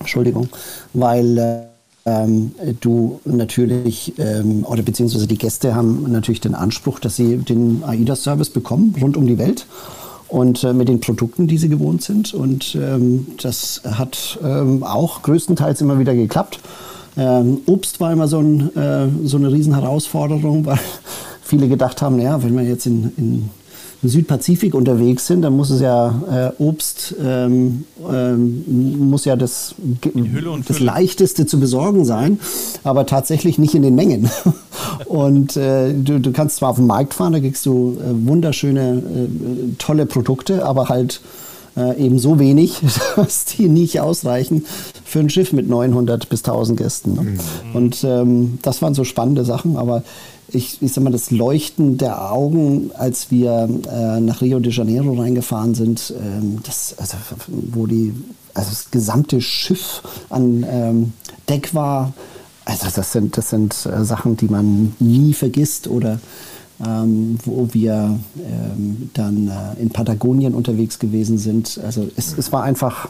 Entschuldigung, 0.00 0.48
weil 0.94 1.38
äh, 1.38 1.70
ähm, 2.06 2.52
du 2.80 3.20
natürlich, 3.24 4.14
ähm, 4.18 4.64
oder 4.64 4.82
beziehungsweise 4.82 5.26
die 5.26 5.38
Gäste 5.38 5.74
haben 5.74 6.10
natürlich 6.10 6.40
den 6.40 6.54
Anspruch, 6.54 6.98
dass 6.98 7.16
sie 7.16 7.36
den 7.36 7.84
AIDA-Service 7.84 8.50
bekommen, 8.50 8.94
rund 9.00 9.16
um 9.16 9.26
die 9.26 9.38
Welt 9.38 9.66
und 10.28 10.64
äh, 10.64 10.72
mit 10.72 10.88
den 10.88 11.00
Produkten, 11.00 11.46
die 11.46 11.58
sie 11.58 11.68
gewohnt 11.68 12.02
sind. 12.02 12.32
Und 12.32 12.74
ähm, 12.80 13.26
das 13.42 13.82
hat 13.84 14.38
ähm, 14.42 14.82
auch 14.82 15.22
größtenteils 15.22 15.82
immer 15.82 15.98
wieder 15.98 16.14
geklappt. 16.14 16.60
Ähm, 17.16 17.58
Obst 17.66 18.00
war 18.00 18.12
immer 18.12 18.28
so, 18.28 18.38
ein, 18.38 18.74
äh, 18.76 19.08
so 19.24 19.36
eine 19.36 19.52
Riesenherausforderung, 19.52 20.64
weil 20.66 20.78
viele 21.42 21.68
gedacht 21.68 22.00
haben, 22.00 22.16
naja, 22.16 22.42
wenn 22.42 22.56
wir 22.56 22.64
jetzt 22.64 22.86
in, 22.86 23.12
in 23.16 23.50
Südpazifik 24.02 24.74
unterwegs 24.74 25.26
sind, 25.26 25.42
dann 25.42 25.54
muss 25.54 25.70
es 25.70 25.80
ja 25.80 26.52
äh, 26.58 26.62
Obst, 26.62 27.14
ähm, 27.22 27.84
ähm, 28.10 29.08
muss 29.10 29.26
ja 29.26 29.36
das, 29.36 29.74
das 30.66 30.80
leichteste 30.80 31.46
zu 31.46 31.60
besorgen 31.60 32.04
sein, 32.04 32.40
aber 32.82 33.04
tatsächlich 33.04 33.58
nicht 33.58 33.74
in 33.74 33.82
den 33.82 33.94
Mengen. 33.94 34.30
Und 35.06 35.56
äh, 35.56 35.92
du, 35.92 36.18
du, 36.18 36.32
kannst 36.32 36.56
zwar 36.56 36.70
auf 36.70 36.76
den 36.76 36.86
Markt 36.86 37.14
fahren, 37.14 37.32
da 37.32 37.40
kriegst 37.40 37.66
du 37.66 37.98
äh, 38.00 38.26
wunderschöne, 38.26 39.02
äh, 39.02 39.74
tolle 39.78 40.06
Produkte, 40.06 40.64
aber 40.64 40.88
halt 40.88 41.20
äh, 41.76 42.02
eben 42.04 42.18
so 42.18 42.38
wenig, 42.38 42.80
dass 43.16 43.44
die 43.44 43.68
nicht 43.68 44.00
ausreichen 44.00 44.64
für 45.10 45.18
ein 45.18 45.28
Schiff 45.28 45.52
mit 45.52 45.68
900 45.68 46.28
bis 46.28 46.44
1000 46.44 46.78
Gästen. 46.78 47.14
Ne? 47.14 47.22
Mhm. 47.22 47.38
Und 47.74 48.04
ähm, 48.04 48.58
das 48.62 48.80
waren 48.80 48.94
so 48.94 49.02
spannende 49.02 49.44
Sachen, 49.44 49.76
aber 49.76 50.04
ich, 50.48 50.80
ich 50.80 50.92
sag 50.92 51.02
mal, 51.02 51.10
das 51.10 51.32
Leuchten 51.32 51.98
der 51.98 52.30
Augen, 52.30 52.92
als 52.96 53.30
wir 53.30 53.68
äh, 53.90 54.20
nach 54.20 54.40
Rio 54.40 54.60
de 54.60 54.72
Janeiro 54.72 55.14
reingefahren 55.14 55.74
sind, 55.74 56.14
ähm, 56.16 56.60
das, 56.64 56.94
also, 56.98 57.16
wo 57.48 57.86
die, 57.86 58.14
also 58.54 58.70
das 58.70 58.90
gesamte 58.92 59.40
Schiff 59.40 60.02
an 60.28 60.64
ähm, 60.68 61.12
Deck 61.48 61.74
war, 61.74 62.12
also 62.64 62.86
das 62.94 63.10
sind, 63.10 63.36
das 63.36 63.50
sind 63.50 63.74
äh, 63.86 64.04
Sachen, 64.04 64.36
die 64.36 64.46
man 64.46 64.94
nie 65.00 65.32
vergisst 65.32 65.88
oder 65.88 66.20
ähm, 66.86 67.36
wo 67.44 67.68
wir 67.72 68.18
ähm, 68.38 69.10
dann 69.14 69.48
äh, 69.48 69.82
in 69.82 69.90
Patagonien 69.90 70.54
unterwegs 70.54 71.00
gewesen 71.00 71.36
sind. 71.36 71.80
Also 71.84 72.08
es, 72.16 72.36
es 72.38 72.52
war 72.52 72.62
einfach 72.62 73.08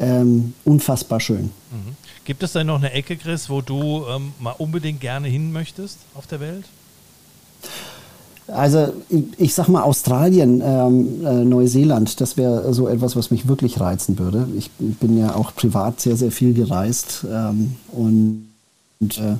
ähm, 0.00 0.54
unfassbar 0.64 1.20
schön. 1.20 1.50
Mhm. 1.70 1.96
Gibt 2.24 2.42
es 2.42 2.52
denn 2.52 2.66
noch 2.66 2.78
eine 2.78 2.92
Ecke, 2.92 3.16
Chris, 3.16 3.48
wo 3.48 3.60
du 3.60 4.04
ähm, 4.08 4.32
mal 4.40 4.54
unbedingt 4.58 5.00
gerne 5.00 5.28
hin 5.28 5.52
möchtest 5.52 5.98
auf 6.14 6.26
der 6.26 6.40
Welt? 6.40 6.64
Also 8.48 8.92
ich, 9.08 9.24
ich 9.38 9.54
sag 9.54 9.68
mal 9.68 9.82
Australien, 9.82 10.60
ähm, 10.64 11.24
äh, 11.24 11.44
Neuseeland, 11.44 12.20
das 12.20 12.36
wäre 12.36 12.72
so 12.74 12.88
etwas, 12.88 13.14
was 13.14 13.30
mich 13.30 13.46
wirklich 13.46 13.78
reizen 13.78 14.18
würde. 14.18 14.48
Ich 14.56 14.70
bin 14.78 15.18
ja 15.18 15.36
auch 15.36 15.54
privat 15.54 16.00
sehr, 16.00 16.16
sehr 16.16 16.32
viel 16.32 16.52
gereist 16.54 17.24
ähm, 17.30 17.76
und, 17.92 18.46
und 18.98 19.18
äh, 19.18 19.36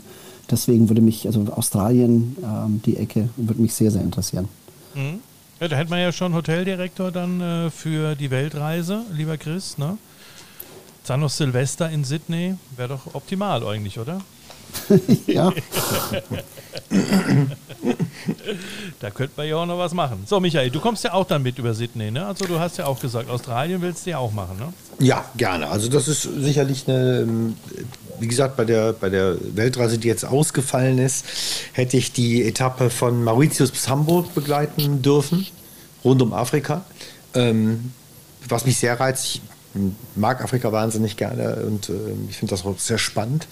deswegen 0.51 0.88
würde 0.88 1.01
mich, 1.01 1.27
also 1.27 1.44
Australien, 1.51 2.37
ähm, 2.42 2.83
die 2.85 2.99
Ecke, 2.99 3.31
würde 3.37 3.61
mich 3.61 3.75
sehr, 3.75 3.90
sehr 3.90 4.03
interessieren. 4.03 4.49
Mhm. 4.94 5.20
Ja, 5.61 5.68
da 5.68 5.77
hätte 5.77 5.90
man 5.90 6.01
ja 6.01 6.12
schon 6.12 6.35
Hoteldirektor 6.35 7.11
dann 7.11 7.40
äh, 7.40 7.70
für 7.70 8.14
die 8.14 8.31
Weltreise, 8.31 9.03
lieber 9.12 9.37
Chris, 9.37 9.77
ne? 9.77 9.99
Dann 11.07 11.21
noch 11.21 11.31
Silvester 11.31 11.91
in 11.91 12.05
Sydney, 12.05 12.55
wäre 12.77 12.91
doch 12.91 13.15
optimal 13.15 13.67
eigentlich, 13.67 13.99
oder? 13.99 14.21
ja. 15.27 15.53
da 19.01 19.11
könnte 19.11 19.33
man 19.37 19.49
ja 19.49 19.57
auch 19.57 19.67
noch 19.67 19.79
was 19.79 19.93
machen. 19.93 20.25
So, 20.27 20.41
Michael, 20.41 20.71
du 20.71 20.81
kommst 20.81 21.05
ja 21.05 21.13
auch 21.13 21.27
dann 21.27 21.43
mit 21.43 21.59
über 21.59 21.75
Sydney, 21.75 22.11
ne? 22.11 22.27
Also 22.27 22.45
du 22.45 22.59
hast 22.59 22.79
ja 22.79 22.87
auch 22.87 23.01
gesagt, 23.01 23.29
Australien 23.31 23.81
willst 23.83 24.07
du 24.07 24.11
ja 24.11 24.19
auch 24.19 24.33
machen, 24.33 24.59
ne? 24.59 24.73
Ja, 24.99 25.25
gerne. 25.37 25.69
Also 25.69 25.89
das 25.89 26.09
ist 26.09 26.23
sicherlich 26.23 26.89
eine, 26.89 27.21
ähm, 27.21 27.57
wie 28.19 28.29
gesagt, 28.29 28.57
bei 28.57 28.65
der, 28.65 28.93
bei 28.93 29.09
der 29.09 29.37
Weltreise, 29.57 29.99
die 29.99 30.09
jetzt 30.09 30.25
ausgefallen 30.25 30.99
ist, 30.99 31.25
hätte 31.73 31.97
ich 31.97 32.13
die 32.13 32.45
Etappe 32.45 32.91
von 32.91 33.25
Mauritius 33.25 33.71
bis 33.71 33.89
Hamburg 33.89 34.35
begleiten 34.35 35.03
dürfen, 35.03 35.47
rund 36.05 36.23
um 36.23 36.33
Afrika. 36.33 36.85
Ähm, 37.35 37.93
was 38.49 38.67
mich 38.67 38.79
sehr 38.79 38.99
reizt, 38.99 39.25
ich 39.27 39.41
mag 40.16 40.42
Afrika 40.42 40.72
wahnsinnig 40.72 41.16
gerne 41.16 41.56
und 41.66 41.88
äh, 41.88 41.92
ich 42.28 42.37
finde 42.37 42.50
das 42.50 42.64
auch 42.64 42.78
sehr 42.78 42.98
spannend. 42.98 43.46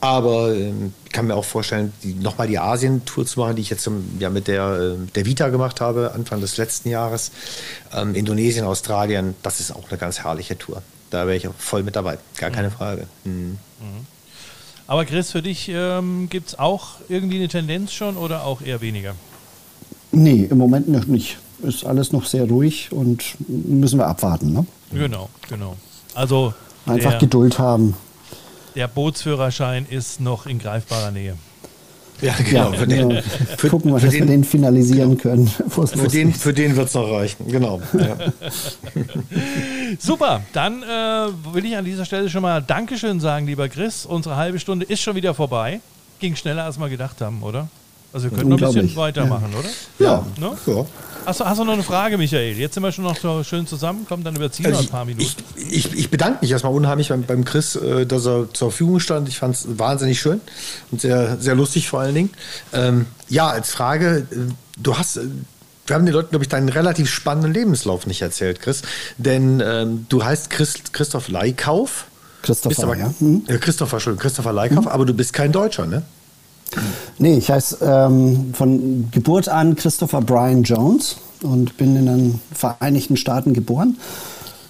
Aber 0.00 0.52
äh, 0.52 0.72
ich 1.06 1.12
kann 1.12 1.28
mir 1.28 1.36
auch 1.36 1.44
vorstellen, 1.44 1.92
die, 2.02 2.14
nochmal 2.14 2.48
die 2.48 2.58
Asien-Tour 2.58 3.24
zu 3.24 3.38
machen, 3.38 3.54
die 3.54 3.62
ich 3.62 3.70
jetzt 3.70 3.88
ja, 4.18 4.30
mit 4.30 4.48
der, 4.48 4.96
äh, 4.96 5.06
der 5.14 5.26
Vita 5.26 5.48
gemacht 5.48 5.80
habe, 5.80 6.12
Anfang 6.14 6.40
des 6.40 6.56
letzten 6.56 6.88
Jahres. 6.88 7.30
Ähm, 7.94 8.14
Indonesien, 8.14 8.64
Australien, 8.64 9.34
das 9.42 9.60
ist 9.60 9.70
auch 9.70 9.88
eine 9.88 9.98
ganz 9.98 10.20
herrliche 10.20 10.58
Tour. 10.58 10.82
Da 11.10 11.26
wäre 11.26 11.36
ich 11.36 11.46
auch 11.46 11.54
voll 11.56 11.84
mit 11.84 11.94
dabei, 11.94 12.18
gar 12.36 12.50
keine 12.50 12.68
mhm. 12.68 12.72
Frage. 12.72 13.06
Mhm. 13.24 13.58
Mhm. 13.80 14.06
Aber 14.88 15.04
Chris, 15.04 15.30
für 15.30 15.42
dich 15.42 15.70
ähm, 15.72 16.28
gibt 16.28 16.48
es 16.48 16.58
auch 16.58 16.96
irgendwie 17.08 17.36
eine 17.36 17.48
Tendenz 17.48 17.92
schon 17.92 18.16
oder 18.16 18.44
auch 18.44 18.60
eher 18.60 18.80
weniger? 18.80 19.14
Nee, 20.10 20.48
im 20.50 20.58
Moment 20.58 20.88
noch 20.88 21.06
nicht. 21.06 21.38
Ist 21.62 21.84
alles 21.84 22.12
noch 22.12 22.24
sehr 22.26 22.48
ruhig 22.48 22.90
und 22.90 23.22
müssen 23.48 23.98
wir 23.98 24.06
abwarten. 24.06 24.52
Ne? 24.52 24.66
Genau, 24.90 25.28
genau. 25.48 25.76
Also 26.14 26.52
einfach 26.86 27.12
der, 27.12 27.20
Geduld 27.20 27.58
haben. 27.58 27.94
Der 28.74 28.88
Bootsführerschein 28.88 29.86
ist 29.88 30.20
noch 30.20 30.46
in 30.46 30.58
greifbarer 30.58 31.10
Nähe. 31.10 31.36
Ja, 32.22 32.34
genau. 32.38 32.70
Ja, 32.70 32.78
für 32.78 32.86
den, 32.86 33.10
ja. 33.10 33.22
Für, 33.58 33.68
Gucken 33.68 33.92
wir, 33.92 33.98
dass 33.98 34.10
den, 34.10 34.20
wir 34.20 34.26
den 34.26 34.44
finalisieren 34.44 35.18
genau. 35.18 35.22
können. 35.22 35.46
Für 35.70 36.08
den, 36.08 36.32
für 36.32 36.52
den 36.52 36.76
wird 36.76 36.86
es 36.86 36.94
noch 36.94 37.10
reichen, 37.10 37.48
genau. 37.48 37.80
Ja. 37.98 38.16
Super, 39.98 40.42
dann 40.52 40.84
äh, 40.84 41.54
will 41.54 41.64
ich 41.64 41.76
an 41.76 41.84
dieser 41.84 42.04
Stelle 42.04 42.30
schon 42.30 42.42
mal 42.42 42.62
Dankeschön 42.62 43.18
sagen, 43.18 43.46
lieber 43.46 43.68
Chris. 43.68 44.06
Unsere 44.06 44.36
halbe 44.36 44.60
Stunde 44.60 44.86
ist 44.86 45.00
schon 45.00 45.16
wieder 45.16 45.34
vorbei. 45.34 45.80
Ging 46.20 46.36
schneller, 46.36 46.64
als 46.64 46.78
wir 46.78 46.88
gedacht 46.88 47.20
haben, 47.20 47.42
oder? 47.42 47.68
Also 48.12 48.30
wir 48.30 48.36
können 48.36 48.50
noch 48.50 48.60
ein 48.60 48.72
bisschen 48.74 48.96
weitermachen, 48.96 49.52
ja. 49.52 49.58
oder? 49.58 49.68
Ja. 49.98 50.26
Ne? 50.38 50.56
ja. 50.66 50.86
Hast 51.24 51.40
du, 51.40 51.44
hast 51.44 51.58
du 51.58 51.64
noch 51.64 51.72
eine 51.72 51.82
Frage, 51.82 52.18
Michael? 52.18 52.58
Jetzt 52.58 52.74
sind 52.74 52.82
wir 52.82 52.90
schon 52.90 53.04
noch 53.04 53.16
so 53.16 53.44
schön 53.44 53.66
zusammen, 53.66 54.06
kommen 54.08 54.24
dann 54.24 54.34
überziehen 54.34 54.66
also 54.66 54.80
wir 54.80 54.88
ein 54.88 54.90
paar 54.90 55.04
Minuten. 55.04 55.32
Ich, 55.56 55.86
ich, 55.86 55.94
ich, 55.94 56.10
bedanke 56.10 56.38
mich 56.42 56.50
erstmal 56.50 56.72
unheimlich 56.72 57.10
beim, 57.10 57.22
beim 57.22 57.44
Chris, 57.44 57.76
äh, 57.76 58.06
dass 58.06 58.26
er 58.26 58.52
zur 58.52 58.70
Verfügung 58.70 59.00
stand. 59.00 59.28
Ich 59.28 59.38
fand 59.38 59.54
es 59.54 59.78
wahnsinnig 59.78 60.20
schön 60.20 60.40
und 60.90 61.00
sehr, 61.00 61.38
sehr 61.38 61.54
lustig 61.54 61.88
vor 61.88 62.00
allen 62.00 62.14
Dingen. 62.14 62.30
Ähm, 62.72 63.06
ja, 63.28 63.48
als 63.48 63.70
Frage, 63.70 64.26
äh, 64.30 64.36
du 64.78 64.98
hast. 64.98 65.16
Äh, 65.16 65.26
wir 65.86 65.96
haben 65.96 66.06
den 66.06 66.14
Leuten, 66.14 66.30
glaube 66.30 66.44
ich, 66.44 66.48
deinen 66.48 66.68
relativ 66.68 67.10
spannenden 67.10 67.52
Lebenslauf 67.52 68.06
nicht 68.06 68.22
erzählt, 68.22 68.60
Chris. 68.60 68.82
Denn 69.18 69.60
ähm, 69.64 70.06
du 70.08 70.24
heißt 70.24 70.48
Christ, 70.48 70.92
Christoph 70.92 71.28
Leikauf. 71.28 72.06
Christopher, 72.42 72.84
aber, 72.84 72.96
ja. 72.96 73.12
Mhm. 73.18 73.44
Christopher, 73.60 73.96
Entschuldigung, 73.96 74.22
Christopher 74.22 74.52
Leikauf, 74.52 74.84
mhm. 74.84 74.88
aber 74.88 75.04
du 75.04 75.14
bist 75.14 75.32
kein 75.32 75.50
Deutscher, 75.50 75.86
ne? 75.86 76.02
Nee, 77.18 77.36
ich 77.38 77.50
heiße 77.50 77.78
ähm, 77.82 78.52
von 78.54 79.08
Geburt 79.10 79.48
an 79.48 79.76
Christopher 79.76 80.20
Brian 80.20 80.62
Jones 80.62 81.16
und 81.42 81.76
bin 81.76 81.96
in 81.96 82.06
den 82.06 82.40
Vereinigten 82.52 83.16
Staaten 83.16 83.52
geboren. 83.52 83.96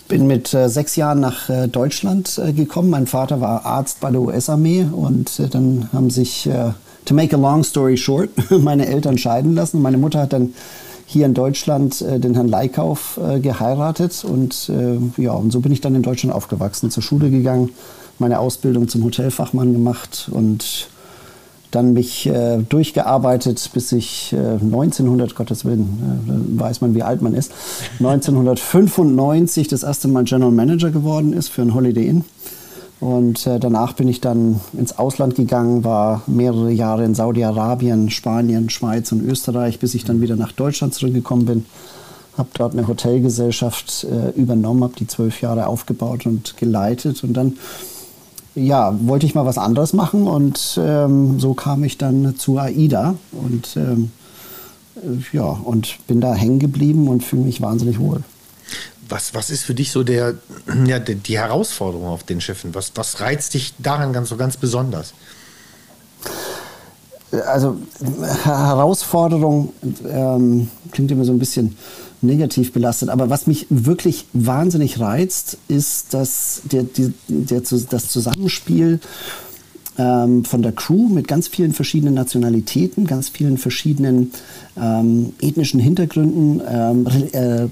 Bin 0.08 0.26
mit 0.26 0.52
äh, 0.52 0.68
sechs 0.68 0.96
Jahren 0.96 1.20
nach 1.20 1.48
äh, 1.48 1.68
Deutschland 1.68 2.38
äh, 2.38 2.52
gekommen. 2.52 2.90
Mein 2.90 3.06
Vater 3.06 3.40
war 3.40 3.64
Arzt 3.64 4.00
bei 4.00 4.10
der 4.10 4.20
US-Armee 4.20 4.86
und 4.90 5.38
äh, 5.38 5.48
dann 5.48 5.88
haben 5.92 6.10
sich, 6.10 6.46
äh, 6.46 6.72
to 7.04 7.14
make 7.14 7.34
a 7.34 7.38
long 7.38 7.64
story 7.64 7.96
short, 7.96 8.30
meine 8.50 8.86
Eltern 8.86 9.16
scheiden 9.16 9.54
lassen. 9.54 9.80
Meine 9.80 9.98
Mutter 9.98 10.20
hat 10.20 10.32
dann 10.32 10.54
hier 11.06 11.26
in 11.26 11.34
Deutschland 11.34 12.02
äh, 12.02 12.18
den 12.18 12.34
Herrn 12.34 12.48
Leikauf 12.48 13.18
geheiratet 13.40 14.24
und 14.24 14.70
ja, 15.16 15.32
und 15.32 15.50
so 15.50 15.60
bin 15.60 15.72
ich 15.72 15.80
dann 15.80 15.94
in 15.94 16.02
Deutschland 16.02 16.34
aufgewachsen, 16.34 16.90
zur 16.90 17.02
Schule 17.02 17.30
gegangen, 17.30 17.70
meine 18.18 18.38
Ausbildung 18.38 18.88
zum 18.88 19.04
Hotelfachmann 19.04 19.72
gemacht 19.72 20.28
und 20.30 20.88
dann 21.72 21.92
mich 21.94 22.26
äh, 22.26 22.58
durchgearbeitet, 22.58 23.70
bis 23.74 23.90
ich 23.92 24.32
äh, 24.32 24.36
1900, 24.36 25.34
Gottes 25.34 25.64
Willen, 25.64 26.56
äh, 26.56 26.60
weiß 26.60 26.80
man, 26.80 26.94
wie 26.94 27.02
alt 27.02 27.22
man 27.22 27.34
ist, 27.34 27.52
1995 27.98 29.68
das 29.68 29.82
erste 29.82 30.08
Mal 30.08 30.24
General 30.24 30.52
Manager 30.52 30.90
geworden 30.90 31.32
ist 31.32 31.48
für 31.48 31.62
ein 31.62 31.74
Holiday 31.74 32.06
Inn. 32.06 32.24
Und 33.00 33.48
äh, 33.48 33.58
danach 33.58 33.94
bin 33.94 34.06
ich 34.06 34.20
dann 34.20 34.60
ins 34.74 34.96
Ausland 34.96 35.34
gegangen, 35.34 35.82
war 35.82 36.22
mehrere 36.28 36.70
Jahre 36.70 37.04
in 37.04 37.16
Saudi-Arabien, 37.16 38.10
Spanien, 38.10 38.70
Schweiz 38.70 39.10
und 39.10 39.28
Österreich, 39.28 39.80
bis 39.80 39.94
ich 39.94 40.04
dann 40.04 40.20
wieder 40.20 40.36
nach 40.36 40.52
Deutschland 40.52 40.94
zurückgekommen 40.94 41.44
bin. 41.44 41.66
Habe 42.38 42.50
dort 42.54 42.74
eine 42.74 42.86
Hotelgesellschaft 42.86 44.04
äh, 44.04 44.38
übernommen, 44.38 44.84
habe 44.84 44.94
die 44.96 45.08
zwölf 45.08 45.40
Jahre 45.40 45.66
aufgebaut 45.66 46.26
und 46.26 46.56
geleitet 46.58 47.24
und 47.24 47.32
dann 47.32 47.54
ja, 48.54 48.94
wollte 49.06 49.26
ich 49.26 49.34
mal 49.34 49.46
was 49.46 49.58
anderes 49.58 49.92
machen 49.92 50.26
und 50.26 50.78
ähm, 50.80 51.40
so 51.40 51.54
kam 51.54 51.84
ich 51.84 51.98
dann 51.98 52.36
zu 52.36 52.58
AIDA 52.58 53.14
und 53.32 53.76
ähm, 53.76 54.10
äh, 54.96 55.36
ja, 55.36 55.44
und 55.44 55.98
bin 56.06 56.20
da 56.20 56.34
hängen 56.34 56.58
geblieben 56.58 57.08
und 57.08 57.24
fühle 57.24 57.42
mich 57.42 57.60
wahnsinnig 57.60 57.98
wohl. 57.98 58.22
Was, 59.08 59.34
was 59.34 59.50
ist 59.50 59.64
für 59.64 59.74
dich 59.74 59.92
so 59.92 60.04
der, 60.04 60.34
ja, 60.86 60.98
die 60.98 61.38
Herausforderung 61.38 62.06
auf 62.06 62.24
den 62.24 62.40
Schiffen? 62.40 62.74
Was, 62.74 62.92
was 62.94 63.20
reizt 63.20 63.54
dich 63.54 63.74
daran 63.78 64.12
ganz 64.12 64.28
so 64.28 64.36
ganz 64.36 64.56
besonders? 64.56 65.12
Also 67.46 67.76
Herausforderung 68.44 69.72
ähm, 70.08 70.68
klingt 70.90 71.10
immer 71.10 71.24
so 71.24 71.32
ein 71.32 71.38
bisschen 71.38 71.76
negativ 72.20 72.72
belastet. 72.72 73.08
Aber 73.08 73.30
was 73.30 73.46
mich 73.46 73.66
wirklich 73.70 74.26
wahnsinnig 74.32 75.00
reizt, 75.00 75.58
ist 75.68 76.14
dass 76.14 76.62
der, 76.64 76.84
der, 76.84 77.12
der, 77.28 77.60
das 77.60 78.08
Zusammenspiel 78.08 79.00
ähm, 79.98 80.44
von 80.44 80.62
der 80.62 80.72
Crew 80.72 81.08
mit 81.08 81.28
ganz 81.28 81.48
vielen 81.48 81.72
verschiedenen 81.72 82.14
Nationalitäten, 82.14 83.06
ganz 83.06 83.28
vielen 83.28 83.58
verschiedenen 83.58 84.32
ähm, 84.80 85.32
ethnischen 85.40 85.80
Hintergründen, 85.80 86.62
ähm, 86.66 87.06
äh, 87.32 87.68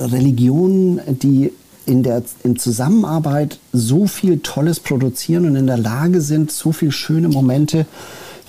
Religionen, 0.00 1.00
die 1.06 1.52
in 1.86 2.02
der 2.02 2.22
in 2.44 2.56
Zusammenarbeit 2.56 3.58
so 3.72 4.06
viel 4.06 4.40
Tolles 4.40 4.80
produzieren 4.80 5.46
und 5.46 5.56
in 5.56 5.66
der 5.66 5.78
Lage 5.78 6.20
sind, 6.20 6.50
so 6.50 6.72
viele 6.72 6.92
schöne 6.92 7.28
Momente 7.28 7.86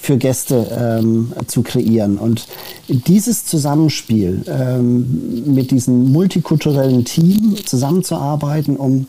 für 0.01 0.17
Gäste 0.17 0.99
ähm, 0.99 1.31
zu 1.45 1.61
kreieren. 1.61 2.17
Und 2.17 2.47
dieses 2.87 3.45
Zusammenspiel 3.45 4.43
ähm, 4.47 5.53
mit 5.53 5.69
diesem 5.69 6.11
multikulturellen 6.11 7.05
Team 7.05 7.55
zusammenzuarbeiten, 7.63 8.77
um 8.77 9.07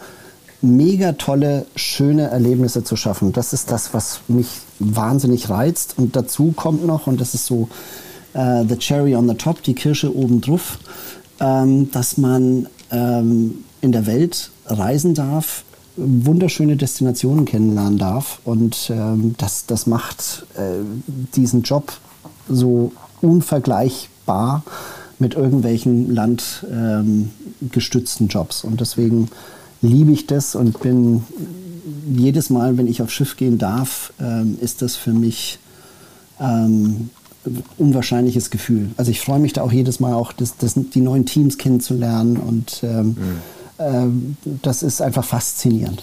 mega 0.61 1.12
tolle, 1.12 1.64
schöne 1.76 2.28
Erlebnisse 2.28 2.84
zu 2.84 2.97
schaffen. 2.97 3.32
Das 3.32 3.55
ist 3.55 3.70
das, 3.70 3.95
was 3.95 4.20
mich 4.28 4.49
wahnsinnig 4.78 5.49
reizt. 5.49 5.95
Und 5.97 6.14
dazu 6.14 6.53
kommt 6.55 6.86
noch, 6.86 7.07
und 7.07 7.20
das 7.22 7.32
ist 7.34 7.47
so 7.47 7.68
äh, 8.34 8.64
the 8.68 8.76
cherry 8.76 9.16
on 9.16 9.26
the 9.26 9.34
top, 9.34 9.62
die 9.62 9.74
Kirsche 9.74 10.14
oben 10.14 10.43
drauf, 10.43 10.78
ähm, 11.40 11.90
dass 11.90 12.18
man 12.18 12.68
ähm, 12.90 13.64
in 13.80 13.93
der 13.93 14.07
Welt 14.07 14.51
reisen 14.66 15.14
darf, 15.14 15.64
wunderschöne 15.97 16.76
Destinationen 16.76 17.45
kennenlernen 17.45 17.99
darf. 17.99 18.40
Und 18.45 18.90
ähm, 18.90 19.34
das, 19.38 19.66
das 19.66 19.86
macht 19.86 20.47
äh, 20.57 20.80
diesen 21.34 21.62
Job 21.62 21.93
so 22.49 22.93
unvergleichbar 23.20 24.62
mit 25.18 25.34
irgendwelchen 25.34 26.14
landgestützten 26.14 28.28
Jobs. 28.28 28.64
Und 28.64 28.80
deswegen 28.80 29.28
liebe 29.80 30.12
ich 30.12 30.26
das 30.26 30.55
und 30.55 30.80
bin 30.80 31.24
jedes 32.09 32.51
Mal, 32.51 32.76
wenn 32.76 32.86
ich 32.86 33.03
aufs 33.03 33.12
Schiff 33.12 33.36
gehen 33.36 33.59
darf, 33.59 34.12
ähm, 34.20 34.59
ist 34.61 34.82
das 34.82 34.97
für 34.97 35.12
mich 35.12 35.59
ähm, 36.40 37.11
unwahrscheinliches 37.78 38.51
Gefühl. 38.51 38.90
Also 38.97 39.11
ich 39.11 39.20
freue 39.20 39.40
mich 39.40 39.53
da 39.53 39.62
auch 39.62 39.72
jedes 39.72 40.01
Mal 40.01 40.14
auch, 40.14 40.32
das, 40.32 40.57
das, 40.57 40.74
die 40.74 41.01
neuen 41.01 41.26
Teams 41.26 41.59
kennenzulernen 41.59 42.36
und 42.36 42.80
ähm, 42.82 43.09
mhm. 43.09 43.16
Ähm, 43.79 44.37
das 44.45 44.83
ist 44.83 45.01
einfach 45.01 45.25
faszinierend. 45.25 46.03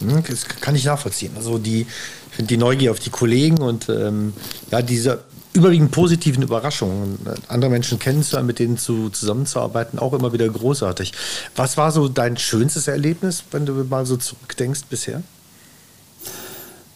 Hm, 0.00 0.22
das 0.28 0.44
kann 0.44 0.74
ich 0.74 0.84
nachvollziehen. 0.84 1.32
Also 1.36 1.58
die, 1.58 1.82
ich 1.82 2.36
finde 2.36 2.48
die 2.48 2.56
Neugier 2.56 2.90
auf 2.90 2.98
die 2.98 3.10
Kollegen 3.10 3.58
und 3.58 3.88
ähm, 3.88 4.32
ja, 4.70 4.82
diese 4.82 5.24
überwiegend 5.54 5.92
positiven 5.92 6.42
Überraschungen, 6.42 7.16
andere 7.46 7.70
Menschen 7.70 8.00
kennenzulernen, 8.00 8.48
mit 8.48 8.58
denen 8.58 8.76
zu, 8.76 9.08
zusammenzuarbeiten, 9.10 10.00
auch 10.00 10.12
immer 10.12 10.32
wieder 10.32 10.48
großartig. 10.48 11.12
Was 11.54 11.76
war 11.76 11.92
so 11.92 12.08
dein 12.08 12.36
schönstes 12.36 12.88
Erlebnis, 12.88 13.44
wenn 13.52 13.64
du 13.64 13.72
mal 13.84 14.04
so 14.04 14.16
zurückdenkst 14.16 14.82
bisher? 14.90 15.22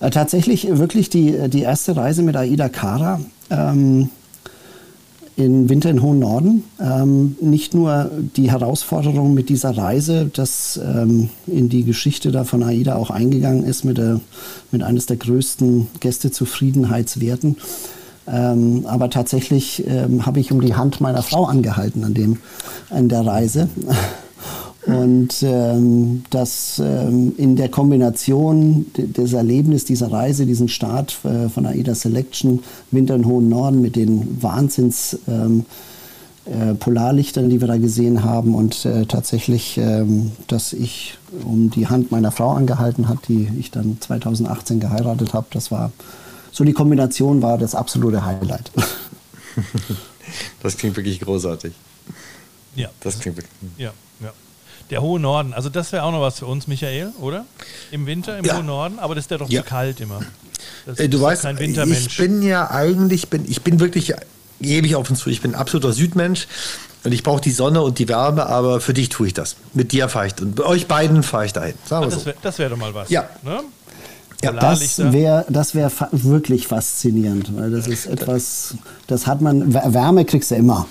Äh, 0.00 0.10
tatsächlich 0.10 0.66
wirklich 0.68 1.08
die, 1.08 1.48
die 1.48 1.62
erste 1.62 1.96
Reise 1.96 2.22
mit 2.22 2.36
Aida 2.36 2.68
Kara 2.68 3.20
ähm, 3.50 4.10
in 5.38 5.68
Winter 5.68 5.88
in 5.88 6.02
Hohen 6.02 6.18
Norden. 6.18 6.64
Ähm, 6.80 7.36
nicht 7.40 7.72
nur 7.72 8.10
die 8.36 8.50
Herausforderung 8.50 9.34
mit 9.34 9.48
dieser 9.48 9.76
Reise, 9.76 10.26
dass 10.26 10.78
ähm, 10.82 11.30
in 11.46 11.68
die 11.68 11.84
Geschichte 11.84 12.32
da 12.32 12.42
von 12.42 12.64
AIDA 12.64 12.96
auch 12.96 13.10
eingegangen 13.10 13.62
ist 13.62 13.84
mit, 13.84 13.98
der, 13.98 14.20
mit 14.72 14.82
eines 14.82 15.06
der 15.06 15.16
größten 15.16 15.86
Gästezufriedenheitswerten, 16.00 17.56
ähm, 18.26 18.84
aber 18.86 19.10
tatsächlich 19.10 19.86
ähm, 19.86 20.26
habe 20.26 20.40
ich 20.40 20.50
um 20.50 20.60
die 20.60 20.74
Hand 20.74 21.00
meiner 21.00 21.22
Frau 21.22 21.44
angehalten 21.44 22.02
an, 22.02 22.14
dem, 22.14 22.38
an 22.90 23.08
der 23.08 23.24
Reise. 23.24 23.68
Und 24.88 25.42
ähm, 25.42 26.24
das 26.30 26.80
ähm, 26.82 27.34
in 27.36 27.56
der 27.56 27.68
Kombination 27.68 28.86
des 28.96 29.32
Erlebnisses 29.34 29.84
dieser 29.84 30.10
Reise, 30.10 30.46
diesen 30.46 30.68
Start 30.68 31.18
äh, 31.24 31.48
von 31.48 31.66
AIDA 31.66 31.94
Selection, 31.94 32.62
Winter 32.90 33.14
im 33.14 33.26
hohen 33.26 33.48
Norden 33.48 33.82
mit 33.82 33.96
den 33.96 34.42
Wahnsinns 34.42 35.18
ähm, 35.28 35.66
äh, 36.46 36.74
Polarlichtern, 36.74 37.50
die 37.50 37.60
wir 37.60 37.68
da 37.68 37.76
gesehen 37.76 38.24
haben 38.24 38.54
und 38.54 38.86
äh, 38.86 39.04
tatsächlich, 39.04 39.76
ähm, 39.76 40.32
dass 40.46 40.72
ich 40.72 41.18
um 41.44 41.70
die 41.70 41.88
Hand 41.88 42.10
meiner 42.10 42.30
Frau 42.30 42.52
angehalten 42.52 43.08
habe, 43.08 43.20
die 43.28 43.48
ich 43.58 43.70
dann 43.70 43.98
2018 44.00 44.80
geheiratet 44.80 45.34
habe, 45.34 45.48
das 45.50 45.70
war 45.70 45.92
so 46.50 46.64
die 46.64 46.72
Kombination 46.72 47.42
war 47.42 47.58
das 47.58 47.74
absolute 47.74 48.24
Highlight. 48.24 48.70
Das 50.62 50.76
klingt 50.76 50.94
wirklich 50.94 51.20
großartig. 51.20 51.72
Ja. 52.74 52.90
Das 53.00 53.18
klingt 53.18 53.38
wirklich. 53.38 53.54
Ja. 53.78 53.92
Der 54.90 55.02
hohe 55.02 55.20
Norden, 55.20 55.52
also 55.52 55.68
das 55.68 55.92
wäre 55.92 56.02
auch 56.02 56.12
noch 56.12 56.22
was 56.22 56.38
für 56.38 56.46
uns, 56.46 56.66
Michael, 56.66 57.12
oder? 57.20 57.44
Im 57.90 58.06
Winter, 58.06 58.38
im 58.38 58.44
ja. 58.44 58.56
hohen 58.56 58.66
Norden, 58.66 58.98
aber 58.98 59.14
das 59.14 59.24
ist 59.24 59.30
ja 59.30 59.38
doch 59.38 59.48
ja. 59.50 59.62
zu 59.62 59.68
kalt 59.68 60.00
immer. 60.00 60.20
Das 60.86 60.98
äh, 60.98 61.08
du 61.08 61.20
weißt, 61.20 61.42
kein 61.42 61.58
Wintermensch. 61.58 62.06
ich 62.06 62.16
bin 62.16 62.42
ja 62.42 62.70
eigentlich, 62.70 63.28
bin, 63.28 63.44
ich 63.48 63.62
bin 63.62 63.80
wirklich, 63.80 64.14
gebe 64.60 64.86
ich 64.86 64.96
auf 64.96 65.10
und 65.10 65.16
zu, 65.16 65.28
ich 65.28 65.42
bin 65.42 65.54
absoluter 65.54 65.92
Südmensch 65.92 66.48
und 67.04 67.12
ich 67.12 67.22
brauche 67.22 67.40
die 67.40 67.50
Sonne 67.50 67.82
und 67.82 67.98
die 67.98 68.08
Wärme, 68.08 68.46
aber 68.46 68.80
für 68.80 68.94
dich 68.94 69.10
tue 69.10 69.26
ich 69.26 69.34
das. 69.34 69.56
Mit 69.74 69.92
dir 69.92 70.08
fahre 70.08 70.28
ich 70.28 70.40
und 70.40 70.56
bei 70.56 70.64
euch 70.64 70.86
beiden 70.86 71.22
fahre 71.22 71.46
ich 71.46 71.52
dahin. 71.52 71.74
Sagen 71.84 72.10
wir 72.10 72.16
ah, 72.16 72.34
das 72.42 72.58
wäre 72.58 72.70
wär 72.70 72.76
doch 72.76 72.82
mal 72.82 72.94
was. 72.94 73.10
Ja. 73.10 73.28
Ne? 73.42 73.60
Ja, 74.42 74.52
das 74.52 74.98
wäre 74.98 75.44
das 75.48 75.74
wär 75.74 75.90
fa 75.90 76.08
wirklich 76.12 76.68
faszinierend, 76.68 77.56
weil 77.56 77.72
das 77.72 77.88
ist 77.88 78.06
etwas, 78.06 78.74
das 79.08 79.26
hat 79.26 79.40
man, 79.40 79.74
Wärme 79.74 80.24
kriegst 80.24 80.52
du 80.52 80.54
immer. 80.54 80.86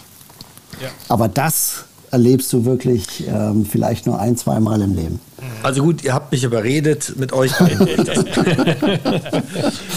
Ja. 0.82 0.90
Aber 1.08 1.30
das 1.30 1.86
erlebst 2.12 2.52
du 2.54 2.66
wirklich 2.66 3.28
ähm, 3.28 3.66
vielleicht 3.66 4.06
nur 4.06 4.20
ein, 4.20 4.38
zwei 4.38 4.60
Mal 4.60 4.82
im 4.82 4.96
Leben. 4.96 5.20
Also 5.62 5.84
gut, 5.84 6.04
ihr 6.04 6.14
habt 6.14 6.32
mich 6.32 6.44
überredet, 6.44 7.14
mit 7.18 7.32
euch. 7.34 7.52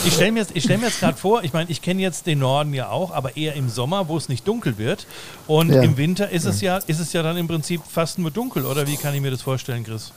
ich 0.04 0.12
stelle 0.12 0.32
mir, 0.32 0.44
stell 0.56 0.78
mir 0.78 0.86
jetzt 0.86 1.00
gerade 1.00 1.16
vor, 1.16 1.42
ich 1.44 1.52
meine, 1.52 1.70
ich 1.70 1.80
kenne 1.80 2.02
jetzt 2.02 2.26
den 2.26 2.40
Norden 2.40 2.74
ja 2.74 2.90
auch, 2.90 3.11
aber 3.11 3.36
eher 3.36 3.54
im 3.54 3.68
Sommer, 3.68 4.08
wo 4.08 4.16
es 4.16 4.28
nicht 4.28 4.46
dunkel 4.46 4.76
wird. 4.78 5.06
Und 5.46 5.70
ja. 5.70 5.82
im 5.82 5.96
Winter 5.96 6.30
ist 6.30 6.44
es, 6.44 6.61
ja, 6.61 6.76
ist 6.78 7.00
es 7.00 7.12
ja 7.12 7.22
dann 7.22 7.36
im 7.36 7.48
Prinzip 7.48 7.80
fast 7.88 8.18
nur 8.18 8.30
dunkel, 8.30 8.66
oder 8.66 8.86
wie 8.86 8.96
kann 8.96 9.14
ich 9.14 9.20
mir 9.20 9.30
das 9.30 9.42
vorstellen, 9.42 9.84
Chris? 9.84 10.12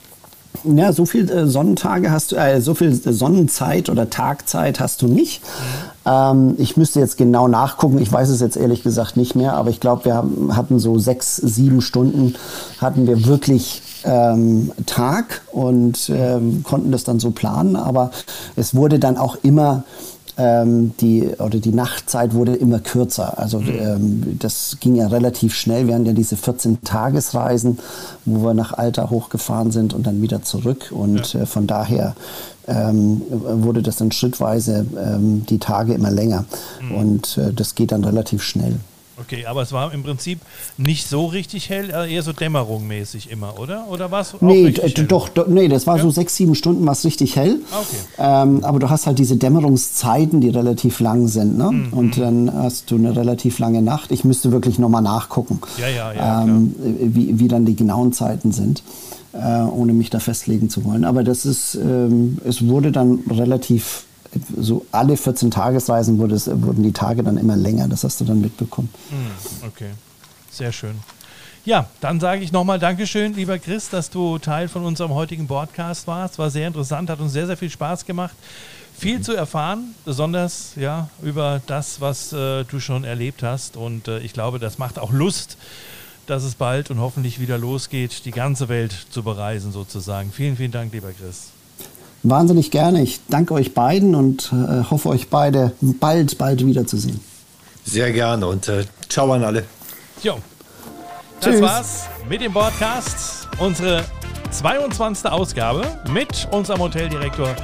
Ja, 0.62 0.92
so 0.92 1.04
viel 1.04 1.28
äh, 1.30 1.46
Sonnentage 1.46 2.10
hast 2.10 2.32
du, 2.32 2.36
äh, 2.36 2.60
so 2.60 2.74
viel 2.74 2.94
Sonnenzeit 2.94 3.90
oder 3.90 4.08
Tagzeit 4.08 4.80
hast 4.80 5.02
du 5.02 5.08
nicht. 5.08 5.42
Ähm, 6.06 6.54
ich 6.58 6.76
müsste 6.76 7.00
jetzt 7.00 7.16
genau 7.18 7.48
nachgucken. 7.48 7.98
Ich 7.98 8.10
weiß 8.10 8.28
es 8.28 8.40
jetzt 8.40 8.56
ehrlich 8.56 8.82
gesagt 8.82 9.16
nicht 9.16 9.34
mehr, 9.34 9.54
aber 9.54 9.70
ich 9.70 9.80
glaube, 9.80 10.04
wir 10.04 10.14
haben, 10.14 10.56
hatten 10.56 10.78
so 10.78 10.98
sechs, 10.98 11.36
sieben 11.36 11.80
Stunden 11.80 12.34
hatten 12.80 13.06
wir 13.06 13.26
wirklich 13.26 13.82
ähm, 14.04 14.70
Tag 14.86 15.42
und 15.52 16.10
ähm, 16.14 16.62
konnten 16.62 16.92
das 16.92 17.04
dann 17.04 17.18
so 17.18 17.30
planen. 17.30 17.76
Aber 17.76 18.10
es 18.56 18.74
wurde 18.74 18.98
dann 18.98 19.16
auch 19.16 19.36
immer 19.42 19.84
ähm, 20.36 20.92
die, 21.00 21.28
oder 21.38 21.58
die 21.58 21.72
Nachtzeit 21.72 22.34
wurde 22.34 22.54
immer 22.54 22.80
kürzer. 22.80 23.38
Also 23.38 23.60
mhm. 23.60 23.68
ähm, 23.78 24.36
das 24.38 24.78
ging 24.80 24.96
ja 24.96 25.06
relativ 25.06 25.54
schnell. 25.54 25.86
Wir 25.86 25.94
hatten 25.94 26.06
ja 26.06 26.12
diese 26.12 26.36
14 26.36 26.82
Tagesreisen, 26.82 27.78
wo 28.24 28.44
wir 28.44 28.54
nach 28.54 28.72
Alter 28.72 29.10
hochgefahren 29.10 29.70
sind 29.70 29.94
und 29.94 30.06
dann 30.06 30.22
wieder 30.22 30.42
zurück. 30.42 30.90
Und 30.90 31.34
ja. 31.34 31.42
äh, 31.42 31.46
von 31.46 31.66
daher 31.66 32.14
ähm, 32.66 33.22
wurde 33.30 33.82
das 33.82 33.96
dann 33.96 34.10
schrittweise 34.12 34.86
ähm, 34.96 35.44
die 35.48 35.58
Tage 35.58 35.94
immer 35.94 36.10
länger. 36.10 36.44
Mhm. 36.82 36.94
Und 36.94 37.38
äh, 37.38 37.52
das 37.52 37.74
geht 37.74 37.92
dann 37.92 38.04
relativ 38.04 38.42
schnell. 38.42 38.76
Okay, 39.16 39.46
aber 39.46 39.62
es 39.62 39.72
war 39.72 39.92
im 39.92 40.02
Prinzip 40.02 40.40
nicht 40.76 41.06
so 41.06 41.26
richtig 41.26 41.68
hell, 41.70 41.90
äh, 41.90 42.12
eher 42.12 42.22
so 42.22 42.32
dämmerungmäßig 42.32 43.30
immer, 43.30 43.58
oder? 43.60 43.86
Oder 43.88 44.10
war 44.10 44.22
es 44.22 44.34
Nee, 44.40 44.72
doch, 45.08 45.28
doch, 45.28 45.46
nee, 45.46 45.68
das 45.68 45.86
war 45.86 45.98
ja? 45.98 46.02
so 46.02 46.10
sechs, 46.10 46.34
sieben 46.36 46.54
Stunden 46.54 46.84
war 46.84 46.92
es 46.92 47.04
richtig 47.04 47.36
hell. 47.36 47.60
Ah, 47.70 47.78
okay. 47.78 47.96
Ähm, 48.18 48.64
aber 48.64 48.78
du 48.80 48.90
hast 48.90 49.06
halt 49.06 49.18
diese 49.18 49.36
Dämmerungszeiten, 49.36 50.40
die 50.40 50.48
relativ 50.48 50.98
lang 51.00 51.28
sind, 51.28 51.56
ne? 51.56 51.70
Mhm. 51.70 51.92
Und 51.92 52.18
dann 52.18 52.52
hast 52.52 52.90
du 52.90 52.96
eine 52.96 53.14
relativ 53.14 53.58
lange 53.60 53.82
Nacht. 53.82 54.10
Ich 54.10 54.24
müsste 54.24 54.50
wirklich 54.50 54.78
nochmal 54.78 55.02
nachgucken, 55.02 55.60
ja, 55.78 55.88
ja, 55.88 56.12
ja, 56.12 56.42
ähm, 56.42 56.74
wie, 56.78 57.38
wie 57.38 57.48
dann 57.48 57.64
die 57.66 57.76
genauen 57.76 58.12
Zeiten 58.12 58.52
sind. 58.52 58.82
Äh, 59.32 59.62
ohne 59.62 59.92
mich 59.92 60.10
da 60.10 60.20
festlegen 60.20 60.70
zu 60.70 60.84
wollen. 60.84 61.04
Aber 61.04 61.24
das 61.24 61.44
ist, 61.44 61.74
ähm, 61.74 62.38
es 62.44 62.68
wurde 62.68 62.92
dann 62.92 63.18
relativ 63.28 64.04
so 64.56 64.84
alle 64.92 65.16
14 65.16 65.50
Tagesreisen 65.50 66.18
wurde 66.18 66.34
es, 66.34 66.48
wurden 66.48 66.82
die 66.82 66.92
Tage 66.92 67.22
dann 67.22 67.36
immer 67.36 67.56
länger. 67.56 67.88
Das 67.88 68.04
hast 68.04 68.20
du 68.20 68.24
dann 68.24 68.40
mitbekommen. 68.40 68.88
Hm, 69.10 69.68
okay, 69.68 69.90
sehr 70.50 70.72
schön. 70.72 70.96
Ja, 71.64 71.88
dann 72.02 72.20
sage 72.20 72.42
ich 72.44 72.52
nochmal 72.52 72.78
Dankeschön, 72.78 73.32
lieber 73.32 73.58
Chris, 73.58 73.88
dass 73.88 74.10
du 74.10 74.38
Teil 74.38 74.68
von 74.68 74.84
unserem 74.84 75.14
heutigen 75.14 75.46
Podcast 75.46 76.06
warst. 76.06 76.38
War 76.38 76.50
sehr 76.50 76.68
interessant, 76.68 77.08
hat 77.08 77.20
uns 77.20 77.32
sehr, 77.32 77.46
sehr 77.46 77.56
viel 77.56 77.70
Spaß 77.70 78.04
gemacht. 78.04 78.34
Viel 78.96 79.22
zu 79.22 79.34
erfahren, 79.34 79.94
besonders 80.04 80.72
ja, 80.76 81.08
über 81.22 81.62
das, 81.66 82.02
was 82.02 82.34
äh, 82.34 82.64
du 82.64 82.80
schon 82.80 83.04
erlebt 83.04 83.42
hast. 83.42 83.78
Und 83.78 84.08
äh, 84.08 84.18
ich 84.18 84.34
glaube, 84.34 84.58
das 84.58 84.76
macht 84.76 84.98
auch 84.98 85.10
Lust, 85.10 85.56
dass 86.26 86.42
es 86.42 86.54
bald 86.54 86.90
und 86.90 87.00
hoffentlich 87.00 87.40
wieder 87.40 87.56
losgeht, 87.56 88.26
die 88.26 88.30
ganze 88.30 88.68
Welt 88.68 88.94
zu 89.08 89.22
bereisen 89.22 89.72
sozusagen. 89.72 90.32
Vielen, 90.32 90.58
vielen 90.58 90.70
Dank, 90.70 90.92
lieber 90.92 91.12
Chris. 91.12 91.53
Wahnsinnig 92.24 92.70
gerne. 92.70 93.02
Ich 93.02 93.20
danke 93.28 93.52
euch 93.52 93.74
beiden 93.74 94.14
und 94.14 94.50
äh, 94.52 94.84
hoffe 94.90 95.10
euch 95.10 95.28
beide 95.28 95.72
bald, 95.80 96.38
bald 96.38 96.64
wiederzusehen. 96.64 97.20
Sehr 97.84 98.12
gerne 98.12 98.46
und 98.46 98.66
äh, 98.68 98.84
ciao 99.10 99.30
an 99.32 99.44
alle. 99.44 99.64
Jo. 100.22 100.38
Das 101.40 101.50
Tschüss. 101.50 101.60
war's 101.60 102.04
mit 102.26 102.40
dem 102.40 102.52
Podcast. 102.54 103.46
Unsere 103.58 104.04
22. 104.50 105.30
Ausgabe 105.30 105.82
mit 106.10 106.48
unserem 106.50 106.80
Hoteldirektor 106.80 107.54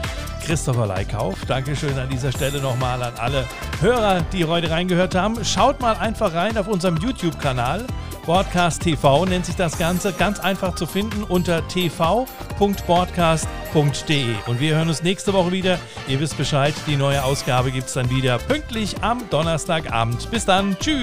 Christopher 0.45 0.87
Leikauf. 0.87 1.37
Dankeschön 1.47 1.99
an 1.99 2.11
dieser 2.11 2.31
Stelle 2.31 2.61
nochmal 2.61 3.03
an 3.03 3.15
alle 3.17 3.47
Hörer, 3.81 4.21
die 4.33 4.45
heute 4.45 4.69
reingehört 4.71 5.15
haben. 5.15 5.43
Schaut 5.43 5.81
mal 5.81 5.97
einfach 5.97 6.35
rein 6.35 6.59
auf 6.59 6.69
unserem 6.69 6.99
YouTube-Kanal 6.99 7.87
Broadcast 8.31 8.83
TV 8.83 9.27
nennt 9.27 9.45
sich 9.45 9.57
das 9.57 9.77
Ganze. 9.77 10.13
Ganz 10.13 10.39
einfach 10.39 10.77
zu 10.77 10.87
finden 10.87 11.25
unter 11.25 11.67
tv.broadcast.de. 11.67 14.35
Und 14.47 14.61
wir 14.61 14.77
hören 14.77 14.87
uns 14.87 15.03
nächste 15.03 15.33
Woche 15.33 15.51
wieder. 15.51 15.81
Ihr 16.07 16.21
wisst 16.21 16.37
Bescheid, 16.37 16.73
die 16.87 16.97
neue 16.97 17.25
Ausgabe 17.25 17.73
gibt 17.73 17.89
es 17.89 17.95
dann 17.95 18.09
wieder 18.09 18.39
pünktlich 18.39 19.03
am 19.03 19.29
Donnerstagabend. 19.31 20.31
Bis 20.31 20.45
dann. 20.45 20.79
Tschüss. 20.79 21.01